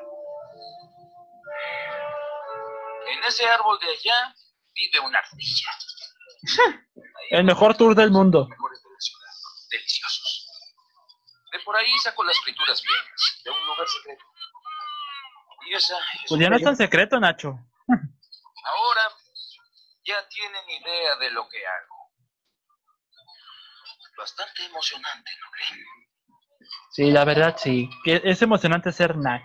En 3.10 3.24
ese 3.24 3.46
árbol 3.46 3.78
de 3.80 3.86
allá 3.86 4.34
vive 4.74 5.00
una 5.00 5.18
ardilla. 5.18 5.70
El 7.30 7.44
mejor 7.44 7.74
tour 7.74 7.94
del 7.94 8.10
mundo. 8.10 8.40
Los 8.40 8.48
mejores 8.50 8.82
de 8.82 8.90
la 8.90 9.00
ciudad. 9.00 9.30
Deliciosos. 9.70 10.48
De 11.52 11.58
por 11.60 11.74
ahí 11.74 11.90
saco 12.02 12.22
las 12.22 12.38
frituras 12.40 12.82
viejas. 12.82 13.40
De 13.44 13.50
un 13.50 13.66
lugar 13.66 13.88
secreto. 13.88 14.24
Y 15.66 15.74
esa 15.74 15.96
es 15.98 16.28
Pues 16.28 16.40
ya 16.40 16.50
no 16.50 16.56
es 16.56 16.62
tan 16.62 16.76
secreto, 16.76 17.18
Nacho. 17.18 17.58
Ahora 17.88 19.02
ya 20.06 20.28
tienen 20.28 20.70
idea 20.70 21.16
de 21.16 21.30
lo 21.30 21.48
que 21.48 21.66
hago. 21.66 21.96
Bastante 24.16 24.64
emocionante, 24.64 25.30
¿no 25.40 25.50
creen? 25.50 25.84
Sí, 26.92 27.10
la 27.10 27.24
verdad 27.24 27.56
sí. 27.58 27.90
Es 28.06 28.40
emocionante 28.42 28.92
ser 28.92 29.16
Nacho. 29.16 29.44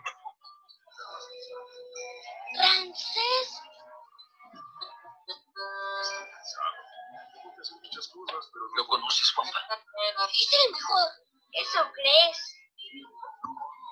Ramsés, 2.58 3.62
¿Lo 8.78 8.88
conoces, 8.88 9.32
Juanpa? 9.34 9.60
es 10.32 10.54
el 10.66 10.72
mejor. 10.72 11.10
¿Eso 11.52 11.80
crees? 11.94 12.58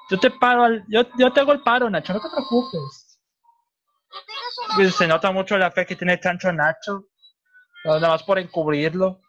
Yo 0.10 0.20
te 0.20 0.32
paro, 0.32 0.64
al- 0.64 0.86
yo, 0.88 1.02
yo 1.18 1.32
te 1.34 1.40
hago 1.42 1.52
el 1.52 1.62
paro, 1.62 1.90
Nacho, 1.90 2.14
no 2.14 2.22
te 2.22 2.30
preocupes. 2.30 2.99
Se 4.92 5.08
nota 5.08 5.32
mucho 5.32 5.58
la 5.58 5.72
fe 5.72 5.86
que 5.86 5.96
tiene 5.96 6.20
Chancho 6.20 6.52
Nacho. 6.52 7.06
Nada 7.86 8.10
más 8.10 8.24
por 8.24 8.40
encubrirlo. 8.40 9.22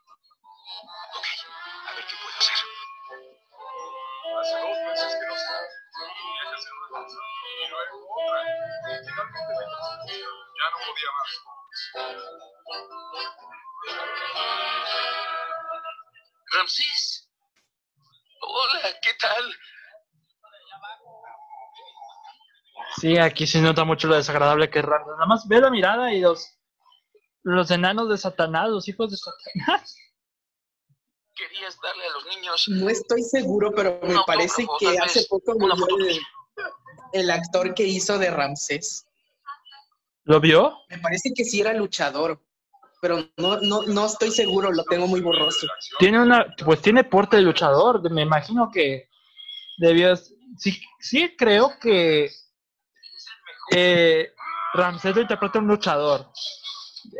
Sí, 23.10 23.18
aquí 23.18 23.44
se 23.44 23.60
nota 23.60 23.82
mucho 23.82 24.06
lo 24.06 24.14
desagradable 24.14 24.70
que 24.70 24.78
es 24.78 24.84
Ramses. 24.84 25.14
Nada 25.14 25.26
más 25.26 25.48
ve 25.48 25.60
la 25.60 25.68
mirada 25.68 26.14
y 26.14 26.20
los, 26.20 26.56
los 27.42 27.68
enanos 27.72 28.08
de 28.08 28.16
Satanás, 28.16 28.68
los 28.70 28.86
hijos 28.86 29.10
de 29.10 29.16
Satanás. 29.16 29.96
Querías 31.34 31.76
darle 31.82 32.04
a 32.04 32.10
los 32.12 32.26
niños 32.26 32.68
No 32.68 32.88
estoy 32.88 33.22
seguro, 33.22 33.72
pero 33.74 33.98
me 34.02 34.14
parece 34.26 34.64
que 34.78 34.96
hace 34.98 35.24
poco 35.28 35.58
murió 35.58 36.06
el, 36.06 36.20
el 37.12 37.30
actor 37.30 37.74
que 37.74 37.82
hizo 37.82 38.16
de 38.16 38.30
Ramsés. 38.30 39.04
¿Lo 40.22 40.38
vio? 40.38 40.76
Me 40.88 40.98
parece 40.98 41.32
que 41.34 41.44
sí 41.44 41.62
era 41.62 41.72
luchador, 41.72 42.40
pero 43.00 43.28
no, 43.38 43.60
no, 43.60 43.82
no 43.86 44.06
estoy 44.06 44.30
seguro, 44.30 44.70
lo 44.70 44.84
tengo 44.84 45.08
muy 45.08 45.20
borroso. 45.20 45.66
Tiene 45.98 46.22
una, 46.22 46.54
pues 46.64 46.80
tiene 46.80 47.02
porte 47.02 47.38
de 47.38 47.42
luchador. 47.42 48.08
Me 48.08 48.22
imagino 48.22 48.70
que 48.72 49.08
debió. 49.78 50.14
Sí, 50.56 50.80
sí 51.00 51.34
creo 51.36 51.76
que 51.80 52.30
eh, 53.70 54.34
Ramsés 54.74 55.14
lo 55.14 55.22
interpreta 55.22 55.58
un 55.58 55.66
luchador. 55.66 56.32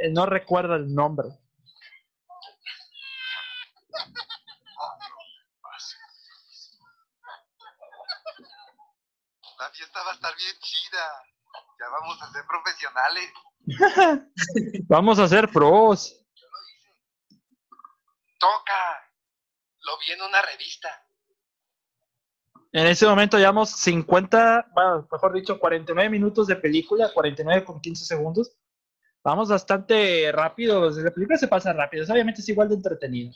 Eh, 0.00 0.10
no 0.10 0.26
recuerdo 0.26 0.74
el 0.74 0.94
nombre. 0.94 1.28
La 9.58 9.70
fiesta 9.72 10.02
va 10.02 10.10
a 10.10 10.14
estar 10.14 10.36
bien 10.36 10.56
chida. 10.60 11.24
Ya 11.78 11.88
vamos 11.88 12.22
a 12.22 12.32
ser 12.32 12.44
profesionales. 12.46 13.32
Vamos 14.88 15.18
a 15.18 15.28
ser 15.28 15.48
pros. 15.48 16.16
Toca. 18.38 19.12
Lo 19.80 19.98
vi 19.98 20.12
en 20.12 20.22
una 20.22 20.42
revista. 20.42 21.06
En 22.72 22.86
ese 22.86 23.04
momento 23.06 23.36
llevamos 23.36 23.70
50, 23.70 24.70
bueno, 24.72 25.08
mejor 25.10 25.32
dicho, 25.32 25.58
49 25.58 26.08
minutos 26.08 26.46
de 26.46 26.56
película, 26.56 27.10
49 27.12 27.64
con 27.64 27.80
15 27.80 28.04
segundos. 28.04 28.52
Vamos 29.24 29.48
bastante 29.48 30.30
rápido, 30.32 30.88
la 30.88 31.10
película 31.10 31.36
se 31.36 31.48
pasa 31.48 31.72
rápido, 31.72 32.04
obviamente 32.10 32.40
es 32.40 32.48
igual 32.48 32.68
de 32.68 32.76
entretenido. 32.76 33.32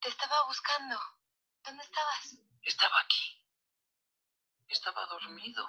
Te 0.00 0.08
estaba 0.08 0.34
buscando. 0.46 0.96
¿Dónde 1.64 1.82
estabas? 1.82 2.38
Estaba 2.62 2.94
aquí. 3.04 3.44
Estaba 4.68 5.06
dormido. 5.06 5.64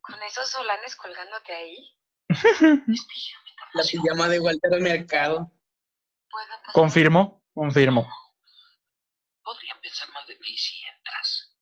¿Con 0.00 0.22
esos 0.22 0.48
solanes 0.50 0.94
colgándote 0.96 1.54
ahí? 1.54 1.98
La 3.74 3.82
pijama 3.82 4.28
de 4.28 4.40
Walter 4.40 4.80
Mercado. 4.80 5.50
Confirmo, 6.72 7.42
confirmo. 7.54 8.06
Podrían 9.44 9.80
pensar 9.80 10.08
mal 10.10 10.26
de 10.26 10.36
ti 10.36 10.56
si 10.56 10.82
entras. 10.86 11.54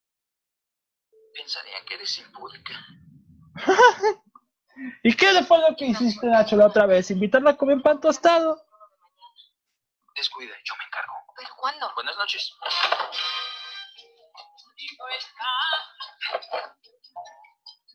Pensarían 1.34 1.84
que 1.84 1.94
eres 1.94 2.18
impúdica. 2.18 2.86
¿Y 5.02 5.14
qué 5.14 5.42
fue 5.44 5.58
lo 5.58 5.76
que 5.76 5.86
hiciste, 5.86 6.26
Nacho, 6.26 6.56
la 6.56 6.66
otra 6.66 6.86
vez? 6.86 7.10
¿Invitarla 7.10 7.50
a 7.50 7.56
comer 7.56 7.82
pan 7.82 8.00
tostado? 8.00 8.64
Descuida, 10.14 10.54
yo 10.64 10.74
me 10.76 10.84
encargo. 10.84 11.12
¿Pero 11.36 11.50
cuándo? 11.56 11.92
Buenas 11.94 12.16
noches. 12.16 12.54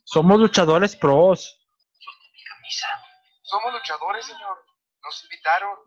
Somos 0.03 0.39
luchadores 0.39 0.95
pros. 0.95 1.59
Mi 2.33 2.43
camisa. 2.43 2.87
Somos 3.43 3.73
luchadores, 3.73 4.25
señor. 4.25 4.65
Nos 5.03 5.23
invitaron. 5.23 5.77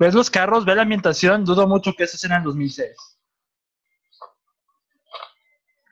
¿Ves 0.00 0.14
los 0.14 0.30
carros? 0.30 0.64
¿Ves 0.64 0.76
la 0.76 0.82
ambientación? 0.82 1.44
Dudo 1.44 1.68
mucho 1.68 1.92
que 1.92 2.04
eso 2.04 2.16
sea 2.16 2.30
en 2.30 2.36
el 2.38 2.44
2006. 2.44 3.18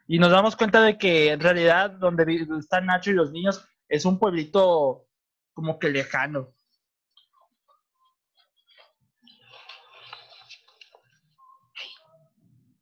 Y 0.06 0.18
nos 0.18 0.30
damos 0.30 0.56
cuenta 0.56 0.80
de 0.80 0.96
que 0.96 1.30
en 1.32 1.40
realidad 1.40 1.90
donde 1.90 2.46
están 2.59 2.86
Nacho 2.86 3.11
y 3.11 3.12
los 3.12 3.30
niños 3.32 3.68
es 3.86 4.06
un 4.06 4.18
pueblito 4.18 5.06
como 5.52 5.78
que 5.78 5.90
lejano. 5.90 6.54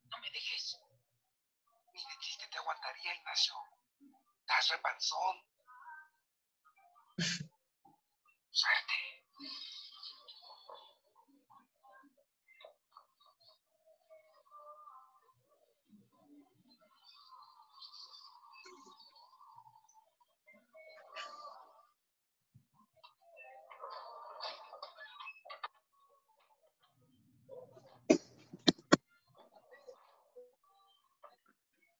No 0.09 0.17
me 0.21 0.29
dejes. 0.31 0.79
Ni 1.93 1.99
de 1.99 2.19
chiste 2.21 2.45
te 2.49 2.57
aguantaría, 2.57 3.15
Ignacio. 3.19 3.53
Estás 4.45 4.69
repanzón. 4.69 5.35
Suerte. 8.49 9.17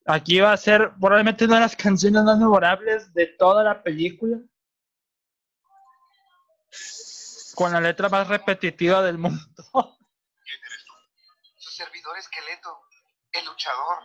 Aquí 0.07 0.39
va 0.39 0.53
a 0.53 0.57
ser 0.57 0.93
probablemente 0.99 1.43
una 1.43 1.55
de 1.55 1.61
las 1.61 1.75
canciones 1.75 2.23
más 2.23 2.37
memorables 2.37 3.13
de 3.13 3.27
toda 3.27 3.61
la 3.61 3.83
película. 3.83 4.37
Con 7.55 7.73
la 7.73 7.81
letra 7.81 8.07
más 8.07 8.25
repetitiva 8.27 9.01
del 9.01 9.17
mundo. 9.17 9.43
Su 11.57 11.71
servidor 11.71 12.17
esqueleto. 12.17 12.79
El 13.33 13.45
luchador. 13.45 13.97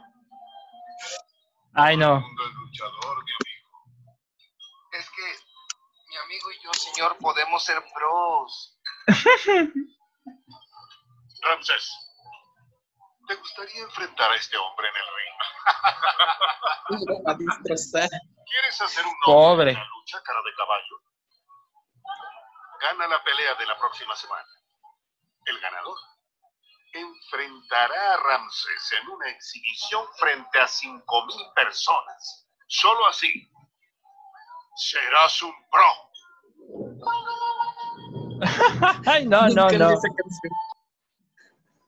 Ay, 1.75 1.97
no. 1.97 2.21
mundo 2.21 2.43
es 2.47 2.55
luchador, 2.55 3.25
mi 3.25 3.31
amigo. 3.33 3.71
Es 4.93 5.09
que 5.09 5.23
mi 6.09 6.17
amigo 6.17 6.51
y 6.51 6.65
yo, 6.65 6.75
señor, 6.75 7.17
podemos 7.19 7.65
ser 7.65 7.81
bros. 7.95 8.77
Ramsés, 11.43 11.91
¿te 13.33 13.39
gustaría 13.39 13.83
enfrentar 13.83 14.31
a 14.31 14.37
este 14.37 14.59
hombre 14.59 14.87
en 14.89 14.97
el 14.97 15.07
ring? 15.17 15.37
A 17.27 17.35
destrozar. 17.35 18.11
¿Quieres 18.45 18.83
hacer 18.83 19.07
un 19.07 19.15
Pobre. 19.25 19.71
en 19.71 19.79
la 19.79 19.87
lucha 19.87 20.23
cara 20.23 20.41
de 20.45 20.55
caballo? 20.55 21.01
Gana 22.81 23.07
la 23.09 23.25
pelea 23.25 23.55
de 23.55 23.65
la 23.67 23.79
próxima 23.79 24.15
semana. 24.17 24.47
El 25.47 25.59
ganador 25.61 25.97
enfrentará 26.93 28.15
a 28.15 28.17
Ramsés 28.19 28.93
en 29.01 29.09
una 29.09 29.31
exhibición 29.31 30.07
frente 30.19 30.61
a 30.61 30.67
5.000 30.67 31.55
personas. 31.55 32.47
Solo 32.67 33.07
así 33.07 33.51
serás 34.77 35.43
un 35.43 35.55
pro. 35.71 36.11
Ay, 39.07 39.27
no, 39.27 39.49
no, 39.49 39.71
no. 39.71 39.95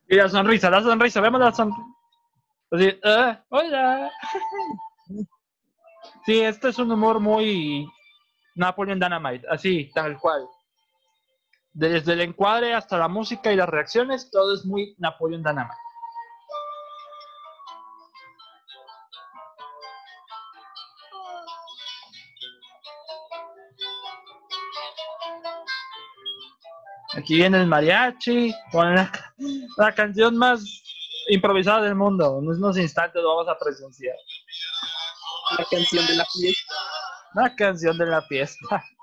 Y 0.09 0.17
la 0.17 0.29
sonrisa, 0.29 0.71
la 0.71 0.83
sonrisa, 0.83 1.21
vemos 1.21 1.41
la 1.41 1.53
sonrisa. 1.53 1.83
Así, 2.71 3.01
ah, 3.05 3.43
hola. 3.49 4.11
Sí, 6.27 6.41
este 6.41 6.69
es 6.69 6.79
un 6.79 6.91
humor 6.91 7.21
muy 7.21 7.87
Napoleon 8.55 8.99
Dynamite, 8.99 9.47
así, 9.51 9.91
tal 9.95 10.19
cual. 10.19 10.47
Desde 11.73 12.13
el 12.13 12.21
encuadre 12.21 12.75
hasta 12.75 12.99
la 12.99 13.09
música 13.09 13.53
y 13.53 13.57
las 13.57 13.69
reacciones, 13.69 14.31
todo 14.31 14.55
es 14.55 14.65
muy 14.65 14.95
Napoleon 14.99 15.43
Dynamite. 15.43 15.75
Aquí 27.17 27.37
viene 27.37 27.61
el 27.61 27.67
mariachi 27.67 28.53
con 28.73 28.95
la, 28.95 29.11
la 29.77 29.95
canción 29.95 30.37
más 30.37 30.65
improvisada 31.29 31.83
del 31.83 31.95
mundo. 31.95 32.39
En 32.39 32.49
unos 32.49 32.77
instantes 32.79 33.23
lo 33.23 33.37
vamos 33.37 33.49
a 33.49 33.59
presenciar. 33.59 34.17
La 35.59 35.65
canción 35.71 36.07
de 36.07 36.15
la 36.15 36.25
fiesta. 36.27 36.75
La 37.35 37.57
canción 37.57 37.99
de 37.99 38.07
la 38.07 38.23
fiesta. 38.23 38.85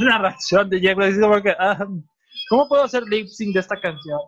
La 0.00 0.18
reacción 0.18 0.68
de 0.68 0.80
Diego 0.80 1.02
es 1.02 1.18
como 1.20 1.42
que, 1.42 1.50
ah, 1.58 1.86
¿cómo 2.48 2.68
puedo 2.68 2.84
hacer 2.84 3.02
lip 3.04 3.28
sync 3.28 3.54
de 3.54 3.60
esta 3.60 3.78
canción? 3.80 4.18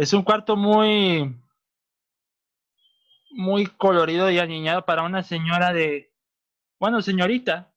Es 0.00 0.14
un 0.14 0.22
cuarto 0.22 0.56
muy 0.56 1.38
muy 3.32 3.66
colorido 3.66 4.30
y 4.30 4.38
aniñado 4.38 4.86
para 4.86 5.02
una 5.02 5.22
señora 5.22 5.74
de 5.74 6.10
bueno, 6.78 7.02
señorita 7.02 7.70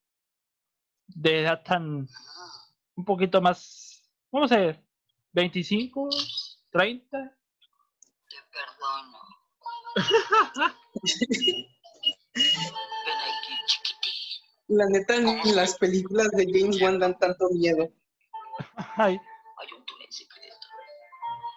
de 1.07 1.41
edad 1.41 1.61
tan 1.63 2.07
un 2.95 3.05
poquito 3.05 3.41
más 3.41 4.09
vamos 4.31 4.53
a 4.53 4.57
ver 4.57 4.81
25, 5.33 6.09
30 6.71 7.37
Te 8.29 8.37
perdono. 8.53 9.19
Ven 12.35 13.19
aquí, 13.19 13.53
chiquitín. 13.65 14.77
La 14.77 14.85
neta, 14.87 15.19
ni 15.19 15.51
las 15.51 15.77
películas 15.77 16.31
de 16.31 16.45
James 16.45 16.81
Wan 16.81 16.99
dan 16.99 17.19
tanto 17.19 17.49
miedo. 17.49 17.91
Ay, 18.95 19.19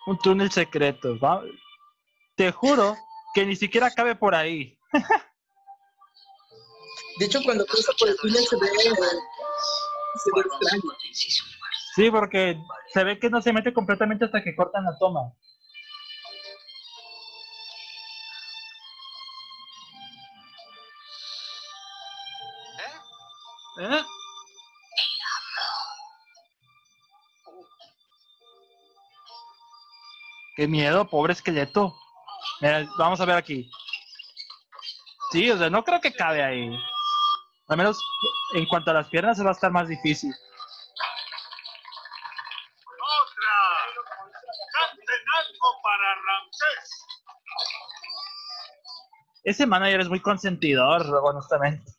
un 0.06 0.18
túnel 0.18 0.50
secreto. 0.50 1.18
va- 1.18 1.42
Te 2.36 2.52
juro 2.52 2.96
que 3.34 3.44
ni 3.46 3.56
siquiera 3.56 3.90
cabe 3.90 4.14
por 4.14 4.34
ahí. 4.34 4.78
De 7.18 7.26
hecho, 7.26 7.40
cuando 7.44 7.64
cruza 7.66 7.92
por 7.98 8.08
el 8.08 8.16
túnel 8.16 8.44
se 8.44 8.56
ve, 8.56 8.66
se 8.68 8.90
ve 10.34 10.40
extraño. 10.40 10.82
Sí, 11.94 12.10
porque 12.10 12.58
se 12.92 13.04
ve 13.04 13.18
que 13.18 13.30
no 13.30 13.40
se 13.40 13.52
mete 13.52 13.72
completamente 13.72 14.26
hasta 14.26 14.42
que 14.42 14.54
cortan 14.54 14.84
la 14.84 14.98
toma. 14.98 15.32
¿Eh? 23.78 24.02
Qué 30.56 30.66
miedo, 30.66 31.06
pobre 31.06 31.34
esqueleto. 31.34 31.94
Mira, 32.62 32.88
vamos 32.96 33.20
a 33.20 33.26
ver 33.26 33.36
aquí. 33.36 33.70
Sí, 35.30 35.50
o 35.50 35.58
sea, 35.58 35.68
no 35.68 35.84
creo 35.84 36.00
que 36.00 36.14
cabe 36.14 36.42
ahí. 36.42 36.74
Al 37.68 37.76
menos 37.76 37.98
en 38.54 38.64
cuanto 38.66 38.90
a 38.90 38.94
las 38.94 39.08
piernas 39.08 39.36
se 39.36 39.44
va 39.44 39.50
a 39.50 39.52
estar 39.52 39.70
más 39.70 39.86
difícil. 39.86 40.32
Ese 49.44 49.66
manager 49.66 50.00
es 50.00 50.08
muy 50.08 50.20
consentidor, 50.20 51.02
honestamente. 51.22 51.92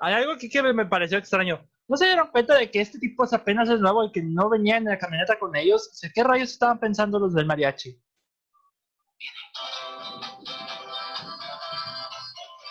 Hay 0.00 0.14
algo 0.14 0.32
aquí 0.32 0.50
que 0.50 0.62
me 0.62 0.86
pareció 0.86 1.16
extraño. 1.16 1.66
¿No 1.88 1.96
se 1.96 2.06
dieron 2.06 2.28
cuenta 2.28 2.54
de 2.54 2.70
que 2.70 2.80
este 2.80 2.98
tipo 2.98 3.24
es 3.24 3.32
apenas 3.32 3.68
es 3.68 3.80
nuevo 3.80 4.04
y 4.04 4.12
que 4.12 4.22
no 4.22 4.48
venía 4.48 4.76
en 4.76 4.84
la 4.84 4.98
camioneta 4.98 5.38
con 5.38 5.54
ellos? 5.56 5.88
O 5.92 5.94
sea, 5.94 6.10
¿Qué 6.14 6.22
rayos 6.22 6.50
estaban 6.50 6.78
pensando 6.78 7.18
los 7.18 7.34
del 7.34 7.46
mariachi? 7.46 8.00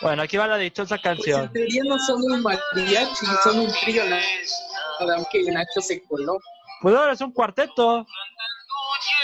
Bueno, 0.00 0.22
aquí 0.22 0.36
va 0.36 0.46
la 0.48 0.56
dichosa 0.56 0.96
Pues 0.96 1.04
en 1.06 1.14
canción. 1.16 1.52
teoría 1.52 1.82
no 1.84 1.98
son 2.00 2.20
un 2.22 2.42
mariachi, 2.42 3.26
son 3.44 3.60
un 3.60 3.72
trío, 3.72 4.02
aunque 5.16 5.42
Nacho 5.44 5.80
se 5.80 6.02
coló. 6.04 6.38
Pues 6.80 6.94
ahora 6.96 7.12
es 7.12 7.20
un 7.20 7.32
cuarteto. 7.32 7.98
Hoy 7.98 8.04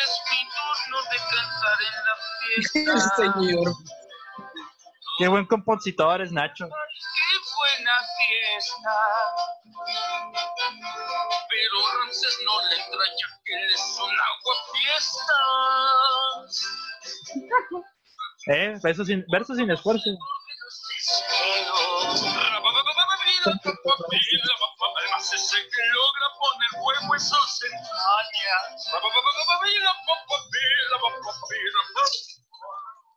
es 0.04 0.20
mi 0.30 0.38
turno 0.54 0.98
de 1.10 1.16
cantar 1.18 1.78
en 1.82 1.94
la 2.04 2.14
El 2.56 2.62
fiesta. 2.68 3.16
señor. 3.16 3.74
Qué 5.18 5.26
buen 5.26 5.46
compositor 5.46 6.22
es 6.22 6.30
Nacho. 6.30 6.66
¡Qué 6.66 6.72
buena 7.56 7.98
fiesta! 8.16 8.94
¿Eh? 18.50 18.78
Verso 18.82 19.04
sin, 19.04 19.24
verso 19.30 19.54
sin 19.54 19.70
esfuerzo. 19.70 20.10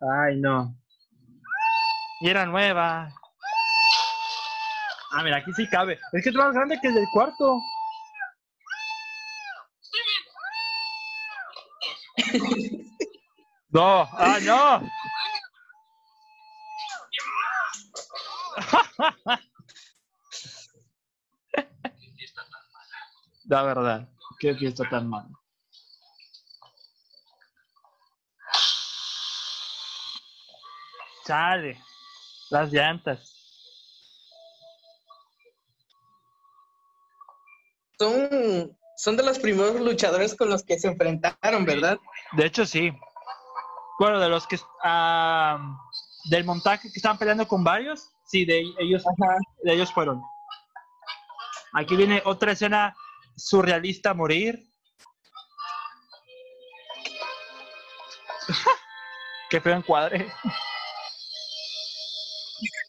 Ay, 0.02 0.38
no. 0.38 0.76
Y 2.22 2.30
era 2.30 2.46
nueva. 2.46 3.10
Ah, 5.12 5.24
mira, 5.24 5.38
aquí 5.38 5.52
sí 5.54 5.68
cabe. 5.68 6.00
Es 6.14 6.24
que 6.24 6.30
es 6.30 6.36
más 6.36 6.54
grande 6.54 6.80
que 6.82 6.88
el 6.88 6.96
del 6.96 7.08
cuarto. 7.14 7.60
No, 13.74 14.06
ah, 14.12 14.38
no. 14.42 14.82
La 23.46 23.64
verdad, 23.64 24.10
qué 24.40 24.54
fiesta 24.56 24.84
tan 24.90 25.08
mala. 25.08 25.30
Chale, 31.26 31.82
las 32.50 32.74
llantas. 32.74 33.34
Son, 37.98 38.78
son 39.02 39.18
de 39.18 39.24
los 39.24 39.40
primeros 39.40 39.82
luchadores 39.82 40.36
con 40.36 40.48
los 40.48 40.62
que 40.64 40.78
se 40.78 40.88
enfrentaron, 40.88 41.66
¿verdad? 41.66 41.98
De 42.34 42.46
hecho, 42.46 42.68
sí. 42.68 42.94
Bueno, 43.98 44.20
de 44.20 44.30
los 44.30 44.46
que 44.46 44.60
ah, 44.84 45.76
del 46.26 46.44
montaje 46.46 46.88
que 46.92 46.98
estaban 46.98 47.18
peleando 47.18 47.48
con 47.48 47.64
varios, 47.64 48.12
sí, 48.26 48.46
de 48.46 48.64
ellos, 48.78 49.04
Ajá. 49.08 49.38
de 49.64 49.74
ellos 49.74 49.92
fueron. 49.92 50.22
Aquí 51.74 51.96
viene 51.96 52.22
otra 52.26 52.52
escena 52.52 52.96
surrealista 53.36 54.12
a 54.12 54.14
morir. 54.14 54.70
Qué 59.50 59.60
feo 59.60 59.78
encuadre. 59.78 60.32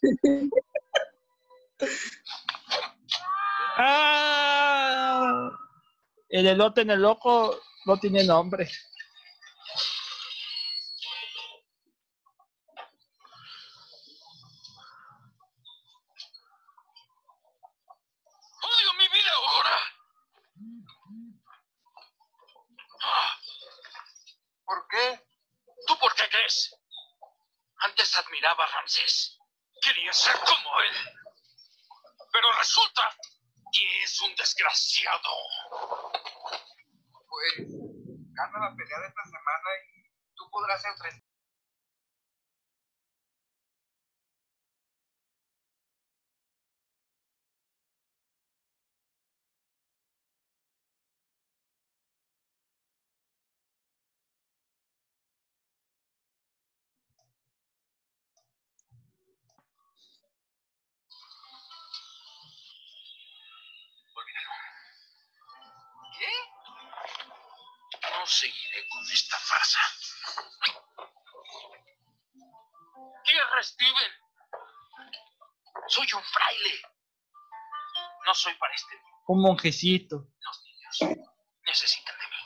¡Ah! 3.77 4.12
El 6.33 6.47
elote 6.47 6.81
en 6.81 6.89
el 6.89 7.05
ojo 7.05 7.61
no 7.85 7.99
tiene 7.99 8.23
nombre. 8.23 8.67
¡Odio 18.63 18.93
mi 18.97 19.07
vida 19.09 19.31
ahora! 19.35 19.77
¿Por 24.65 24.87
qué? 24.87 25.27
¿Tú 25.85 25.99
por 25.99 26.15
qué 26.15 26.23
crees? 26.31 26.75
Antes 27.77 28.17
admiraba 28.17 28.63
a 28.63 28.67
Ramsés. 28.69 29.37
Quería 29.83 30.11
ser 30.11 30.35
como 30.39 30.79
él. 30.79 30.95
Pero 32.31 32.51
resulta 32.53 33.15
que 33.71 34.03
es 34.03 34.19
un 34.21 34.35
desgraciado. 34.35 35.29
Pues 37.33 37.65
gana 38.37 38.69
la 38.69 38.75
pelea 38.75 38.99
de 38.99 39.07
esta 39.07 39.25
semana 39.25 39.69
y 39.89 40.05
tú 40.35 40.43
podrás 40.51 40.85
enfrentar. 40.85 41.22
Fraile. 76.33 76.81
No 78.25 78.33
soy 78.33 78.53
para 78.55 78.73
este 78.73 78.95
mundo. 78.95 79.17
Un 79.27 79.41
monjecito. 79.41 80.15
Los 80.39 80.63
niños 80.63 81.17
necesitan 81.65 82.15
de 82.17 82.25
mí. 82.27 82.41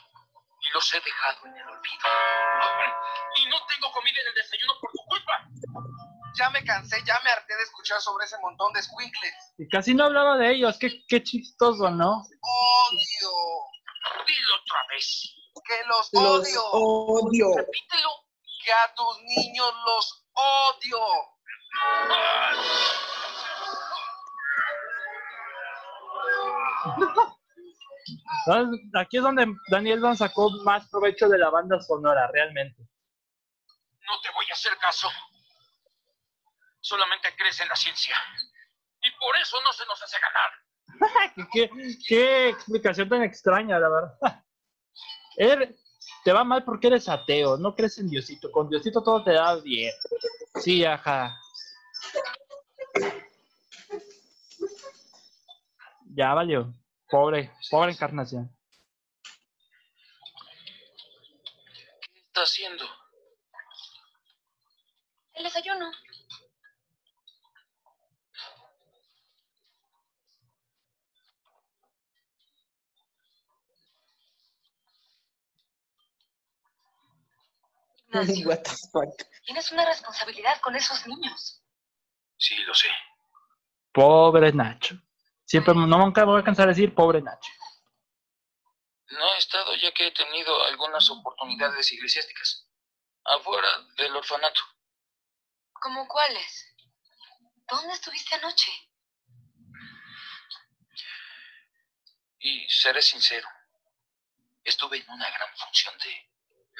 Y 0.60 0.74
los 0.74 0.94
he 0.94 1.00
dejado 1.00 1.46
en 1.46 1.56
el 1.56 1.68
olvido. 1.68 2.08
Y 3.36 3.46
no 3.46 3.56
tengo 3.66 3.92
comida 3.92 4.20
en 4.20 4.28
el 4.28 4.34
desayuno 4.34 4.74
por 4.80 4.90
tu 4.92 4.98
culpa. 5.08 5.48
Ya 6.36 6.50
me 6.50 6.64
cansé, 6.64 7.02
ya 7.04 7.18
me 7.24 7.30
harté 7.30 7.56
de 7.56 7.62
escuchar 7.62 8.00
sobre 8.00 8.24
ese 8.26 8.38
montón 8.40 8.72
de 8.72 8.82
squinkles. 8.82 9.34
Y 9.58 9.68
casi 9.68 9.94
no 9.94 10.04
hablaba 10.04 10.36
de 10.36 10.52
ellos. 10.52 10.76
Qué, 10.78 11.04
qué 11.08 11.22
chistoso, 11.22 11.90
¿no? 11.90 12.22
Odio. 12.22 13.30
Dilo 14.26 14.54
otra 14.62 14.86
vez. 14.90 15.34
Que 15.66 15.84
los, 15.86 16.08
Los 16.12 16.22
odio. 16.48 16.62
odio. 16.72 17.46
Repítelo. 17.56 18.10
Que 18.64 18.72
a 18.72 18.94
tus 18.94 19.20
niños 19.22 19.72
los 19.86 20.26
odio. 20.34 21.00
Aquí 28.94 29.18
es 29.18 29.22
donde 29.22 29.46
Daniel 29.70 30.00
Don 30.00 30.16
sacó 30.16 30.50
más 30.64 30.88
provecho 30.88 31.28
de 31.28 31.38
la 31.38 31.50
banda 31.50 31.80
sonora, 31.80 32.30
realmente. 32.32 32.82
No 32.82 34.20
te 34.22 34.30
voy 34.34 34.46
a 34.50 34.54
hacer 34.54 34.76
caso. 34.78 35.08
Solamente 36.80 37.28
crees 37.36 37.60
en 37.60 37.68
la 37.68 37.76
ciencia. 37.76 38.16
Y 39.02 39.10
por 39.18 39.36
eso 39.36 39.58
no 39.62 39.72
se 39.72 39.84
nos 39.86 40.02
hace 40.02 40.16
ganar. 40.20 40.50
¿Qué, 42.08 42.48
explicación 42.48 43.08
tan 43.08 43.22
extraña, 43.22 43.78
la 43.78 43.88
verdad. 43.88 44.18
Eres- 45.36 45.76
te 46.24 46.32
va 46.32 46.42
mal 46.44 46.64
porque 46.64 46.88
eres 46.88 47.08
ateo, 47.08 47.56
no 47.58 47.74
crees 47.74 47.98
en 47.98 48.08
Diosito. 48.08 48.50
Con 48.50 48.68
Diosito 48.68 49.02
todo 49.02 49.22
te 49.22 49.32
da 49.32 49.56
bien. 49.56 49.92
Sí, 50.56 50.84
ajá. 50.84 51.38
Ya 56.18 56.34
valió. 56.34 56.74
Pobre, 57.08 57.52
pobre 57.70 57.92
encarnación. 57.92 58.50
¿Qué 62.12 62.18
está 62.26 62.42
haciendo? 62.42 62.84
El 65.34 65.44
desayuno. 65.44 65.92
Ignacio, 78.08 78.48
What 78.48 78.62
the 78.64 78.76
fuck. 78.90 79.28
tienes 79.44 79.70
una 79.70 79.84
responsabilidad 79.86 80.60
con 80.60 80.74
esos 80.74 81.06
niños. 81.06 81.62
Sí, 82.36 82.56
lo 82.66 82.74
sé. 82.74 82.88
Pobre 83.92 84.52
Nacho. 84.52 84.96
Siempre, 85.48 85.72
no 85.74 85.86
nunca 85.86 86.26
me 86.26 86.32
voy 86.32 86.42
a 86.42 86.44
cansar 86.44 86.66
de 86.66 86.72
decir 86.74 86.94
pobre 86.94 87.22
Nacho. 87.22 87.50
No 89.10 89.34
he 89.34 89.38
estado 89.38 89.74
ya 89.76 89.90
que 89.92 90.08
he 90.08 90.10
tenido 90.12 90.62
algunas 90.64 91.08
oportunidades 91.08 91.90
eclesiásticas. 91.90 92.68
Afuera 93.24 93.66
del 93.96 94.14
orfanato. 94.14 94.60
¿Cómo 95.72 96.06
cuáles? 96.06 96.66
¿Dónde 97.66 97.94
estuviste 97.94 98.34
anoche? 98.34 98.70
Y 102.40 102.68
seré 102.68 103.00
sincero, 103.00 103.48
estuve 104.62 104.98
en 104.98 105.10
una 105.10 105.28
gran 105.30 105.48
función 105.56 105.94
de 105.98 106.30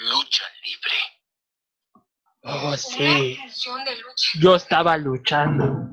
lucha 0.04 0.44
libre. 0.62 2.04
Oh, 2.42 2.68
Una 2.68 2.76
sí. 2.76 3.36
función 3.40 3.84
de 3.84 3.96
lucha. 3.96 4.30
Yo 4.40 4.54
estaba 4.56 4.96
luchando. 4.98 5.87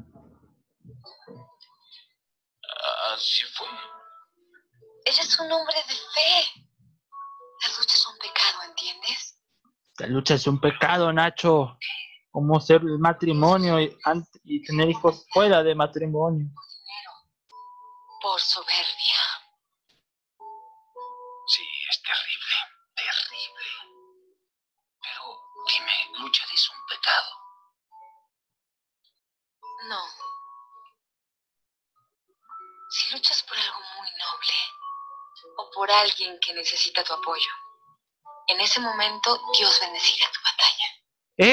Así 3.14 3.46
fue. 3.54 3.68
Eres 5.06 5.40
un 5.40 5.52
hombre 5.52 5.76
de 5.88 5.94
fe. 5.94 6.66
La 7.62 7.78
lucha 7.78 7.96
es 7.96 8.08
un 8.08 8.18
pecado, 8.18 8.64
¿entiendes? 8.64 9.40
La 10.00 10.08
lucha 10.08 10.34
es 10.34 10.48
un 10.48 10.60
pecado, 10.60 11.14
Nacho. 11.14 11.78
Como 12.32 12.60
ser 12.60 12.82
el 12.82 13.00
matrimonio 13.00 13.80
y, 13.80 14.62
tener 14.66 14.90
hijos 14.90 15.26
fuera 15.32 15.64
de 15.64 15.74
matrimonio. 15.74 16.48
Por 18.22 18.42
soberbia. 18.42 19.22
Sí, 21.48 21.64
es 21.90 22.02
terrible, 22.02 22.56
terrible. 22.96 23.68
Pero 25.02 25.22
dime, 25.70 26.20
¿luchar 26.20 26.48
es 26.54 26.70
un 26.70 26.78
pecado? 26.90 27.45
Por 35.76 35.92
alguien 35.92 36.40
que 36.40 36.54
necesita 36.54 37.04
tu 37.04 37.14
apoyo, 37.14 37.50
en 38.48 38.62
ese 38.62 38.80
momento 38.80 39.38
Dios 39.58 39.80
bendecirá 39.82 40.26
tu 40.32 40.40
batalla. 40.44 40.86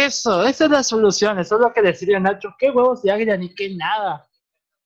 Eso, 0.07 0.47
esa 0.47 0.65
es 0.67 0.71
la 0.71 0.83
solución. 0.85 1.39
Eso 1.41 1.57
es 1.57 1.61
lo 1.61 1.73
que 1.73 1.83
decía 1.83 2.21
Nacho. 2.21 2.55
¿Qué 2.59 2.71
huevos 2.71 3.03
de 3.03 3.11
águila 3.11 3.37
ni 3.37 3.53
qué 3.55 3.71
nada? 3.75 4.29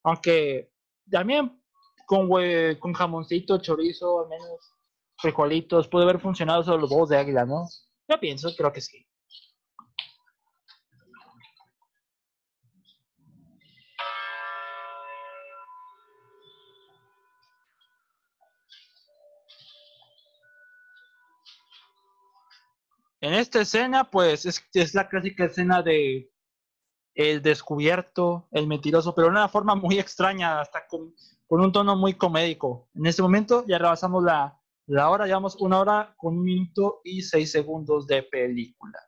Aunque 0.05 0.73
también 1.11 1.63
con, 2.07 2.29
hue- 2.29 2.79
con 2.79 2.95
jamoncito, 2.95 3.59
chorizo, 3.61 4.23
al 4.23 4.29
menos 4.29 4.73
frijolitos, 5.19 5.89
puede 5.89 6.05
haber 6.05 6.21
funcionado 6.21 6.63
solo 6.63 6.79
los 6.79 6.91
huevos 6.91 7.09
de 7.11 7.19
águila, 7.19 7.45
¿no? 7.45 7.69
Yo 8.09 8.19
pienso, 8.21 8.55
creo 8.57 8.73
que 8.73 8.81
sí. 8.81 9.07
En 23.27 23.35
esta 23.35 23.62
escena, 23.62 24.09
pues, 24.09 24.47
es, 24.47 24.94
la 24.94 25.09
clásica 25.09 25.47
escena 25.47 25.82
de 25.82 26.31
el 27.16 27.43
descubierto, 27.43 28.47
el 28.53 28.69
mentiroso, 28.69 29.16
pero 29.16 29.27
de 29.27 29.32
una 29.32 29.48
forma 29.48 29.74
muy 29.74 29.98
extraña, 29.98 30.61
hasta 30.61 30.86
con, 30.86 31.12
con 31.48 31.61
un 31.61 31.73
tono 31.73 31.97
muy 31.97 32.15
comédico. 32.15 32.89
En 32.94 33.07
este 33.07 33.23
momento 33.23 33.65
ya 33.66 33.78
rebasamos 33.78 34.23
la, 34.23 34.62
la 34.86 35.11
hora, 35.11 35.27
llevamos 35.27 35.57
una 35.57 35.81
hora 35.81 36.15
con 36.16 36.39
un 36.39 36.44
minuto 36.44 37.01
y 37.03 37.23
seis 37.23 37.51
segundos 37.51 38.07
de 38.07 38.23
película. 38.23 39.01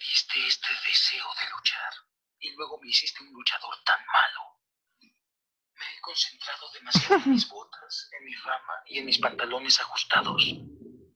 Diste 0.00 0.46
este 0.46 0.68
deseo 0.86 1.26
de 1.38 1.50
luchar 1.50 1.92
y 2.40 2.50
luego 2.52 2.78
me 2.80 2.88
hiciste 2.88 3.22
un 3.22 3.32
luchador 3.32 3.74
tan 3.84 4.00
malo? 4.06 4.58
Me 5.00 5.86
he 5.96 6.00
concentrado 6.00 6.70
demasiado 6.72 7.22
en 7.24 7.30
mis 7.32 7.48
botas, 7.50 8.08
en 8.18 8.24
mi 8.24 8.34
fama 8.34 8.74
y 8.86 8.98
en 8.98 9.06
mis 9.06 9.18
pantalones 9.18 9.78
ajustados. 9.80 10.42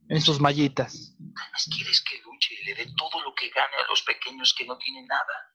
En 0.09 0.21
sus 0.21 0.39
mallitas. 0.41 1.15
Además, 1.37 1.69
quieres 1.75 2.03
que 2.03 2.21
luche 2.21 2.55
y 2.55 2.65
le 2.65 2.75
dé 2.75 2.87
todo 2.97 3.23
lo 3.23 3.35
que 3.35 3.49
gane 3.51 3.75
a 3.77 3.87
los 3.89 4.03
pequeños 4.03 4.55
que 4.57 4.67
no 4.67 4.77
tienen 4.79 5.07
nada, 5.07 5.55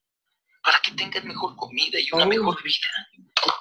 para 0.64 0.80
que 0.82 0.92
tengan 0.92 1.28
mejor 1.28 1.56
comida 1.56 2.00
y 2.00 2.12
una 2.12 2.26
Oh. 2.26 2.28
mejor 2.28 2.62
vida. 2.64 3.08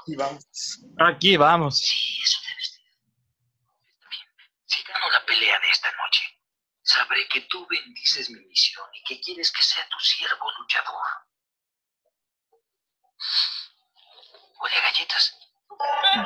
Y 0.06 0.16
vamos. 0.16 0.80
Aquí 0.98 1.36
vamos. 1.36 1.78
Sí, 1.78 2.18
eso 2.24 2.38
debes 2.48 2.72
de. 2.72 3.90
Está 3.92 4.08
bien. 4.08 4.26
Si 4.64 4.82
gano 4.82 5.10
la 5.10 5.24
pelea 5.26 5.60
de 5.60 5.70
esta 5.70 5.92
noche, 5.92 6.37
sabré 6.88 7.28
que 7.28 7.42
tú 7.42 7.66
bendices 7.68 8.30
mi 8.30 8.40
misión 8.46 8.86
y 8.94 9.02
que 9.04 9.20
quieres 9.20 9.52
que 9.52 9.62
sea 9.62 9.86
tu 9.88 9.98
siervo 10.00 10.50
luchador. 10.58 11.02
Huele 14.60 14.76
a 14.76 14.82
galletas. 14.82 15.38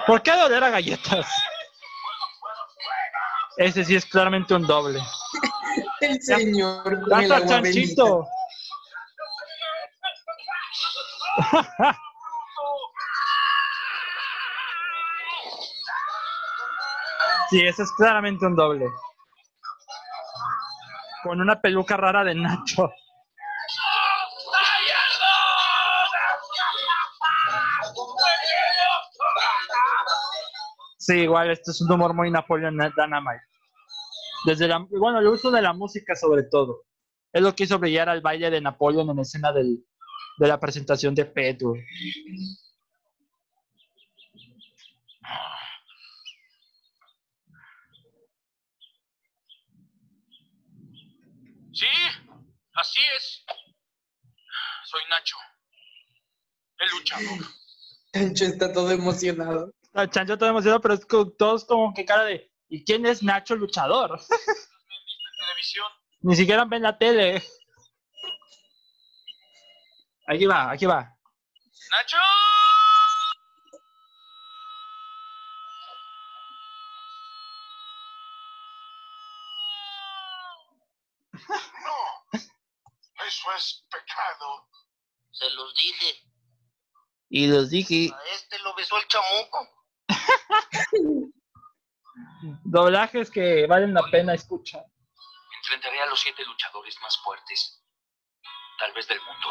¿Por 0.06 0.22
qué 0.22 0.32
doler 0.32 0.62
a 0.62 0.70
galletas? 0.70 1.26
Ese 3.56 3.84
sí 3.84 3.96
es 3.96 4.06
claramente 4.06 4.54
un 4.54 4.66
doble. 4.66 5.00
El 6.00 6.22
señor 6.22 7.02
¡Hasta 7.12 7.46
chanchito! 7.46 8.26
Sí, 17.50 17.60
ese 17.66 17.82
es 17.82 17.92
claramente 17.92 18.46
un 18.46 18.56
doble. 18.56 18.86
Con 21.22 21.40
una 21.40 21.60
peluca 21.60 21.96
rara 21.96 22.24
de 22.24 22.34
Nacho. 22.34 22.90
Sí, 30.98 31.14
igual, 31.14 31.50
este 31.50 31.72
es 31.72 31.80
un 31.80 31.90
humor 31.90 32.14
muy 32.14 32.30
Napoleon 32.30 32.76
Dynamite. 32.76 33.42
Desde 34.46 34.68
la, 34.68 34.78
bueno, 34.78 35.18
el 35.18 35.26
uso 35.26 35.50
de 35.50 35.62
la 35.62 35.72
música 35.72 36.14
sobre 36.14 36.44
todo. 36.44 36.84
Es 37.32 37.42
lo 37.42 37.54
que 37.54 37.64
hizo 37.64 37.78
brillar 37.78 38.08
al 38.08 38.20
baile 38.20 38.50
de 38.50 38.60
Napoleón 38.60 39.10
en 39.10 39.18
escena 39.20 39.52
del, 39.52 39.84
de 40.38 40.48
la 40.48 40.60
presentación 40.60 41.14
de 41.14 41.24
Pedro. 41.24 41.74
Sí, 51.72 51.86
así 52.74 53.00
es. 53.16 53.44
Soy 54.84 55.00
Nacho, 55.10 55.36
el 56.78 56.90
luchador. 56.90 57.38
Chancho 58.12 58.44
está 58.44 58.72
todo 58.72 58.90
emocionado. 58.90 59.72
Chancho 60.10 60.36
todo 60.38 60.50
emocionado, 60.50 60.80
pero 60.80 60.94
es 60.94 61.06
co- 61.06 61.30
todos 61.32 61.64
como 61.64 61.94
que 61.94 62.04
cara 62.04 62.24
de 62.24 62.50
¿y 62.68 62.84
quién 62.84 63.06
es 63.06 63.22
Nacho 63.22 63.54
luchador? 63.56 64.10
¿Me 64.10 64.16
viste 64.18 64.34
en 64.34 65.46
televisión? 65.46 65.86
Ni 66.22 66.36
siquiera 66.36 66.64
ven 66.64 66.82
la 66.82 66.98
tele. 66.98 67.42
Aquí 70.28 70.46
va, 70.46 70.70
aquí 70.70 70.86
va. 70.86 71.16
¡Nacho! 71.90 72.16
Eso 83.32 83.52
es 83.56 83.86
pecado. 83.90 84.68
Se 85.30 85.48
los 85.50 85.74
dije. 85.74 86.22
Y 87.30 87.46
los 87.46 87.70
dije, 87.70 88.10
A 88.14 88.34
este 88.34 88.58
lo 88.58 88.74
besó 88.74 88.98
el 88.98 89.08
chamuco. 89.08 89.68
doblajes 92.64 93.30
que 93.30 93.66
valen 93.66 93.94
la 93.94 94.02
pena 94.10 94.34
escuchar. 94.34 94.84
Enfrentaré 95.62 96.00
a 96.00 96.06
los 96.06 96.20
siete 96.20 96.44
luchadores 96.44 96.94
más 97.00 97.16
fuertes, 97.22 97.82
tal 98.78 98.92
vez 98.92 99.08
del 99.08 99.18
mundo. 99.20 99.48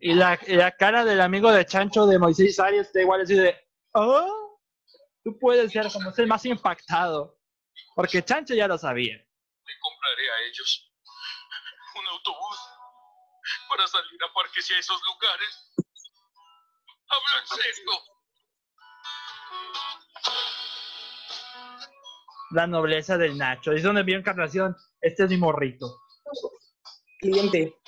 Y 0.00 0.14
la, 0.14 0.38
y 0.46 0.54
la 0.54 0.72
cara 0.72 1.04
del 1.04 1.20
amigo 1.20 1.50
de 1.50 1.64
Chancho 1.64 2.06
de 2.06 2.18
Moisés 2.18 2.58
Arias 2.60 2.88
está 2.88 3.00
igual 3.00 3.22
así 3.22 3.34
de, 3.34 3.56
oh, 3.94 4.60
tú 5.24 5.38
puedes 5.38 5.72
ser 5.72 5.90
como 5.90 6.12
ser 6.12 6.26
más 6.26 6.44
impactado. 6.44 7.38
Porque 7.94 8.22
Chancho 8.22 8.54
ya 8.54 8.68
lo 8.68 8.78
sabía. 8.78 9.24
Le 9.64 9.78
compraré 9.80 10.30
a 10.30 10.42
ellos 10.42 10.90
un 11.94 12.06
autobús 12.08 12.58
para 13.68 13.86
salir 13.86 14.22
a 14.24 14.32
parques 14.32 14.70
y 14.70 14.74
a 14.74 14.78
esos 14.78 15.00
lugares. 15.06 15.72
Hablo 17.08 17.40
en 17.40 17.46
serio. 17.46 17.92
La 22.52 22.66
nobleza 22.66 23.16
del 23.16 23.38
Nacho. 23.38 23.72
Es 23.72 23.82
donde 23.82 24.02
vio 24.02 24.18
encarnación. 24.18 24.76
Este 25.00 25.24
es 25.24 25.30
mi 25.30 25.38
morrito. 25.38 26.02
Cliente. 27.20 27.78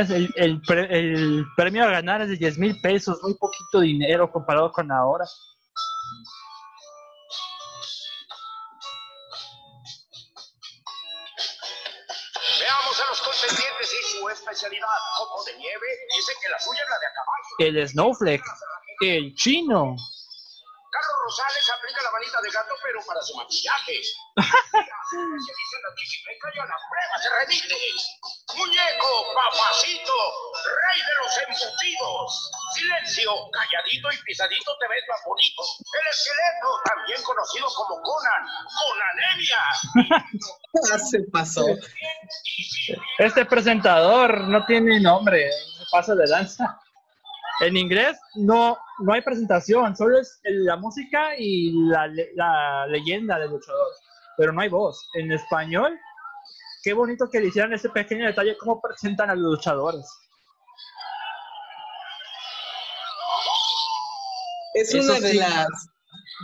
El, 0.00 0.30
el 0.36 0.60
pre- 0.60 0.88
el 0.90 1.46
premio 1.56 1.84
a 1.84 1.90
ganar 1.90 2.20
es 2.22 2.28
de 2.28 2.36
10 2.36 2.58
mil 2.58 2.80
pesos, 2.82 3.18
muy 3.22 3.34
poquito 3.34 3.80
dinero 3.80 4.30
comparado 4.30 4.70
con 4.70 4.92
ahora. 4.92 5.24
Veamos 12.60 13.00
a 13.00 13.08
los 13.10 13.20
contendientes 13.20 13.92
y 13.92 14.12
su 14.18 14.28
especialidad. 14.28 14.86
Como 15.18 15.44
de 15.44 15.56
nieve, 15.58 15.86
dicen 16.14 16.34
que 16.42 16.48
la 16.48 16.58
suya 16.60 16.80
es 16.82 16.90
la 16.90 16.98
de 16.98 17.06
a 17.06 17.12
caballo. 17.12 17.78
El 17.80 17.88
Snowflake, 17.88 18.44
el 19.00 19.34
chino. 19.34 19.96
Carlos 20.96 21.18
Rosales 21.28 21.70
aplica 21.76 22.00
la 22.02 22.10
manita 22.10 22.40
de 22.40 22.50
gato, 22.50 22.74
pero 22.82 23.00
para 23.04 23.20
su 23.20 23.36
maquillaje. 23.36 24.00
Especialista 24.00 25.76
en 25.76 25.82
la 25.84 25.92
bicicleta 25.92 26.46
y 26.54 26.58
a 26.58 26.64
la 26.64 26.78
prueba 26.88 27.14
se 27.20 27.28
remite. 27.36 27.76
Muñeco, 28.56 29.12
papacito, 29.36 30.16
rey 30.64 31.00
de 31.04 31.14
los 31.20 31.32
embutidos. 31.36 32.50
Silencio, 32.72 33.28
calladito 33.52 34.08
y 34.10 34.16
pisadito 34.24 34.72
te 34.80 34.88
ves 34.88 35.04
más 35.08 35.20
bonito. 35.26 35.62
El 35.84 36.06
esqueleto, 36.08 36.68
también 36.88 37.22
conocido 37.22 37.68
como 37.76 38.00
Conan, 38.00 38.42
con 38.72 38.96
anemia. 39.12 39.60
Ah, 40.92 40.98
se 40.98 41.22
pasó. 41.32 41.64
Este 43.16 43.46
presentador 43.46 44.46
no 44.46 44.66
tiene 44.66 45.00
nombre, 45.00 45.50
se 45.50 45.84
pasa 45.90 46.14
de 46.14 46.28
danza. 46.28 46.78
En 47.60 47.76
inglés 47.76 48.18
no, 48.34 48.76
no 49.00 49.12
hay 49.14 49.22
presentación, 49.22 49.96
solo 49.96 50.20
es 50.20 50.40
el- 50.44 50.64
la 50.64 50.76
música 50.76 51.30
y 51.38 51.72
la, 51.88 52.06
la 52.34 52.86
leyenda 52.88 53.38
del 53.38 53.50
luchador, 53.50 53.86
pero 54.36 54.52
no 54.52 54.60
hay 54.60 54.68
voz. 54.68 55.08
En 55.14 55.32
español, 55.32 55.98
qué 56.82 56.92
bonito 56.92 57.28
que 57.30 57.40
le 57.40 57.46
hicieran 57.48 57.72
ese 57.72 57.88
pequeño 57.88 58.26
detalle, 58.26 58.56
cómo 58.58 58.80
presentan 58.80 59.30
a 59.30 59.34
los 59.34 59.56
luchadores. 59.56 60.04
Es 64.74 64.94
Eso 64.94 65.10
una 65.10 65.20
de 65.20 65.30
sí. 65.30 65.36
las 65.38 65.66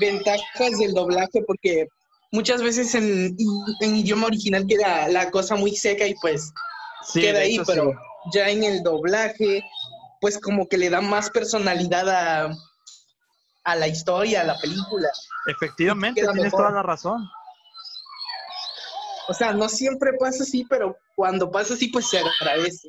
ventajas 0.01 0.78
del 0.78 0.94
doblaje 0.94 1.43
porque 1.47 1.86
muchas 2.30 2.62
veces 2.62 2.94
en, 2.94 3.36
en 3.80 3.97
idioma 3.97 4.28
original 4.28 4.66
queda 4.66 5.09
la 5.09 5.30
cosa 5.30 5.55
muy 5.56 5.76
seca 5.76 6.06
y 6.06 6.14
pues 6.14 6.51
Sí, 7.05 7.20
queda 7.20 7.40
ahí, 7.40 7.59
pero 7.66 7.90
sí. 7.90 7.97
ya 8.32 8.48
en 8.48 8.62
el 8.64 8.82
doblaje 8.82 9.62
pues 10.23 10.39
como 10.39 10.69
que 10.69 10.78
le 10.78 10.89
da 10.89 11.01
más 11.01 11.31
personalidad 11.31 12.09
a, 12.09 12.57
a 13.65 13.74
la 13.74 13.89
historia, 13.89 14.43
a 14.43 14.44
la 14.44 14.57
película. 14.61 15.09
Efectivamente, 15.49 16.20
tienes 16.20 16.44
mejor. 16.44 16.61
toda 16.61 16.70
la 16.70 16.82
razón. 16.85 17.28
O 19.28 19.35
sea, 19.35 19.53
no 19.53 19.69
siempre 19.69 20.12
pasa 20.12 20.44
así, 20.44 20.65
pero 20.70 20.97
cuando 21.16 21.51
pasa 21.51 21.74
así 21.74 21.89
pues 21.89 22.09
se 22.09 22.20
agradece. 22.20 22.89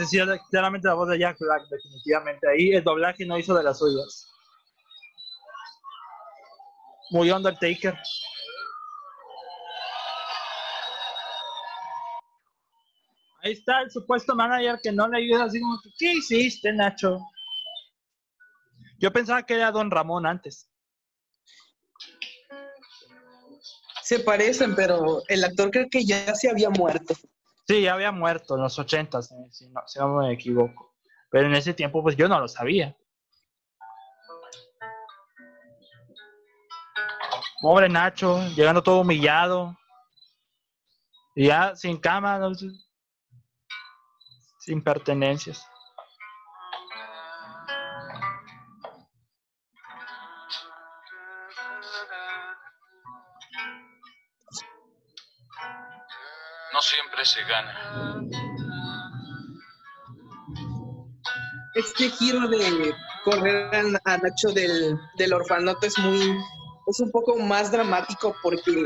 Decir, 0.00 0.24
claramente 0.48 0.88
la 0.88 0.94
voz 0.94 1.10
de 1.10 1.18
Jack 1.18 1.36
Black, 1.38 1.68
definitivamente. 1.68 2.48
Ahí 2.48 2.70
el 2.70 2.82
doblaje 2.82 3.26
no 3.26 3.36
hizo 3.36 3.54
de 3.54 3.62
las 3.62 3.78
suyas. 3.78 4.26
Murió 7.10 7.36
Undertaker. 7.36 7.94
Ahí 13.42 13.52
está 13.52 13.82
el 13.82 13.90
supuesto 13.90 14.34
manager 14.34 14.78
que 14.82 14.90
no 14.90 15.06
le 15.06 15.18
ayuda 15.18 15.44
así 15.44 15.60
¿qué 15.98 16.12
hiciste, 16.14 16.72
Nacho? 16.72 17.18
Yo 18.98 19.12
pensaba 19.12 19.42
que 19.42 19.54
era 19.54 19.70
Don 19.70 19.90
Ramón 19.90 20.24
antes. 20.24 20.70
Se 24.02 24.20
parecen, 24.20 24.74
pero 24.74 25.22
el 25.28 25.44
actor 25.44 25.70
creo 25.70 25.88
que 25.90 26.06
ya 26.06 26.34
se 26.34 26.48
había 26.48 26.70
muerto. 26.70 27.14
Sí, 27.70 27.82
ya 27.82 27.94
había 27.94 28.10
muerto 28.10 28.56
en 28.56 28.62
los 28.62 28.76
ochentas, 28.80 29.30
eh, 29.30 29.46
si 29.52 29.68
no, 29.68 30.16
me 30.16 30.32
equivoco. 30.32 30.92
Pero 31.30 31.46
en 31.46 31.54
ese 31.54 31.72
tiempo, 31.72 32.02
pues 32.02 32.16
yo 32.16 32.26
no 32.26 32.40
lo 32.40 32.48
sabía. 32.48 32.96
Pobre 37.62 37.88
Nacho, 37.88 38.44
llegando 38.56 38.82
todo 38.82 39.02
humillado. 39.02 39.78
Y 41.36 41.46
ya 41.46 41.76
sin 41.76 41.96
cama, 41.96 42.40
no 42.40 42.50
sin 44.58 44.82
pertenencias. 44.82 45.64
Se 57.30 57.44
gana. 57.44 58.20
Este 61.74 62.10
giro 62.10 62.48
de 62.48 62.92
correr 63.24 63.70
a, 64.04 64.16
Nacho 64.16 64.48
del, 64.52 64.98
del 65.16 65.32
orfanato 65.32 65.86
es 65.86 65.96
muy, 65.98 66.20
es 66.86 67.00
un 67.00 67.10
poco 67.12 67.36
más 67.36 67.70
dramático 67.70 68.34
porque 68.42 68.84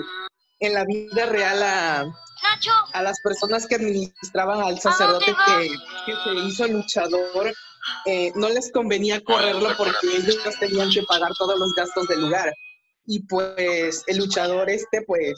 en 0.60 0.74
la 0.74 0.84
vida 0.84 1.26
real 1.26 1.62
a, 1.62 2.04
Nacho, 2.42 2.70
a 2.92 3.02
las 3.02 3.20
personas 3.22 3.66
que 3.66 3.76
administraban 3.76 4.60
al 4.60 4.78
sacerdote 4.78 5.34
que, 5.46 5.68
que 6.04 6.12
se 6.24 6.34
hizo 6.46 6.68
luchador, 6.68 7.54
eh, 8.04 8.32
no 8.34 8.50
les 8.50 8.70
convenía 8.70 9.22
correrlo 9.24 9.70
porque 9.78 10.16
ellos 10.16 10.38
tenían 10.60 10.90
que 10.90 11.02
pagar 11.04 11.30
todos 11.38 11.58
los 11.58 11.74
gastos 11.74 12.06
del 12.08 12.20
lugar. 12.20 12.52
Y 13.06 13.22
pues 13.26 14.04
el 14.06 14.18
luchador 14.18 14.68
este 14.68 15.02
pues 15.02 15.34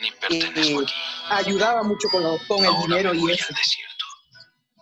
Ni 0.00 0.10
pertenezco 0.12 0.82
eh, 0.82 0.86
aquí. 1.30 1.50
ayudaba 1.50 1.82
mucho 1.82 2.08
con, 2.10 2.22
lo- 2.22 2.38
con 2.48 2.64
el 2.64 2.72
dinero 2.86 3.14
y 3.14 3.30
eso. 3.32 3.46
al 3.48 3.54
desierto. 3.56 4.04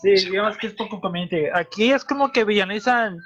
Sí, 0.01 0.31
digamos 0.31 0.57
que 0.59 0.69
es 0.69 0.75
poco 0.75 1.01
conveniente. 1.01 1.51
Aquí 1.53 1.91
es 1.93 2.05
como 2.05 2.31
que 2.31 2.45
villanizan 2.45 3.19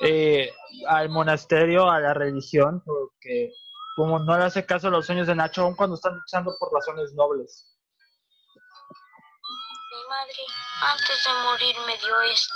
eh, 0.00 0.50
al 0.88 1.10
monasterio, 1.10 1.90
a 1.90 2.00
la 2.00 2.14
religión, 2.14 2.82
porque 2.84 3.52
como 3.94 4.18
no 4.18 4.38
le 4.38 4.44
hace 4.44 4.64
caso 4.64 4.88
a 4.88 4.90
los 4.90 5.04
sueños 5.06 5.26
de 5.26 5.34
Nacho, 5.34 5.62
aun 5.62 5.74
cuando 5.76 5.96
están 5.96 6.14
luchando 6.16 6.54
por 6.58 6.72
razones 6.72 7.12
nobles. 7.14 7.76
mi 9.90 10.08
madre 10.08 10.34
antes 10.80 11.24
de 11.24 11.32
morir 11.44 11.76
me 11.86 11.96
dio 11.98 12.20
esto. 12.22 12.54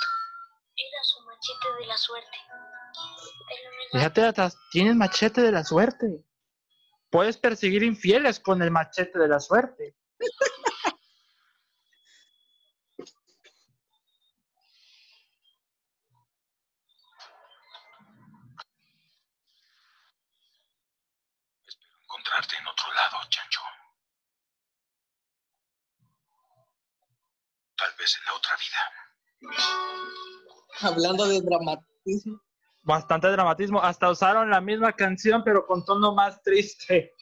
Era 0.76 1.02
su 1.02 1.20
machete 1.26 1.80
de 1.80 1.86
la 1.86 1.96
suerte. 1.98 2.38
Fíjate, 3.92 4.32
tienes 4.70 4.96
machete 4.96 5.42
de 5.42 5.52
la 5.52 5.64
suerte. 5.64 6.24
Puedes 7.10 7.36
perseguir 7.38 7.82
infieles 7.82 8.38
con 8.38 8.62
el 8.62 8.70
machete 8.70 9.18
de 9.18 9.26
la 9.26 9.40
suerte. 9.40 9.96
Encontrarte 22.04 22.56
en 22.56 22.66
otro 22.68 22.92
lado, 22.92 23.18
chancho. 23.28 23.60
Tal 27.76 27.92
vez 27.98 28.16
en 28.18 28.24
la 28.24 28.34
otra 28.34 28.56
vida. 28.56 29.58
Hablando 30.82 31.26
de 31.26 31.40
dramatismo. 31.40 32.40
Bastante 32.82 33.28
dramatismo. 33.28 33.82
Hasta 33.82 34.10
usaron 34.10 34.50
la 34.50 34.60
misma 34.60 34.92
canción, 34.92 35.42
pero 35.44 35.66
con 35.66 35.84
tono 35.84 36.14
más 36.14 36.42
triste. 36.42 37.14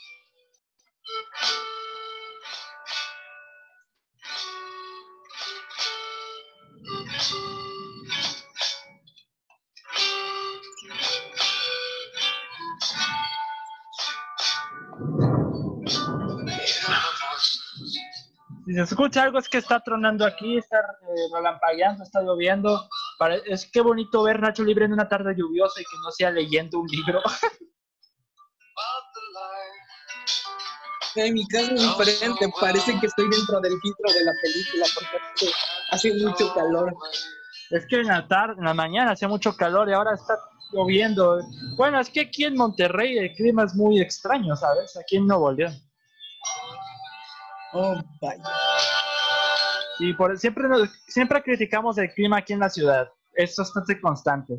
Si 18.68 18.74
se 18.74 18.82
escucha 18.82 19.22
algo 19.22 19.38
es 19.38 19.48
que 19.48 19.56
está 19.56 19.80
tronando 19.80 20.26
aquí, 20.26 20.58
está 20.58 20.76
eh, 20.78 21.34
relampagueando, 21.34 22.04
está 22.04 22.20
lloviendo. 22.20 22.88
Es 23.46 23.68
que 23.70 23.80
bonito 23.80 24.22
ver 24.22 24.40
Nacho 24.40 24.62
Libre 24.62 24.84
en 24.84 24.92
una 24.92 25.08
tarde 25.08 25.34
lluviosa 25.36 25.80
y 25.80 25.84
que 25.84 25.96
no 26.04 26.10
sea 26.12 26.30
leyendo 26.30 26.78
un 26.78 26.86
libro. 26.86 27.20
En 31.14 31.34
mi 31.34 31.46
caso 31.48 31.74
es 31.74 31.82
diferente, 31.82 32.48
parece 32.60 32.98
que 33.00 33.06
estoy 33.06 33.28
dentro 33.28 33.60
del 33.60 33.72
filtro 33.80 34.12
de 34.12 34.24
la 34.24 34.32
película 34.40 34.86
porque 34.94 35.52
hace 35.90 36.14
mucho 36.14 36.54
calor. 36.54 36.94
Es 37.70 37.86
que 37.86 37.96
en 37.96 38.06
la 38.06 38.28
tarde, 38.28 38.54
en 38.58 38.64
la 38.64 38.74
mañana 38.74 39.12
hacía 39.12 39.26
mucho 39.26 39.56
calor 39.56 39.88
y 39.88 39.94
ahora 39.94 40.14
está 40.14 40.38
lloviendo. 40.72 41.40
Bueno, 41.76 41.98
es 41.98 42.10
que 42.10 42.20
aquí 42.20 42.44
en 42.44 42.54
Monterrey 42.54 43.18
el 43.18 43.34
clima 43.34 43.64
es 43.64 43.74
muy 43.74 44.00
extraño, 44.00 44.54
¿sabes? 44.54 44.96
Aquí 44.96 45.16
en 45.16 45.26
Nuevo 45.26 45.50
León. 45.50 45.74
Oh, 47.72 48.00
vaya. 48.20 48.42
Y 50.00 50.12
por, 50.14 50.38
siempre, 50.38 50.68
nos- 50.68 50.90
siempre 51.08 51.42
criticamos 51.42 51.98
el 51.98 52.12
clima 52.12 52.38
aquí 52.38 52.52
en 52.52 52.60
la 52.60 52.70
ciudad. 52.70 53.08
Es 53.34 53.56
bastante 53.56 54.00
constante. 54.00 54.54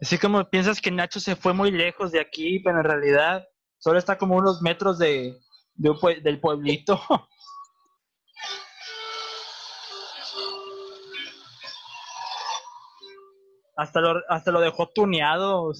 Así 0.00 0.18
como 0.18 0.44
piensas 0.50 0.80
que 0.80 0.90
Nacho 0.90 1.20
se 1.20 1.36
fue 1.36 1.52
muy 1.54 1.70
lejos 1.70 2.12
de 2.12 2.20
aquí, 2.20 2.58
pero 2.60 2.78
en 2.78 2.84
realidad 2.84 3.46
solo 3.78 3.98
está 3.98 4.18
como 4.18 4.36
unos 4.36 4.60
metros 4.60 4.98
de, 4.98 5.34
del 5.76 6.40
pueblito. 6.40 7.00
hasta, 13.76 14.00
lo, 14.00 14.20
hasta 14.28 14.50
lo 14.50 14.60
dejó 14.60 14.88
tuneado. 14.88 15.72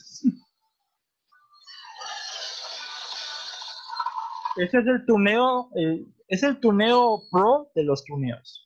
Ese 4.56 4.78
es 4.78 4.86
el 4.86 5.04
tuneo, 5.06 5.68
el- 5.74 6.06
es 6.28 6.42
el 6.42 6.60
tuneo 6.60 7.22
pro 7.30 7.70
de 7.74 7.84
los 7.84 8.04
tuneos. 8.04 8.63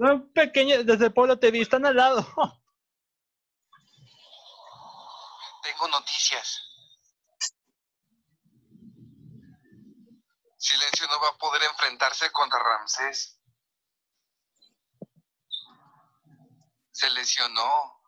Son 0.00 0.32
pequeños, 0.32 0.86
desde 0.86 1.06
el 1.06 1.12
pueblo 1.12 1.38
te 1.38 1.50
vi, 1.50 1.60
están 1.60 1.84
al 1.84 1.94
lado. 1.94 2.22
Tengo 5.62 5.88
noticias. 5.88 6.58
Silencio 10.56 11.06
no 11.06 11.20
va 11.20 11.28
a 11.28 11.36
poder 11.36 11.64
enfrentarse 11.64 12.32
contra 12.32 12.58
Ramsés. 12.58 13.38
Se 16.92 17.10
lesionó. 17.10 18.00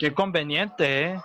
Qué 0.00 0.12
conveniente, 0.12 1.04
¿eh? 1.04 1.22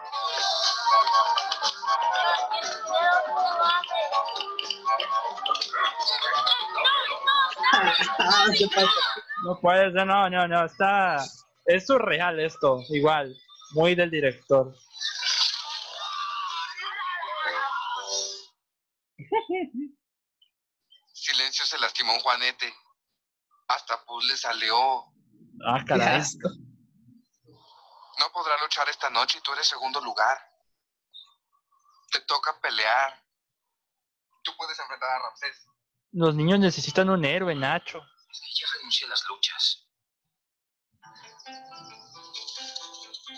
¿Qué 8.57 8.67
pasa? 8.67 8.89
No 9.43 9.59
puede 9.59 9.91
ser, 9.91 10.05
no, 10.05 10.29
no, 10.29 10.47
no, 10.47 10.65
está... 10.65 11.23
Es 11.65 11.87
surreal 11.87 12.39
esto, 12.39 12.79
igual, 12.89 13.35
muy 13.71 13.95
del 13.95 14.11
director. 14.11 14.75
Silencio 21.13 21.65
se 21.65 21.79
lastimó 21.79 22.13
un 22.13 22.19
Juanete. 22.19 22.71
Hasta 23.67 24.05
Puz 24.05 24.23
le 24.25 24.37
salió. 24.37 25.05
Ah, 25.65 25.83
caray. 25.87 26.21
No 28.19 28.31
podrá 28.31 28.61
luchar 28.61 28.87
esta 28.89 29.09
noche 29.09 29.39
y 29.39 29.41
tú 29.41 29.51
eres 29.53 29.67
segundo 29.67 29.99
lugar. 30.01 30.37
Te 32.11 32.21
toca 32.21 32.59
pelear. 32.61 33.23
Tú 34.43 34.55
puedes 34.55 34.77
enfrentar 34.79 35.09
a 35.09 35.19
Ramsés. 35.19 35.67
Los 36.17 36.33
niños 36.33 36.59
necesitan 36.59 37.09
un 37.09 37.25
héroe, 37.25 37.53
Nacho. 37.55 37.99
Ya 37.99 38.67
renuncié 38.77 39.05
a 39.05 39.09
las 39.09 39.21
luchas. 39.27 39.85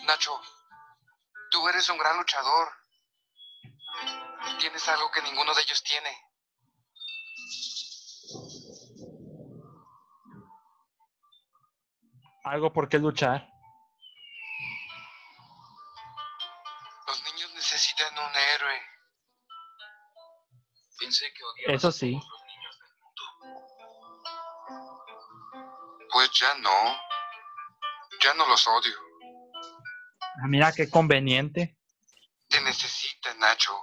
Nacho, 0.05 0.39
tú 1.49 1.67
eres 1.69 1.89
un 1.89 1.97
gran 1.97 2.17
luchador. 2.17 2.67
Tienes 4.59 4.87
algo 4.89 5.09
que 5.09 5.23
ninguno 5.23 5.55
de 5.55 5.61
ellos 5.63 5.81
tiene. 5.81 6.15
Algo 12.43 12.71
por 12.71 12.87
qué 12.87 12.99
luchar. 12.99 13.49
Los 17.07 17.23
niños 17.23 17.53
necesitan 17.55 18.13
un 18.19 18.35
héroe. 18.35 18.81
Pensé 20.99 21.25
que 21.33 21.43
odiabas 21.43 21.75
Eso 21.75 21.91
sí. 21.91 22.21
Pues 26.17 26.31
ya 26.31 26.51
no. 26.63 26.97
Ya 28.23 28.33
no 28.33 28.47
los 28.47 28.67
odio. 28.67 28.95
Ah, 30.41 30.47
mira 30.47 30.71
qué 30.71 30.89
conveniente. 30.89 31.77
Te 32.49 32.59
necesitan, 32.61 33.37
Nacho. 33.37 33.73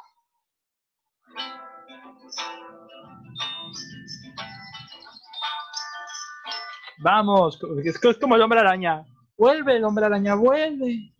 Vamos, 6.98 7.56
es 7.85 8.19
como 8.19 8.35
el 8.35 8.43
hombre 8.43 8.59
araña. 8.59 9.05
Vuelve, 9.36 9.77
el 9.77 9.85
hombre 9.85 10.06
araña, 10.06 10.35
vuelve. 10.35 11.14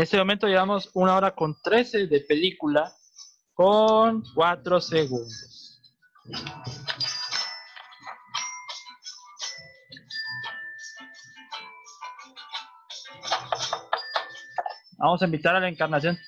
En 0.00 0.04
este 0.04 0.16
momento 0.16 0.46
llevamos 0.46 0.88
una 0.94 1.14
hora 1.14 1.34
con 1.34 1.60
13 1.60 2.06
de 2.06 2.20
película 2.20 2.90
con 3.52 4.24
4 4.34 4.80
segundos. 4.80 5.82
Vamos 14.96 15.20
a 15.20 15.26
invitar 15.26 15.54
a 15.56 15.60
la 15.60 15.68
encarnación. 15.68 16.18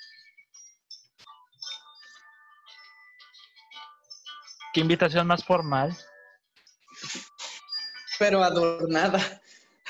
¿Qué 4.74 4.80
invitación 4.80 5.26
más 5.26 5.42
formal? 5.42 5.96
Pero 8.18 8.44
adornada. 8.44 9.18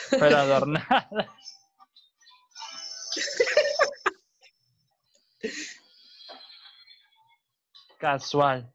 Pero 0.08 0.36
adornada. 0.36 1.08
Casual. 8.02 8.68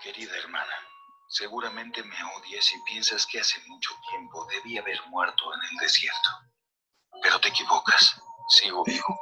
Querida 0.00 0.36
hermana, 0.36 0.72
seguramente 1.28 2.00
me 2.04 2.16
odias 2.36 2.70
y 2.70 2.82
piensas 2.84 3.26
que 3.26 3.40
hace 3.40 3.60
mucho 3.66 3.90
tiempo 4.08 4.46
debí 4.46 4.78
haber 4.78 5.04
muerto 5.08 5.52
en 5.52 5.60
el 5.68 5.76
desierto. 5.78 6.30
Pero 7.20 7.40
te 7.40 7.48
equivocas, 7.48 8.14
sigo 8.50 8.84
vivo. 8.84 9.18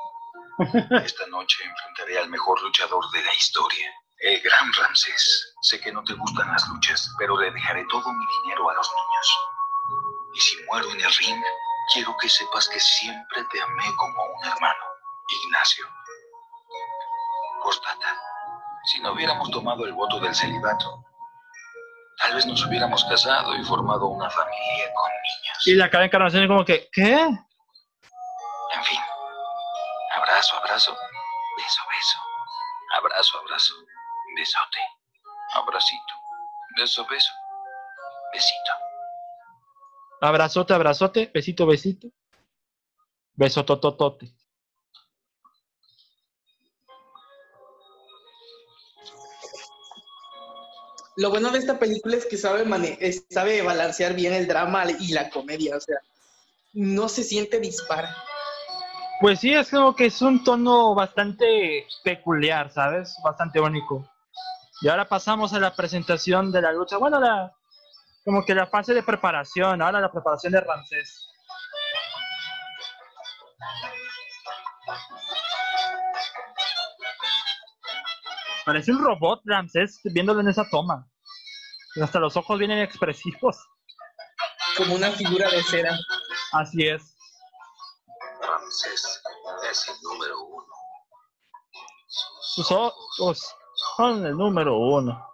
Esta 1.02 1.26
noche 1.28 1.64
enfrentaré 1.64 2.18
al 2.18 2.28
mejor 2.28 2.60
luchador 2.60 3.10
de 3.12 3.24
la 3.24 3.34
historia, 3.34 3.90
el 4.18 4.42
gran 4.42 4.70
Ramsés. 4.74 5.54
Sé 5.62 5.80
que 5.80 5.90
no 5.90 6.04
te 6.04 6.12
gustan 6.12 6.52
las 6.52 6.68
luchas, 6.68 7.10
pero 7.18 7.40
le 7.40 7.50
dejaré 7.50 7.82
todo 7.88 8.12
mi 8.12 8.26
dinero 8.42 8.68
a 8.68 8.74
los 8.74 8.90
niños. 8.90 9.38
Y 10.34 10.40
si 10.40 10.62
muero 10.64 10.90
en 10.90 11.00
el 11.00 11.14
ring, 11.14 11.42
quiero 11.92 12.16
que 12.16 12.28
sepas 12.28 12.68
que 12.68 12.80
siempre 12.80 13.44
te 13.52 13.62
amé 13.62 13.84
como 13.96 14.24
un 14.24 14.44
hermano, 14.46 14.84
Ignacio. 15.44 15.86
Postdata. 17.62 18.20
Si 18.84 19.00
no 19.00 19.12
hubiéramos 19.12 19.50
tomado 19.50 19.84
el 19.86 19.92
voto 19.92 20.20
del 20.20 20.34
celibato, 20.34 21.04
tal 22.18 22.34
vez 22.34 22.46
nos 22.46 22.64
hubiéramos 22.66 23.04
casado 23.04 23.56
y 23.56 23.64
formado 23.64 24.06
una 24.06 24.28
familia 24.28 24.92
con 24.94 25.10
niños. 25.10 25.66
Y 25.66 25.74
la 25.74 25.88
cara 25.88 26.00
de 26.00 26.06
encarnación 26.06 26.42
es 26.42 26.48
como 26.48 26.64
que, 26.64 26.88
¿qué? 26.92 27.12
En 27.12 28.84
fin, 28.84 29.00
abrazo, 30.14 30.56
abrazo, 30.58 30.96
beso, 31.56 31.82
beso, 31.90 32.18
Abrazo, 32.96 33.38
abrazo. 33.38 33.74
Besote. 34.36 34.80
Abracito. 35.54 36.14
Beso, 36.76 37.04
beso. 37.06 37.32
Besito. 38.32 38.72
Abrazote, 40.28 40.72
abrazote, 40.72 41.30
besito, 41.34 41.66
besito. 41.66 42.08
Beso 43.36 43.62
tototote. 43.64 44.32
Lo 51.16 51.30
bueno 51.30 51.50
de 51.50 51.58
esta 51.58 51.78
película 51.78 52.16
es 52.16 52.24
que 52.26 52.36
sabe, 52.38 52.64
mane- 52.64 52.98
sabe 53.30 53.60
balancear 53.62 54.14
bien 54.14 54.32
el 54.32 54.48
drama 54.48 54.84
y 54.98 55.12
la 55.12 55.28
comedia, 55.30 55.76
o 55.76 55.80
sea, 55.80 55.96
no 56.72 57.08
se 57.08 57.22
siente 57.22 57.60
dispar. 57.60 58.08
Pues 59.20 59.40
sí, 59.40 59.52
es 59.52 59.68
como 59.70 59.94
que 59.94 60.06
es 60.06 60.22
un 60.22 60.42
tono 60.42 60.94
bastante 60.94 61.86
peculiar, 62.02 62.72
¿sabes? 62.72 63.14
Bastante 63.22 63.60
único. 63.60 64.08
Y 64.80 64.88
ahora 64.88 65.06
pasamos 65.06 65.52
a 65.52 65.60
la 65.60 65.74
presentación 65.76 66.50
de 66.50 66.62
la 66.62 66.72
lucha. 66.72 66.96
Bueno, 66.96 67.20
la, 67.20 67.52
como 68.24 68.44
que 68.44 68.54
la 68.54 68.66
fase 68.66 68.94
de 68.94 69.02
preparación, 69.02 69.82
ahora 69.82 70.00
la 70.00 70.10
preparación 70.10 70.52
de 70.52 70.60
Ramsés. 70.60 71.28
Parece 78.64 78.92
un 78.92 79.04
robot, 79.04 79.42
Ramsés, 79.44 80.00
viéndolo 80.04 80.40
en 80.40 80.48
esa 80.48 80.68
toma. 80.70 81.06
Hasta 82.00 82.18
los 82.18 82.36
ojos 82.36 82.58
vienen 82.58 82.78
expresivos. 82.78 83.56
Como 84.76 84.94
una 84.94 85.10
figura 85.10 85.50
de 85.50 85.62
cera. 85.62 85.96
Así 86.52 86.88
es. 86.88 87.14
Ramsés 88.40 89.22
es 89.70 89.88
el 89.88 89.94
número 90.02 90.40
uno. 90.44 90.66
Sus 92.40 92.70
ojos 92.72 93.54
son 93.96 94.24
el 94.24 94.36
número 94.36 94.78
uno. 94.78 95.28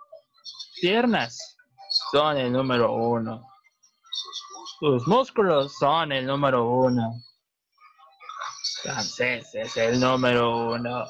Piernas 0.81 1.57
son 2.13 2.39
el 2.39 2.53
número 2.53 2.93
uno. 2.93 3.47
Sus 4.79 5.07
músculos 5.07 5.77
son 5.79 6.13
el 6.13 6.27
número 6.27 6.65
uno. 6.65 7.13
Ramsés 8.85 9.55
es 9.55 9.77
el 9.77 10.01
número 10.01 10.73
uno. 10.73 11.07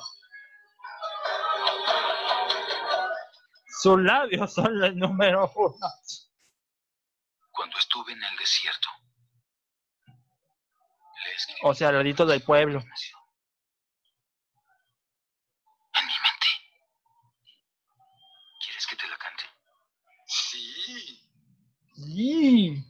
Sus 3.80 4.00
labios 4.00 4.52
son 4.52 4.84
el 4.84 4.98
número 4.98 5.50
uno. 5.54 5.86
Cuando 7.50 7.78
estuve 7.78 8.12
en 8.12 8.22
el 8.22 8.36
desierto, 8.36 8.88
O 11.62 11.74
sea, 11.74 11.90
el 11.90 11.96
del 12.26 12.42
pueblo. 12.42 12.80
en 12.80 12.86
mi 16.06 16.12
mente. 16.12 16.46
¿Quieres 18.64 18.86
que 18.86 18.96
te 18.96 19.06
la 19.08 19.18
cante? 19.18 19.44
Sí. 20.26 21.20
Si 22.02 22.82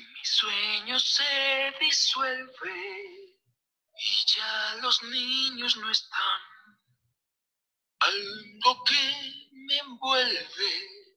mi 0.00 0.24
sueño 0.24 0.98
se 0.98 1.74
disuelve 1.78 3.34
y 3.98 4.24
ya 4.34 4.76
los 4.80 5.02
niños 5.02 5.76
no 5.76 5.90
están, 5.90 6.40
algo 8.00 8.82
que 8.84 9.50
me 9.52 9.76
envuelve 9.78 11.07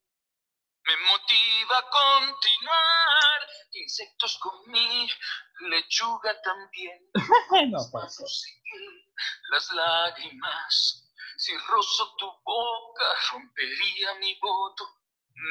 me 0.85 0.97
motiva 0.97 1.77
a 1.77 1.89
continuar. 1.89 3.47
Insectos 3.73 4.37
con 4.39 4.71
mi 4.71 5.09
lechuga 5.69 6.41
también. 6.41 6.99
No 7.71 7.79
pasa. 7.91 8.23
Las 9.51 9.71
lágrimas. 9.73 11.07
Si 11.37 11.57
rozo 11.57 12.15
tu 12.17 12.31
boca, 12.43 13.05
rompería 13.31 14.15
mi 14.15 14.37
voto. 14.39 14.87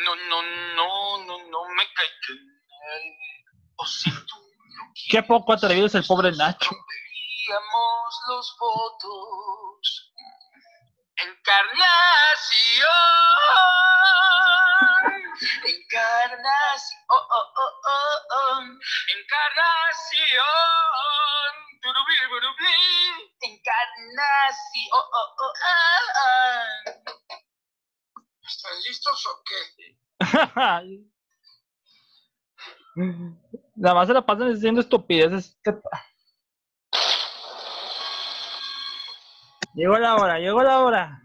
No, 0.05 0.15
no, 0.15 0.43
no, 0.43 1.25
no, 1.25 1.39
no 1.51 1.69
me 1.75 1.83
en 1.83 2.39
él. 2.39 3.15
O 3.77 3.87
si 3.87 4.11
tú 4.11 4.37
no 4.37 4.93
Qué 5.11 5.23
poco 5.23 5.53
atrevido 5.53 5.87
es 5.87 5.95
el 5.95 6.05
pobre 6.05 6.33
Nacho. 6.33 6.71
romperíamos 6.71 8.21
los 8.29 8.57
votos. 8.59 10.13
Encarnación. 11.17 12.89
Encarnación. 15.41 17.01
Oh, 17.09 17.17
oh, 17.17 17.49
oh, 17.57 17.75
oh, 17.87 18.19
oh. 18.31 18.61
Encarnación. 19.17 20.47
Turubí, 21.83 22.17
burubí. 22.29 22.77
Encarnación. 23.41 24.89
Oh, 24.93 25.09
oh, 25.13 25.29
oh, 25.39 25.53
ah, 25.65 26.05
ah. 26.27 26.69
¿Están 28.43 28.77
listos 28.87 29.27
o 29.27 29.43
qué? 29.47 29.61
Nada 33.77 33.95
más 33.95 34.09
se 34.09 34.15
la 34.15 34.27
pasan 34.27 34.53
diciendo 34.53 34.81
estupideces. 34.81 35.59
¿Qué 35.63 35.73
pa- 35.73 36.05
Llegó 39.75 39.99
la 39.99 40.17
hora, 40.17 40.39
llegó 40.39 40.63
la 40.63 40.81
hora. 40.81 41.23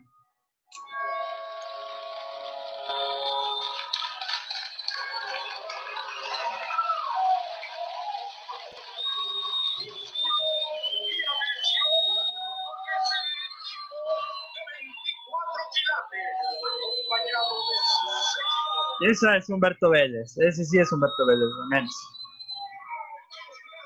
Esa 19.02 19.38
es 19.38 19.50
Humberto 19.50 19.90
Vélez. 19.90 20.38
Ese 20.38 20.64
sí 20.66 20.80
es 20.80 20.92
Humberto 20.92 21.26
Vélez, 21.26 21.50
al 21.64 21.68
menos. 21.70 21.96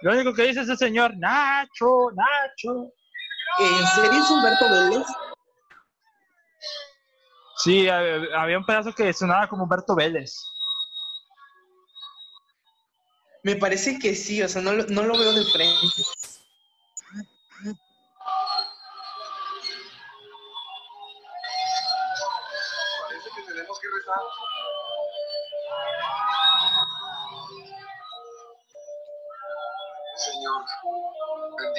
Lo 0.02 0.12
único 0.14 0.34
que 0.34 0.44
dice 0.44 0.62
ese 0.62 0.78
señor, 0.78 1.18
Nacho, 1.18 2.12
Nacho. 2.16 2.92
¿En 3.60 3.88
serio 3.88 4.12
es 4.24 4.30
Humberto 4.30 4.66
Vélez? 4.70 5.08
Sí, 7.58 7.86
hab- 7.88 8.34
había 8.38 8.58
un 8.58 8.66
pedazo 8.66 8.94
que 8.94 9.12
sonaba 9.12 9.48
como 9.50 9.64
Humberto 9.64 9.96
Vélez. 9.96 10.34
Me 13.44 13.56
parece 13.56 13.98
que 14.00 14.16
sí, 14.16 14.42
o 14.44 14.48
sea, 14.48 14.62
no, 14.62 14.74
lo- 14.74 14.86
no 14.88 15.04
lo 15.04 15.18
veo 15.18 15.34
de 15.34 15.44
frente. 15.46 15.76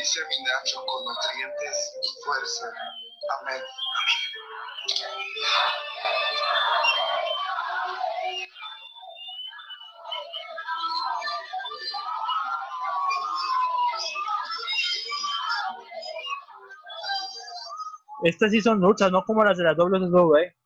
Bendice 0.00 0.20
a 0.20 0.28
mi 0.28 0.44
Nacho 0.44 0.84
con 0.86 1.04
nutrientes 1.04 1.98
y 2.02 2.24
fuerza. 2.24 2.72
Amén. 3.40 3.62
Estas 18.22 18.50
sí 18.50 18.60
son 18.60 18.80
luchas, 18.80 19.10
no 19.10 19.24
como 19.24 19.44
las 19.44 19.56
de 19.56 19.64
la 19.64 19.72
WWE. 19.72 20.59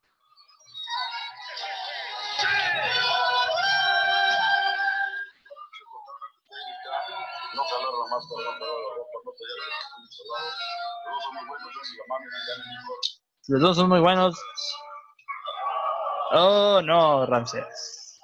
Los 13.47 13.61
dos 13.61 13.77
son 13.77 13.91
muy 13.91 14.01
buenos. 14.01 14.41
Oh, 16.33 16.81
no, 16.83 17.27
Ramsés. 17.27 18.19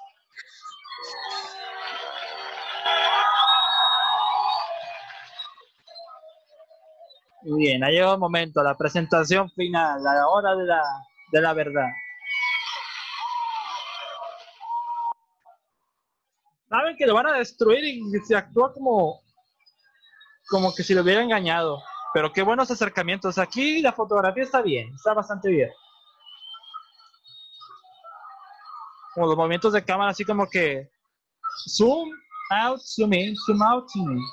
Muy 7.43 7.59
bien, 7.61 7.83
ha 7.83 7.89
llegado 7.89 8.15
el 8.15 8.19
momento, 8.19 8.63
la 8.63 8.75
presentación 8.75 9.49
final, 9.51 10.03
la 10.03 10.27
hora 10.27 10.55
de 10.55 10.65
la, 10.65 10.81
de 11.31 11.41
la 11.41 11.53
verdad. 11.53 11.89
Saben 16.67 16.95
que 16.97 17.05
lo 17.05 17.13
van 17.13 17.27
a 17.27 17.33
destruir 17.33 17.83
y 17.83 18.01
se 18.25 18.35
actúa 18.35 18.73
como, 18.73 19.21
como 20.49 20.73
que 20.73 20.83
si 20.83 20.93
lo 20.93 21.01
hubiera 21.01 21.21
engañado. 21.21 21.83
Pero 22.13 22.31
qué 22.31 22.41
buenos 22.41 22.69
acercamientos. 22.69 23.37
Aquí 23.37 23.81
la 23.81 23.93
fotografía 23.93 24.43
está 24.43 24.61
bien, 24.61 24.93
está 24.93 25.13
bastante 25.13 25.49
bien. 25.49 25.69
Como 29.13 29.27
los 29.27 29.37
movimientos 29.37 29.73
de 29.73 29.83
cámara, 29.83 30.11
así 30.11 30.23
como 30.23 30.47
que 30.47 30.89
Zoom 31.69 32.09
out, 32.49 32.79
zoom 32.81 33.13
in, 33.13 33.35
zoom 33.45 33.61
out, 33.61 33.89
zoom 33.89 34.11
in. 34.11 34.23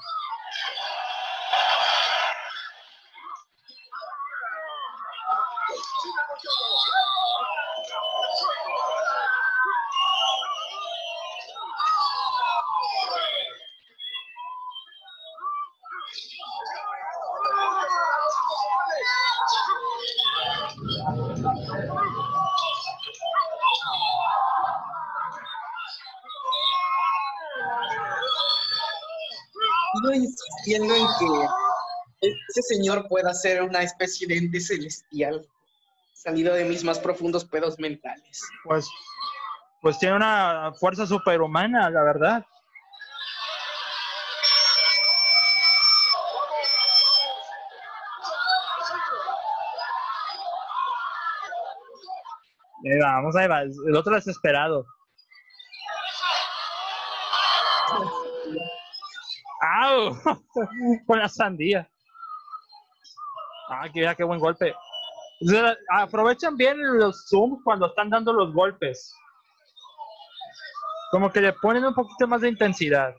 Señor 32.69 33.09
pueda 33.09 33.33
ser 33.35 33.63
una 33.63 33.83
especie 33.83 34.27
de 34.27 34.37
ente 34.37 34.61
celestial 34.61 35.47
salido 36.13 36.55
de 36.55 36.65
mis 36.65 36.85
más 36.85 36.99
profundos 36.99 37.45
pedos 37.45 37.79
mentales. 37.79 38.43
Pues, 38.65 38.89
pues 39.81 39.99
tiene 39.99 40.17
una 40.17 40.73
fuerza 40.79 41.07
superhumana, 41.07 41.89
la 41.91 42.03
verdad. 42.03 42.47
Ahí 52.85 52.99
vamos, 53.01 53.37
ahí 53.37 53.49
va. 53.49 53.63
El 53.63 53.97
otro 53.97 54.15
desesperado. 54.15 54.87
¡Au! 59.61 60.17
Con 61.07 61.19
la 61.19 61.29
sandía. 61.29 61.89
Ah, 63.69 63.89
que 63.93 64.15
qué 64.17 64.25
buen 64.25 64.41
golpe. 64.41 64.75
Aprovechan 65.91 66.57
bien 66.57 66.77
los 66.99 67.27
zooms 67.29 67.63
cuando 67.63 67.87
están 67.87 68.11
dando 68.11 68.33
los 68.33 68.53
golpes. 68.53 69.15
Como 71.11 71.31
que 71.31 71.41
le 71.41 71.53
ponen 71.55 71.85
un 71.85 71.95
poquito 71.95 72.27
más 72.27 72.41
de 72.41 72.49
intensidad. 72.49 73.15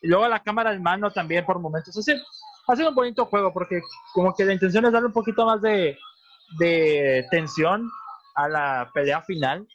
Y 0.00 0.08
luego 0.08 0.28
la 0.28 0.42
cámara 0.42 0.72
en 0.72 0.82
mano 0.82 1.10
también 1.10 1.44
por 1.44 1.58
momentos. 1.58 1.96
Hace, 1.96 2.20
hace 2.68 2.86
un 2.86 2.94
bonito 2.94 3.26
juego 3.26 3.52
porque 3.52 3.80
como 4.12 4.34
que 4.34 4.44
la 4.44 4.52
intención 4.52 4.84
es 4.84 4.92
darle 4.92 5.08
un 5.08 5.12
poquito 5.12 5.44
más 5.44 5.60
de, 5.62 5.98
de 6.58 7.26
tensión 7.30 7.90
a 8.34 8.48
la 8.48 8.90
pelea 8.92 9.22
final. 9.22 9.66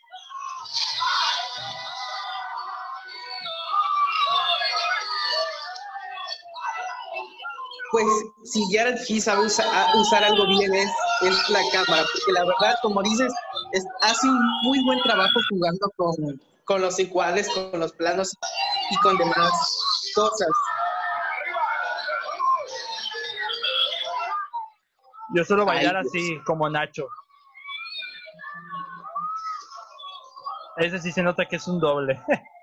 Pues 7.92 8.06
si 8.44 8.64
Jared 8.72 8.98
G 9.00 9.20
sabe 9.20 9.46
usa- 9.46 9.66
usar 9.96 10.24
algo 10.24 10.46
bien 10.48 10.74
es, 10.76 10.90
es 11.22 11.50
la 11.50 11.60
cámara, 11.72 12.04
porque 12.14 12.32
la 12.34 12.46
verdad, 12.46 12.76
como 12.84 13.02
dices, 13.02 13.34
es- 13.72 13.86
hace 14.02 14.28
un 14.28 14.40
muy 14.64 14.84
buen 14.86 15.02
trabajo 15.02 15.40
jugando 15.50 15.90
con, 15.98 16.14
con 16.66 16.82
los 16.82 17.00
encuadres, 17.00 17.50
con 17.50 17.80
los 17.80 17.92
planos 17.94 18.32
y 18.92 18.96
con 18.98 19.18
demás 19.18 19.52
cosas. 20.14 20.50
Yo 25.36 25.44
suelo 25.46 25.66
bailar 25.66 25.96
Ay, 25.98 26.04
así, 26.08 26.40
como 26.46 26.70
Nacho. 26.70 27.08
Ese 30.78 31.00
sí 31.00 31.12
se 31.12 31.22
nota 31.24 31.46
que 31.46 31.58
es 31.58 31.68
un 31.68 31.80
doble. 31.80 32.22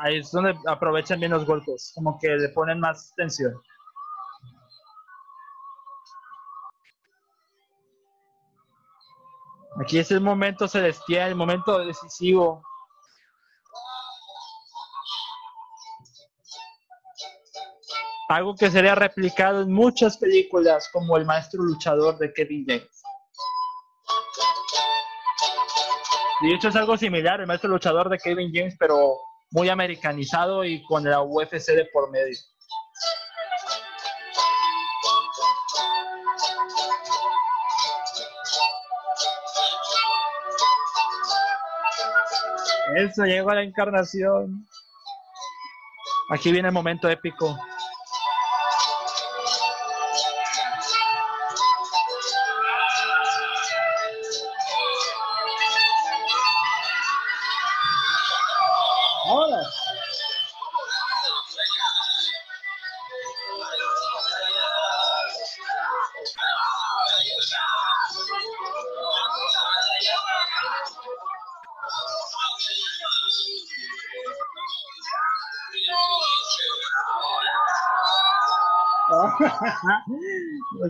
Ahí 0.00 0.18
es 0.18 0.30
donde 0.30 0.56
aprovechan 0.66 1.18
bien 1.18 1.32
los 1.32 1.44
golpes, 1.44 1.90
como 1.92 2.18
que 2.20 2.28
le 2.28 2.48
ponen 2.50 2.78
más 2.78 3.12
tensión. 3.16 3.60
Aquí 9.80 9.98
es 9.98 10.10
el 10.12 10.20
momento 10.20 10.68
celestial, 10.68 11.30
el 11.30 11.34
momento 11.34 11.84
decisivo. 11.84 12.62
Algo 18.28 18.54
que 18.54 18.70
sería 18.70 18.94
replicado 18.94 19.62
en 19.62 19.72
muchas 19.72 20.16
películas, 20.16 20.88
como 20.92 21.16
El 21.16 21.26
Maestro 21.26 21.62
Luchador 21.64 22.18
de 22.18 22.32
Kevin 22.32 22.64
James. 22.68 23.02
De 26.42 26.54
hecho, 26.54 26.68
es 26.68 26.76
algo 26.76 26.96
similar, 26.96 27.40
El 27.40 27.48
Maestro 27.48 27.70
Luchador 27.70 28.08
de 28.08 28.18
Kevin 28.18 28.52
James, 28.54 28.76
pero 28.78 29.16
muy 29.50 29.68
americanizado 29.68 30.64
y 30.64 30.82
con 30.84 31.04
la 31.04 31.22
UFC 31.22 31.68
de 31.68 31.86
por 31.92 32.10
medio. 32.10 32.36
Eso, 42.96 43.24
llegó 43.24 43.50
a 43.50 43.56
la 43.56 43.62
encarnación. 43.62 44.66
Aquí 46.30 46.50
viene 46.50 46.68
el 46.68 46.74
momento 46.74 47.08
épico. 47.08 47.56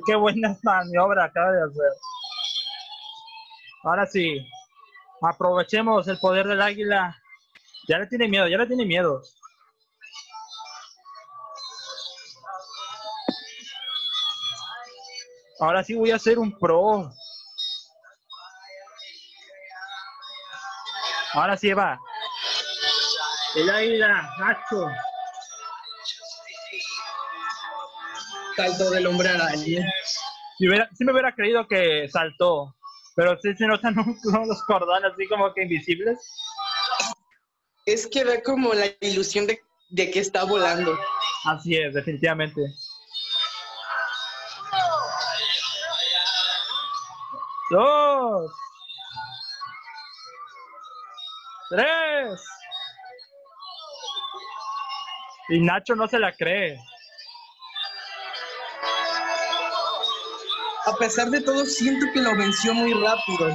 Qué 0.08 0.16
buena 0.16 0.56
maniobra 0.62 1.24
acaba 1.24 1.52
de 1.52 1.62
hacer. 1.64 1.92
Ahora 3.84 4.06
sí, 4.06 4.38
aprovechemos 5.20 6.08
el 6.08 6.18
poder 6.18 6.46
del 6.46 6.62
águila. 6.62 7.14
Ya 7.86 7.98
le 7.98 8.06
tiene 8.06 8.26
miedo, 8.26 8.48
ya 8.48 8.56
le 8.56 8.66
tiene 8.66 8.86
miedo. 8.86 9.20
Ahora 15.60 15.84
sí 15.84 15.94
voy 15.94 16.10
a 16.10 16.18
ser 16.18 16.38
un 16.38 16.58
pro. 16.58 17.12
Ahora 21.34 21.54
sí 21.58 21.70
va. 21.74 22.00
El 23.56 23.68
águila, 23.68 24.34
Nacho. 24.38 24.88
Salto 28.58 28.90
del 28.90 29.06
hombre 29.06 29.28
araña. 29.28 29.86
Si, 30.58 30.66
hubiera, 30.66 30.90
si 30.92 31.04
me 31.04 31.12
hubiera 31.12 31.32
creído 31.32 31.68
que 31.68 32.08
saltó, 32.08 32.74
pero 33.14 33.38
sí 33.40 33.54
se 33.54 33.68
notan 33.68 33.94
unos 33.96 34.64
cordones 34.64 35.12
así 35.12 35.28
como 35.28 35.54
que 35.54 35.62
invisibles. 35.62 36.18
Es 37.86 38.08
que 38.08 38.24
da 38.24 38.42
como 38.42 38.74
la 38.74 38.86
ilusión 39.00 39.46
de, 39.46 39.60
de 39.90 40.10
que 40.10 40.18
está 40.18 40.42
volando. 40.42 40.98
Así 41.44 41.76
es, 41.76 41.94
definitivamente. 41.94 42.60
Dos. 47.70 48.50
Tres. 51.70 52.44
Y 55.50 55.60
Nacho 55.60 55.94
no 55.94 56.08
se 56.08 56.18
la 56.18 56.32
cree. 56.32 56.76
A 60.88 60.96
pesar 60.96 61.28
de 61.28 61.42
todo, 61.42 61.66
siento 61.66 62.06
que 62.14 62.20
lo 62.20 62.34
venció 62.34 62.72
muy 62.72 62.94
rápido. 62.94 63.54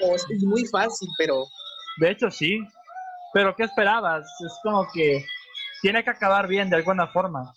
O 0.00 0.14
es 0.14 0.26
muy 0.42 0.64
fácil, 0.66 1.08
pero 1.18 1.44
De 1.98 2.10
hecho, 2.10 2.30
sí. 2.30 2.58
Pero 3.34 3.54
¿qué 3.54 3.64
esperabas? 3.64 4.24
Es 4.40 4.52
como 4.62 4.86
que 4.92 5.24
tiene 5.82 6.02
que 6.02 6.10
acabar 6.10 6.46
bien 6.46 6.70
de 6.70 6.76
alguna 6.76 7.06
forma. 7.08 7.52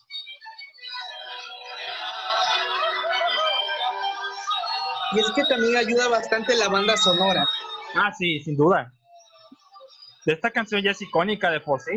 Y 5.13 5.19
es 5.19 5.31
que 5.31 5.43
también 5.45 5.77
ayuda 5.77 6.09
bastante 6.09 6.55
la 6.57 6.67
banda 6.67 6.97
sonora. 6.97 7.45
Ah, 7.95 8.11
sí, 8.17 8.41
sin 8.41 8.57
duda. 8.57 8.91
Esta 10.25 10.51
canción 10.51 10.81
ya 10.81 10.91
es 10.91 11.01
icónica 11.01 11.49
de 11.51 11.61
por 11.61 11.79
sí. 11.79 11.91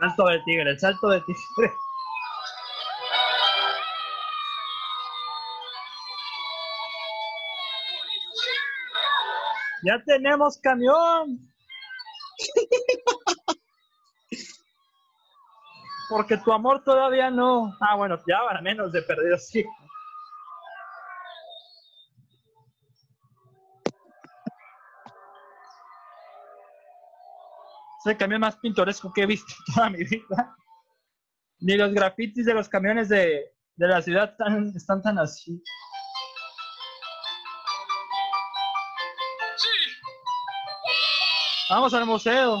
Salto 0.00 0.24
del 0.28 0.42
tigre, 0.44 0.70
el 0.70 0.80
salto 0.80 1.08
del 1.08 1.22
tigre. 1.26 1.38
¡Ya 9.84 10.02
tenemos 10.04 10.56
camión! 10.58 11.38
Porque 16.08 16.38
tu 16.38 16.50
amor 16.50 16.82
todavía 16.82 17.30
no. 17.30 17.76
Ah, 17.80 17.94
bueno, 17.96 18.18
ya 18.26 18.38
al 18.48 18.62
menos 18.62 18.92
de 18.92 19.02
perdido 19.02 19.36
sí. 19.36 19.64
Es 28.00 28.06
el 28.06 28.16
camión 28.16 28.40
más 28.40 28.56
pintoresco 28.56 29.12
que 29.12 29.22
he 29.22 29.26
visto 29.26 29.52
en 29.68 29.74
toda 29.74 29.90
mi 29.90 30.04
vida. 30.04 30.56
Ni 31.58 31.76
los 31.76 31.92
grafitis 31.92 32.46
de 32.46 32.54
los 32.54 32.68
camiones 32.68 33.10
de, 33.10 33.52
de 33.76 33.88
la 33.88 34.00
ciudad 34.00 34.30
están, 34.30 34.72
están 34.74 35.02
tan 35.02 35.18
así. 35.18 35.62
Vamos 41.68 41.92
al 41.92 42.06
museo. 42.06 42.58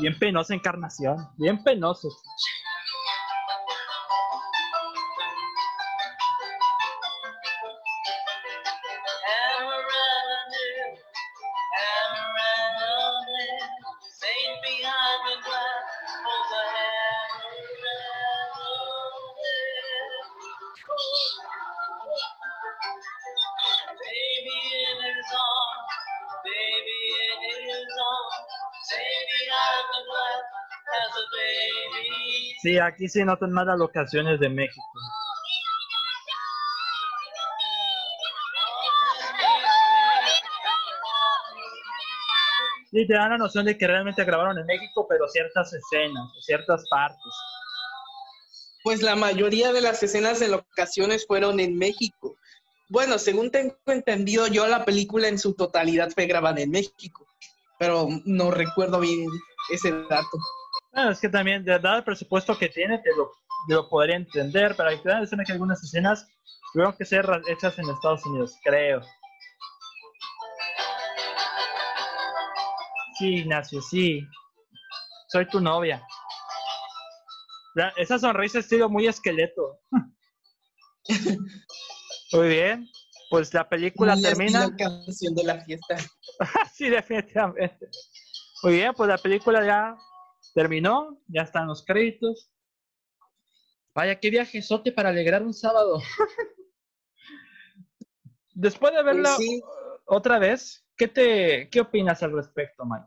Bien 0.00 0.18
penosa 0.18 0.54
encarnación, 0.54 1.28
bien 1.36 1.62
penoso. 1.62 2.08
Aquí 32.94 33.08
sí 33.08 33.24
notan 33.24 33.52
más 33.52 33.66
las 33.66 33.78
locaciones 33.78 34.38
de 34.40 34.48
México. 34.48 34.82
Sí, 42.90 43.06
te 43.08 43.14
dan 43.14 43.30
la 43.30 43.38
noción 43.38 43.66
de 43.66 43.76
que 43.76 43.88
realmente 43.88 44.22
grabaron 44.22 44.56
en 44.56 44.66
México, 44.66 45.06
pero 45.08 45.26
ciertas 45.28 45.72
escenas, 45.72 46.30
ciertas 46.40 46.84
partes. 46.88 47.34
Pues 48.84 49.02
la 49.02 49.16
mayoría 49.16 49.72
de 49.72 49.80
las 49.80 50.00
escenas 50.02 50.38
de 50.38 50.48
locaciones 50.48 51.26
fueron 51.26 51.58
en 51.58 51.76
México. 51.76 52.36
Bueno, 52.88 53.18
según 53.18 53.50
tengo 53.50 53.74
entendido 53.86 54.46
yo, 54.46 54.68
la 54.68 54.84
película 54.84 55.26
en 55.26 55.38
su 55.38 55.54
totalidad 55.54 56.10
fue 56.10 56.26
grabada 56.26 56.60
en 56.60 56.70
México, 56.70 57.26
pero 57.78 58.06
no 58.26 58.52
recuerdo 58.52 59.00
bien 59.00 59.26
ese 59.72 59.90
dato. 59.90 60.38
Bueno, 60.94 61.10
es 61.10 61.18
que 61.18 61.28
también, 61.28 61.64
dado 61.64 61.96
el 61.96 62.04
presupuesto 62.04 62.56
que 62.56 62.68
tiene, 62.68 62.98
te 62.98 63.10
lo, 63.16 63.32
lo 63.68 63.88
podría 63.88 64.14
entender, 64.14 64.76
pero 64.76 64.90
hay 64.90 64.98
que 64.98 65.44
que 65.44 65.52
algunas 65.52 65.82
escenas 65.82 66.28
tuvieron 66.72 66.96
que 66.96 67.04
ser 67.04 67.28
hechas 67.48 67.76
en 67.80 67.90
Estados 67.90 68.24
Unidos, 68.26 68.56
creo. 68.62 69.02
Sí, 73.18 73.38
Ignacio, 73.38 73.82
sí. 73.82 74.24
Soy 75.28 75.48
tu 75.48 75.60
novia. 75.60 76.00
esa 77.96 78.18
sonrisa 78.18 78.60
estilo 78.60 78.88
muy 78.88 79.08
esqueleto. 79.08 79.80
muy 82.32 82.48
bien. 82.48 82.88
Pues 83.30 83.52
la 83.52 83.68
película 83.68 84.16
termina. 84.16 84.68
La 84.68 84.76
canción 84.76 85.34
de 85.34 85.42
la 85.42 85.64
fiesta. 85.64 85.96
sí, 86.72 86.88
definitivamente. 86.88 87.88
Muy 88.62 88.74
bien, 88.74 88.92
pues 88.96 89.08
la 89.08 89.18
película 89.18 89.64
ya 89.64 89.96
terminó, 90.54 91.20
ya 91.26 91.42
están 91.42 91.66
los 91.66 91.84
créditos. 91.84 92.50
Vaya, 93.94 94.18
qué 94.18 94.30
viajezote 94.30 94.92
para 94.92 95.10
alegrar 95.10 95.42
un 95.42 95.52
sábado. 95.52 96.00
Después 98.54 98.94
de 98.94 99.02
verla 99.02 99.34
pues 99.36 99.60
otra 100.06 100.38
vez, 100.38 100.84
¿qué, 100.96 101.08
te, 101.08 101.68
¿qué 101.70 101.80
opinas 101.80 102.22
al 102.22 102.32
respecto, 102.32 102.84
Mike? 102.84 103.06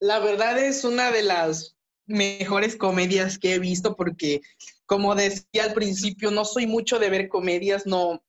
La 0.00 0.18
verdad 0.18 0.58
es 0.58 0.84
una 0.84 1.10
de 1.10 1.22
las 1.22 1.76
mejores 2.06 2.76
comedias 2.76 3.38
que 3.38 3.54
he 3.54 3.58
visto 3.58 3.96
porque, 3.96 4.42
como 4.84 5.14
decía 5.14 5.64
al 5.64 5.72
principio, 5.72 6.30
no 6.30 6.44
soy 6.44 6.66
mucho 6.66 6.98
de 6.98 7.08
ver 7.08 7.28
comedias, 7.28 7.86
no, 7.86 8.22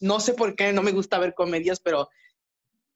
no 0.00 0.20
sé 0.20 0.34
por 0.34 0.54
qué 0.54 0.72
no 0.72 0.82
me 0.82 0.92
gusta 0.92 1.18
ver 1.18 1.34
comedias, 1.34 1.80
pero 1.80 2.10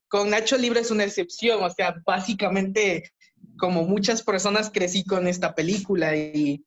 con 0.07 0.29
Nacho 0.29 0.57
Libre 0.57 0.81
es 0.81 0.91
una 0.91 1.03
excepción, 1.03 1.63
o 1.63 1.69
sea, 1.69 1.95
básicamente 2.05 3.11
como 3.57 3.83
muchas 3.83 4.23
personas 4.23 4.69
crecí 4.69 5.03
con 5.03 5.27
esta 5.27 5.55
película 5.55 6.15
y 6.15 6.65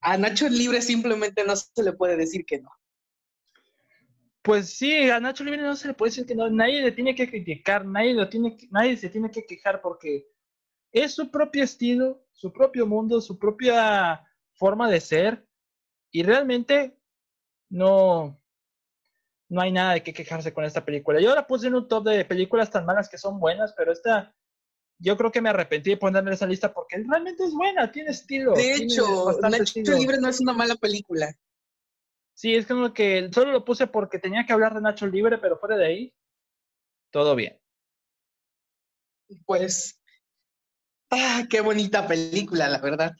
a 0.00 0.16
Nacho 0.16 0.48
Libre 0.48 0.82
simplemente 0.82 1.44
no 1.44 1.56
se 1.56 1.82
le 1.82 1.92
puede 1.92 2.16
decir 2.16 2.44
que 2.44 2.60
no. 2.60 2.70
Pues 4.42 4.76
sí, 4.76 5.10
a 5.10 5.20
Nacho 5.20 5.44
Libre 5.44 5.62
no 5.62 5.76
se 5.76 5.88
le 5.88 5.94
puede 5.94 6.10
decir 6.10 6.26
que 6.26 6.34
no, 6.34 6.48
nadie 6.48 6.82
le 6.82 6.92
tiene 6.92 7.14
que 7.14 7.28
criticar, 7.28 7.84
nadie, 7.84 8.14
lo 8.14 8.28
tiene 8.28 8.56
nadie 8.70 8.96
se 8.96 9.08
tiene 9.08 9.30
que 9.30 9.44
quejar 9.44 9.80
porque 9.82 10.28
es 10.92 11.14
su 11.14 11.30
propio 11.30 11.64
estilo, 11.64 12.24
su 12.32 12.52
propio 12.52 12.86
mundo, 12.86 13.20
su 13.20 13.38
propia 13.38 14.24
forma 14.54 14.88
de 14.90 15.00
ser 15.00 15.46
y 16.10 16.22
realmente 16.22 16.98
no, 17.68 18.40
no 19.48 19.60
hay 19.60 19.72
nada 19.72 19.94
de 19.94 20.02
qué 20.02 20.12
quejarse 20.12 20.52
con 20.52 20.64
esta 20.64 20.84
película. 20.84 21.20
Yo 21.20 21.34
la 21.34 21.46
puse 21.46 21.66
en 21.66 21.74
un 21.74 21.88
top 21.88 22.04
de 22.04 22.24
películas 22.24 22.70
tan 22.70 22.86
malas 22.86 23.08
que 23.08 23.18
son 23.18 23.38
buenas, 23.38 23.74
pero 23.76 23.92
esta 23.92 24.34
yo 24.98 25.16
creo 25.16 25.30
que 25.30 25.40
me 25.40 25.50
arrepentí 25.50 25.90
de 25.90 25.96
ponerle 25.96 26.34
esa 26.34 26.46
lista 26.46 26.72
porque 26.72 26.96
realmente 26.96 27.44
es 27.44 27.52
buena, 27.52 27.90
tiene 27.90 28.10
estilo. 28.10 28.52
De 28.52 28.74
hecho, 28.74 29.38
Nacho 29.40 29.80
Libre 29.80 30.18
no 30.20 30.28
es 30.28 30.40
una 30.40 30.52
mala 30.52 30.74
película. 30.76 31.32
Sí, 32.34 32.54
es 32.54 32.66
como 32.66 32.92
que 32.92 33.30
solo 33.32 33.52
lo 33.52 33.64
puse 33.64 33.86
porque 33.86 34.18
tenía 34.18 34.44
que 34.46 34.52
hablar 34.52 34.74
de 34.74 34.80
Nacho 34.80 35.06
Libre, 35.06 35.38
pero 35.38 35.58
fuera 35.58 35.76
de 35.76 35.86
ahí, 35.86 36.14
todo 37.10 37.34
bien. 37.34 37.60
Pues, 39.44 40.00
ah, 41.10 41.44
qué 41.48 41.60
bonita 41.60 42.06
película, 42.06 42.68
la 42.68 42.78
verdad. 42.78 43.12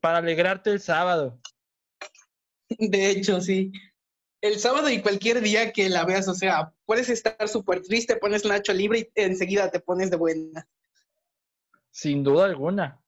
Para 0.00 0.18
alegrarte 0.18 0.70
el 0.70 0.80
sábado. 0.80 1.40
De 2.78 3.10
hecho, 3.10 3.40
sí 3.40 3.72
el 4.40 4.58
sábado 4.58 4.88
y 4.88 5.02
cualquier 5.02 5.40
día 5.40 5.72
que 5.72 5.88
la 5.88 6.04
veas, 6.04 6.26
o 6.28 6.34
sea, 6.34 6.72
puedes 6.86 7.08
estar 7.10 7.48
súper 7.48 7.82
triste, 7.82 8.16
pones 8.16 8.44
Nacho 8.44 8.72
libre 8.72 9.00
y 9.00 9.20
enseguida 9.20 9.70
te 9.70 9.80
pones 9.80 10.10
de 10.10 10.16
buena. 10.16 10.66
Sin 11.90 12.22
duda 12.22 12.46
alguna. 12.46 13.00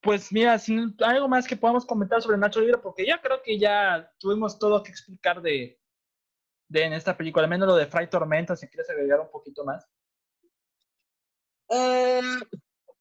Pues 0.00 0.32
mira, 0.32 0.58
sin 0.58 0.96
algo 1.00 1.28
más 1.28 1.46
que 1.46 1.56
podamos 1.56 1.86
comentar 1.86 2.20
sobre 2.22 2.36
Nacho 2.36 2.60
Libre, 2.60 2.78
porque 2.78 3.06
ya 3.06 3.20
creo 3.20 3.40
que 3.42 3.58
ya 3.58 4.10
tuvimos 4.18 4.58
todo 4.58 4.82
que 4.82 4.90
explicar 4.90 5.40
de, 5.40 5.78
de 6.68 6.82
en 6.82 6.92
esta 6.92 7.16
película, 7.16 7.44
al 7.44 7.50
menos 7.50 7.68
lo 7.68 7.76
de 7.76 7.86
Fray 7.86 8.08
Tormenta, 8.08 8.56
si 8.56 8.66
quieres 8.66 8.90
agregar 8.90 9.20
un 9.20 9.30
poquito 9.30 9.64
más. 9.64 9.86
Em, 11.68 12.40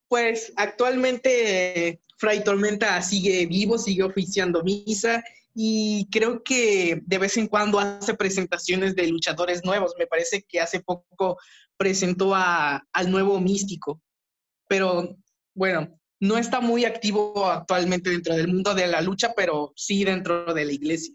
pues 0.08 0.54
actualmente 0.58 2.02
Fray 2.18 2.44
Tormenta 2.44 3.02
sigue 3.02 3.48
vivo, 3.48 3.80
sigue 3.80 4.04
oficiando 4.04 4.62
misa 4.64 5.24
y 5.54 6.08
creo 6.10 6.44
que 6.44 7.02
de 7.06 7.18
vez 7.18 7.38
en 7.38 7.48
cuando 7.48 7.80
hace 7.80 8.14
presentaciones 8.14 8.96
de 8.96 9.08
luchadores 9.08 9.66
nuevos. 9.66 9.94
Me 9.98 10.08
parece 10.08 10.44
que 10.44 10.60
hace 10.60 10.80
poco 10.82 11.38
presentó 11.78 12.34
a, 12.36 12.84
al 12.94 13.12
nuevo 13.12 13.40
místico, 13.40 14.02
pero 14.68 15.18
bueno, 15.54 16.00
no 16.20 16.38
está 16.38 16.62
muy 16.62 16.86
activo 16.86 17.48
actualmente 17.48 18.12
dentro 18.12 18.36
del 18.36 18.48
mundo 18.48 18.74
de 18.74 18.88
la 18.88 19.02
lucha, 19.02 19.34
pero 19.36 19.74
sí 19.76 20.04
dentro 20.04 20.54
de 20.54 20.66
la 20.66 20.72
iglesia. 20.72 21.14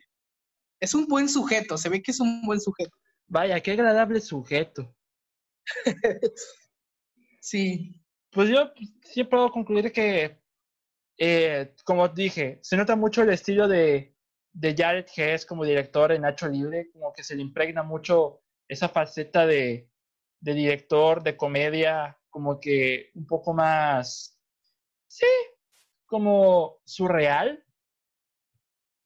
Es 0.81 0.93
un 0.95 1.07
buen 1.07 1.29
sujeto, 1.29 1.79
se 1.79 1.89
ve 1.89 2.03
que 2.03 2.11
es 2.11 2.21
un 2.21 2.43
buen 2.43 2.61
sujeto. 2.61 2.95
Vaya, 3.29 3.61
qué 3.61 3.73
agradable 3.73 4.21
sujeto. 4.21 4.95
sí. 7.41 8.03
Pues 8.31 8.51
yo 8.51 8.71
sí 9.03 9.25
puedo 9.25 9.51
concluir 9.51 9.91
que, 9.93 10.39
eh, 11.17 11.75
como 11.85 12.09
dije, 12.09 12.59
se 12.63 12.77
nota 12.77 12.95
mucho 12.95 13.23
el 13.23 13.31
estilo 13.31 13.67
de, 13.67 14.16
de 14.57 14.75
Jared 14.75 15.07
Hess 15.15 15.45
como 15.45 15.65
director 15.65 16.13
en 16.13 16.23
Nacho 16.23 16.49
Libre, 16.49 16.91
como 16.91 17.13
que 17.13 17.23
se 17.23 17.37
le 17.37 17.43
impregna 17.43 17.83
mucho 17.83 18.41
esa 18.67 18.89
faceta 18.89 19.47
de, 19.47 19.91
de 20.41 20.55
director, 20.55 21.23
de 21.23 21.37
comedia, 21.37 22.19
como 22.31 22.59
que 22.59 23.11
un 23.15 23.27
poco 23.27 23.53
más, 23.53 24.41
sí, 25.09 25.27
como 26.07 26.79
surreal, 26.87 27.63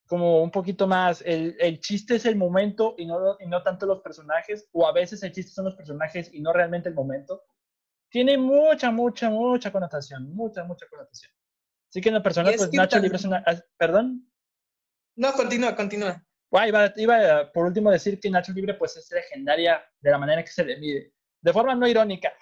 como 0.06 0.40
un 0.40 0.52
poquito 0.52 0.86
más, 0.86 1.20
el, 1.26 1.56
el, 1.58 1.80
chiste 1.80 2.16
es 2.16 2.26
el 2.26 2.36
momento 2.36 2.94
y 2.96 3.06
no, 3.06 3.36
y 3.40 3.46
no 3.46 3.62
tanto 3.64 3.86
los 3.86 4.02
personajes, 4.02 4.68
o 4.70 4.86
a 4.86 4.92
veces 4.92 5.20
el 5.24 5.32
chiste 5.32 5.50
son 5.50 5.64
los 5.64 5.74
personajes 5.74 6.32
y 6.32 6.40
no 6.40 6.52
realmente 6.52 6.88
el 6.88 6.94
momento. 6.94 7.42
Tiene 8.08 8.38
mucha, 8.38 8.92
mucha, 8.92 9.30
mucha 9.30 9.72
connotación, 9.72 10.32
mucha, 10.32 10.62
mucha 10.62 10.86
connotación. 10.88 11.32
Así 11.88 12.00
que 12.00 12.08
en 12.08 12.14
la 12.14 12.22
persona, 12.22 12.52
pues 12.56 12.72
Nacho 12.72 13.00
Libre 13.00 13.16
es 13.16 13.24
una... 13.24 13.42
Ah, 13.44 13.56
¿Perdón? 13.76 14.29
No, 15.20 15.34
continúa, 15.34 15.76
continúa. 15.76 16.24
iba, 16.66 16.92
iba, 16.96 17.52
por 17.52 17.66
último 17.66 17.90
a 17.90 17.92
decir 17.92 18.18
que 18.18 18.30
Nacho 18.30 18.52
Libre 18.52 18.72
pues 18.72 18.96
es 18.96 19.10
legendaria 19.10 19.84
de 20.00 20.10
la 20.10 20.16
manera 20.16 20.42
que 20.42 20.50
se 20.50 20.64
le 20.64 20.78
mide. 20.78 21.12
De 21.42 21.52
forma 21.52 21.74
no 21.74 21.86
irónica. 21.86 22.32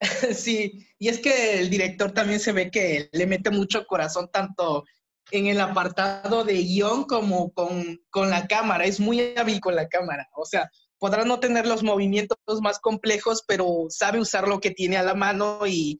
Sí, 0.32 0.86
y 0.98 1.08
es 1.08 1.18
que 1.18 1.58
el 1.58 1.68
director 1.68 2.12
también 2.12 2.38
se 2.38 2.52
ve 2.52 2.70
que 2.70 3.10
le 3.12 3.26
mete 3.26 3.50
mucho 3.50 3.86
corazón 3.86 4.30
tanto 4.32 4.84
en 5.32 5.48
el 5.48 5.60
apartado 5.60 6.44
de 6.44 6.62
guion 6.62 7.04
como 7.04 7.52
con, 7.52 8.00
con 8.08 8.30
la 8.30 8.46
cámara. 8.46 8.84
Es 8.84 9.00
muy 9.00 9.34
hábil 9.36 9.60
con 9.60 9.74
la 9.74 9.88
cámara. 9.88 10.28
O 10.36 10.46
sea, 10.46 10.70
podrá 10.98 11.24
no 11.24 11.40
tener 11.40 11.66
los 11.66 11.82
movimientos 11.82 12.38
más 12.62 12.78
complejos, 12.78 13.42
pero 13.46 13.86
sabe 13.88 14.20
usar 14.20 14.46
lo 14.46 14.60
que 14.60 14.70
tiene 14.70 14.96
a 14.96 15.02
la 15.02 15.14
mano 15.14 15.66
y, 15.66 15.98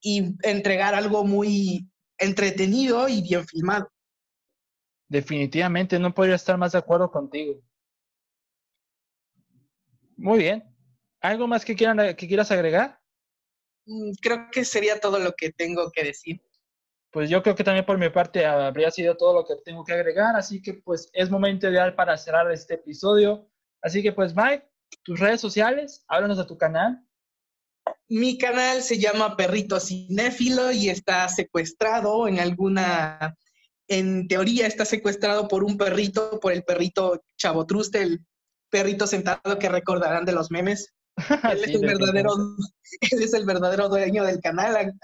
y 0.00 0.32
entregar 0.42 0.94
algo 0.94 1.24
muy 1.24 1.90
entretenido 2.18 3.08
y 3.08 3.20
bien 3.20 3.44
filmado. 3.46 3.90
Definitivamente, 5.08 5.98
no 5.98 6.12
podría 6.12 6.34
estar 6.34 6.58
más 6.58 6.72
de 6.72 6.78
acuerdo 6.78 7.10
contigo. 7.10 7.60
Muy 10.16 10.38
bien. 10.38 10.64
¿Algo 11.20 11.46
más 11.46 11.64
que, 11.64 11.74
quieran, 11.74 12.14
que 12.14 12.28
quieras 12.28 12.50
agregar? 12.50 13.00
Mm, 13.86 14.12
creo 14.20 14.48
que 14.52 14.64
sería 14.64 15.00
todo 15.00 15.18
lo 15.18 15.32
que 15.32 15.50
tengo 15.50 15.90
que 15.90 16.04
decir. 16.04 16.42
Pues 17.10 17.30
yo 17.30 17.42
creo 17.42 17.54
que 17.54 17.64
también 17.64 17.86
por 17.86 17.96
mi 17.96 18.10
parte 18.10 18.44
habría 18.44 18.90
sido 18.90 19.16
todo 19.16 19.32
lo 19.32 19.46
que 19.46 19.54
tengo 19.64 19.82
que 19.82 19.94
agregar, 19.94 20.36
así 20.36 20.60
que 20.60 20.74
pues 20.74 21.08
es 21.14 21.30
momento 21.30 21.68
ideal 21.70 21.94
para 21.94 22.18
cerrar 22.18 22.50
este 22.52 22.74
episodio. 22.74 23.48
Así 23.80 24.02
que 24.02 24.12
pues 24.12 24.34
Mike, 24.36 24.68
tus 25.02 25.18
redes 25.18 25.40
sociales, 25.40 26.04
háblanos 26.08 26.36
de 26.36 26.44
tu 26.44 26.58
canal. 26.58 27.02
Mi 28.08 28.36
canal 28.36 28.82
se 28.82 28.98
llama 28.98 29.36
Perrito 29.36 29.80
Cinéfilo 29.80 30.70
y 30.70 30.90
está 30.90 31.28
secuestrado 31.28 32.28
en 32.28 32.40
alguna, 32.40 33.36
en 33.88 34.28
teoría 34.28 34.66
está 34.66 34.84
secuestrado 34.84 35.48
por 35.48 35.64
un 35.64 35.76
perrito, 35.76 36.38
por 36.40 36.52
el 36.52 36.62
perrito 36.62 37.22
Chavotruste, 37.36 38.02
el 38.02 38.26
perrito 38.70 39.06
sentado 39.06 39.58
que 39.58 39.68
recordarán 39.68 40.24
de 40.24 40.32
los 40.32 40.50
memes. 40.50 40.94
Él, 41.50 41.64
es, 41.64 41.74
el 41.74 41.80
verdadero, 41.80 42.30
él 43.00 43.22
es 43.22 43.34
el 43.34 43.44
verdadero 43.44 43.88
dueño 43.88 44.22
del 44.22 44.40
canal. 44.40 44.94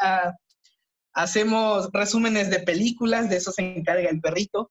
hacemos 1.13 1.89
resúmenes 1.93 2.51
de 2.51 2.61
películas, 2.61 3.29
de 3.29 3.39
eso 3.39 3.51
se 3.51 3.63
encarga 3.63 4.09
el 4.11 4.21
perrito. 4.21 4.71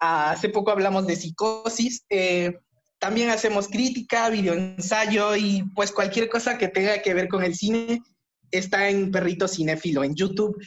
hace 0.00 0.48
poco 0.48 0.72
hablamos 0.72 1.06
de 1.06 1.14
psicosis. 1.14 2.04
Eh, 2.08 2.58
también 2.98 3.30
hacemos 3.30 3.68
crítica, 3.68 4.28
videoensayo 4.30 5.36
y 5.36 5.62
pues 5.74 5.92
cualquier 5.92 6.28
cosa 6.28 6.58
que 6.58 6.68
tenga 6.68 7.00
que 7.02 7.14
ver 7.14 7.28
con 7.28 7.44
el 7.44 7.54
cine 7.54 8.02
está 8.50 8.88
en 8.88 9.10
Perrito 9.10 9.48
Cinéfilo 9.48 10.04
en 10.04 10.14
YouTube. 10.14 10.60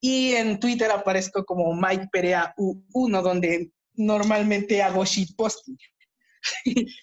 Y 0.00 0.32
en 0.32 0.60
Twitter 0.60 0.90
aparezco 0.90 1.44
como 1.44 1.74
Mike 1.74 2.08
Perea 2.12 2.54
U1, 2.56 3.22
donde 3.22 3.72
normalmente 3.94 4.82
hago 4.82 5.04
shitposting. 5.04 5.76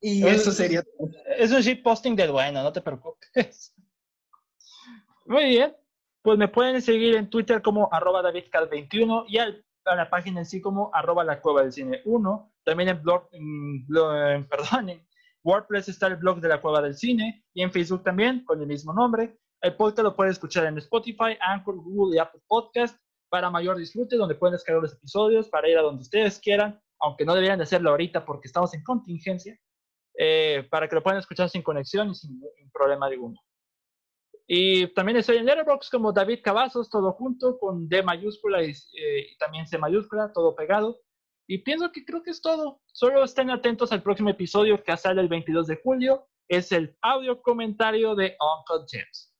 y 0.00 0.26
eso 0.26 0.52
sería 0.52 0.82
todo. 0.82 1.10
Es 1.36 1.50
un 1.50 1.60
shitposting 1.60 2.16
del 2.16 2.30
bueno, 2.30 2.62
no 2.62 2.72
te 2.72 2.80
preocupes. 2.80 3.74
Muy 5.26 5.44
bien. 5.44 5.76
Pues 6.22 6.38
me 6.38 6.48
pueden 6.48 6.80
seguir 6.80 7.16
en 7.16 7.28
Twitter 7.28 7.60
como 7.62 7.92
arroba 7.92 8.22
DavidCal21 8.22 9.24
y 9.28 9.38
al 9.38 9.64
a 9.84 9.96
la 9.96 10.10
página 10.10 10.40
en 10.40 10.46
sí 10.46 10.60
como 10.60 10.90
arroba 10.94 11.24
la 11.24 11.40
cueva 11.40 11.62
del 11.62 11.72
cine 11.72 12.00
1. 12.04 12.52
También 12.64 12.90
en 12.90 13.02
blog, 13.02 13.28
perdón, 14.48 14.88
en 14.90 15.06
WordPress 15.42 15.88
está 15.88 16.06
el 16.06 16.16
blog 16.16 16.40
de 16.40 16.48
la 16.48 16.60
cueva 16.60 16.80
del 16.82 16.96
cine 16.96 17.44
y 17.52 17.62
en 17.62 17.72
Facebook 17.72 18.04
también 18.04 18.44
con 18.44 18.60
el 18.60 18.66
mismo 18.66 18.92
nombre. 18.92 19.38
El 19.62 19.76
podcast 19.76 20.02
lo 20.02 20.16
pueden 20.16 20.32
escuchar 20.32 20.66
en 20.66 20.76
Spotify, 20.78 21.38
Anchor, 21.40 21.76
Google 21.76 22.16
y 22.16 22.18
Apple 22.18 22.42
Podcast 22.48 22.98
para 23.28 23.48
mayor 23.48 23.76
disfrute, 23.76 24.16
donde 24.16 24.34
pueden 24.34 24.54
descargar 24.54 24.82
los 24.82 24.92
episodios 24.92 25.48
para 25.48 25.68
ir 25.68 25.78
a 25.78 25.82
donde 25.82 26.02
ustedes 26.02 26.40
quieran, 26.40 26.82
aunque 26.98 27.24
no 27.24 27.32
deberían 27.32 27.58
de 27.58 27.62
hacerlo 27.62 27.90
ahorita 27.90 28.24
porque 28.24 28.48
estamos 28.48 28.74
en 28.74 28.82
contingencia, 28.82 29.56
eh, 30.18 30.66
para 30.68 30.88
que 30.88 30.96
lo 30.96 31.02
puedan 31.04 31.20
escuchar 31.20 31.48
sin 31.48 31.62
conexión 31.62 32.10
y 32.10 32.14
sin 32.16 32.40
problema 32.72 33.06
alguno. 33.06 33.40
Y 34.48 34.88
también 34.94 35.18
estoy 35.18 35.36
en 35.36 35.46
Letterboxd 35.46 35.90
como 35.92 36.12
David 36.12 36.40
Cavazos, 36.42 36.90
todo 36.90 37.12
junto, 37.12 37.56
con 37.60 37.88
D 37.88 38.02
mayúscula 38.02 38.62
eh, 38.62 38.74
y, 38.92 39.36
también 39.38 39.68
C 39.68 39.78
mayúscula, 39.78 40.32
todo 40.32 40.56
pegado. 40.56 40.98
Y 41.48 41.58
pienso 41.58 41.92
que 41.92 42.04
creo 42.04 42.24
que 42.24 42.30
es 42.30 42.42
todo. 42.42 42.80
Solo 42.92 43.22
estén 43.22 43.48
atentos 43.48 43.92
al 43.92 44.02
próximo 44.02 44.30
episodio 44.30 44.82
que 44.82 44.96
sale 44.96 45.20
el 45.20 45.28
22 45.28 45.68
de 45.68 45.80
julio. 45.82 46.26
Es 46.48 46.72
el 46.72 46.96
audio 47.00 47.40
comentario 47.40 48.16
de 48.16 48.36
Uncle 48.40 48.86
James. 48.90 49.31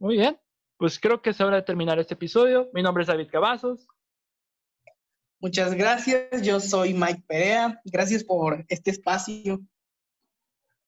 Muy 0.00 0.16
bien. 0.16 0.40
Pues 0.78 0.98
creo 0.98 1.20
que 1.20 1.30
es 1.30 1.40
hora 1.42 1.56
de 1.56 1.62
terminar 1.62 1.98
este 1.98 2.14
episodio. 2.14 2.70
Mi 2.72 2.82
nombre 2.82 3.02
es 3.02 3.08
David 3.08 3.28
Cavazos. 3.30 3.86
Muchas 5.38 5.74
gracias. 5.74 6.42
Yo 6.42 6.58
soy 6.58 6.94
Mike 6.94 7.22
Perea. 7.28 7.80
Gracias 7.84 8.24
por 8.24 8.64
este 8.68 8.90
espacio. 8.92 9.60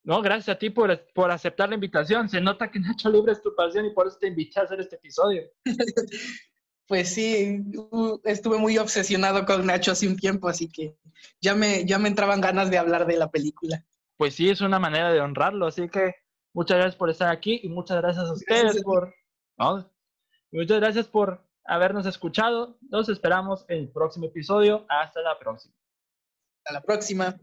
No, 0.03 0.23
gracias 0.23 0.57
a 0.57 0.59
ti 0.59 0.71
por, 0.71 1.07
por 1.13 1.31
aceptar 1.31 1.69
la 1.69 1.75
invitación. 1.75 2.31
Se 2.31 2.41
nota 2.41 2.71
que 2.71 2.81
Nacho 2.81 3.11
Libre 3.11 3.33
es 3.33 3.43
tu 3.43 3.55
pasión 3.55 3.85
y 3.85 3.91
por 3.91 4.07
eso 4.07 4.17
te 4.19 4.29
invité 4.29 4.61
a 4.61 4.63
hacer 4.63 4.81
este 4.81 4.97
episodio. 4.97 5.43
pues 6.87 7.11
sí, 7.11 7.63
estuve 8.25 8.57
muy 8.57 8.79
obsesionado 8.79 9.45
con 9.45 9.67
Nacho 9.67 9.93
hace 9.93 10.09
un 10.09 10.17
tiempo, 10.17 10.49
así 10.49 10.71
que 10.71 10.97
ya 11.39 11.55
me, 11.55 11.85
ya 11.85 11.99
me 11.99 12.09
entraban 12.09 12.41
ganas 12.41 12.71
de 12.71 12.79
hablar 12.79 13.07
de 13.07 13.19
la 13.19 13.31
película. 13.31 13.85
Pues 14.17 14.35
sí, 14.35 14.49
es 14.49 14.63
una 14.63 14.79
manera 14.79 15.13
de 15.13 15.21
honrarlo, 15.21 15.67
así 15.67 15.89
que 15.91 16.15
muchas 16.53 16.77
gracias 16.77 16.97
por 16.97 17.11
estar 17.11 17.31
aquí 17.31 17.61
y 17.63 17.69
muchas 17.69 18.01
gracias 18.01 18.29
a 18.29 18.33
ustedes 18.33 18.83
por... 18.83 19.15
Muchas 20.51 20.81
gracias 20.81 21.09
por 21.09 21.47
habernos 21.65 22.07
escuchado. 22.07 22.79
Nos 22.83 23.09
esperamos 23.09 23.65
en 23.69 23.79
el 23.79 23.91
próximo 23.91 24.27
episodio. 24.27 24.85
Hasta 24.89 25.23
la 25.23 25.39
próxima. 25.39 25.75
Hasta 26.59 26.75
la 26.75 26.81
próxima. 26.83 27.39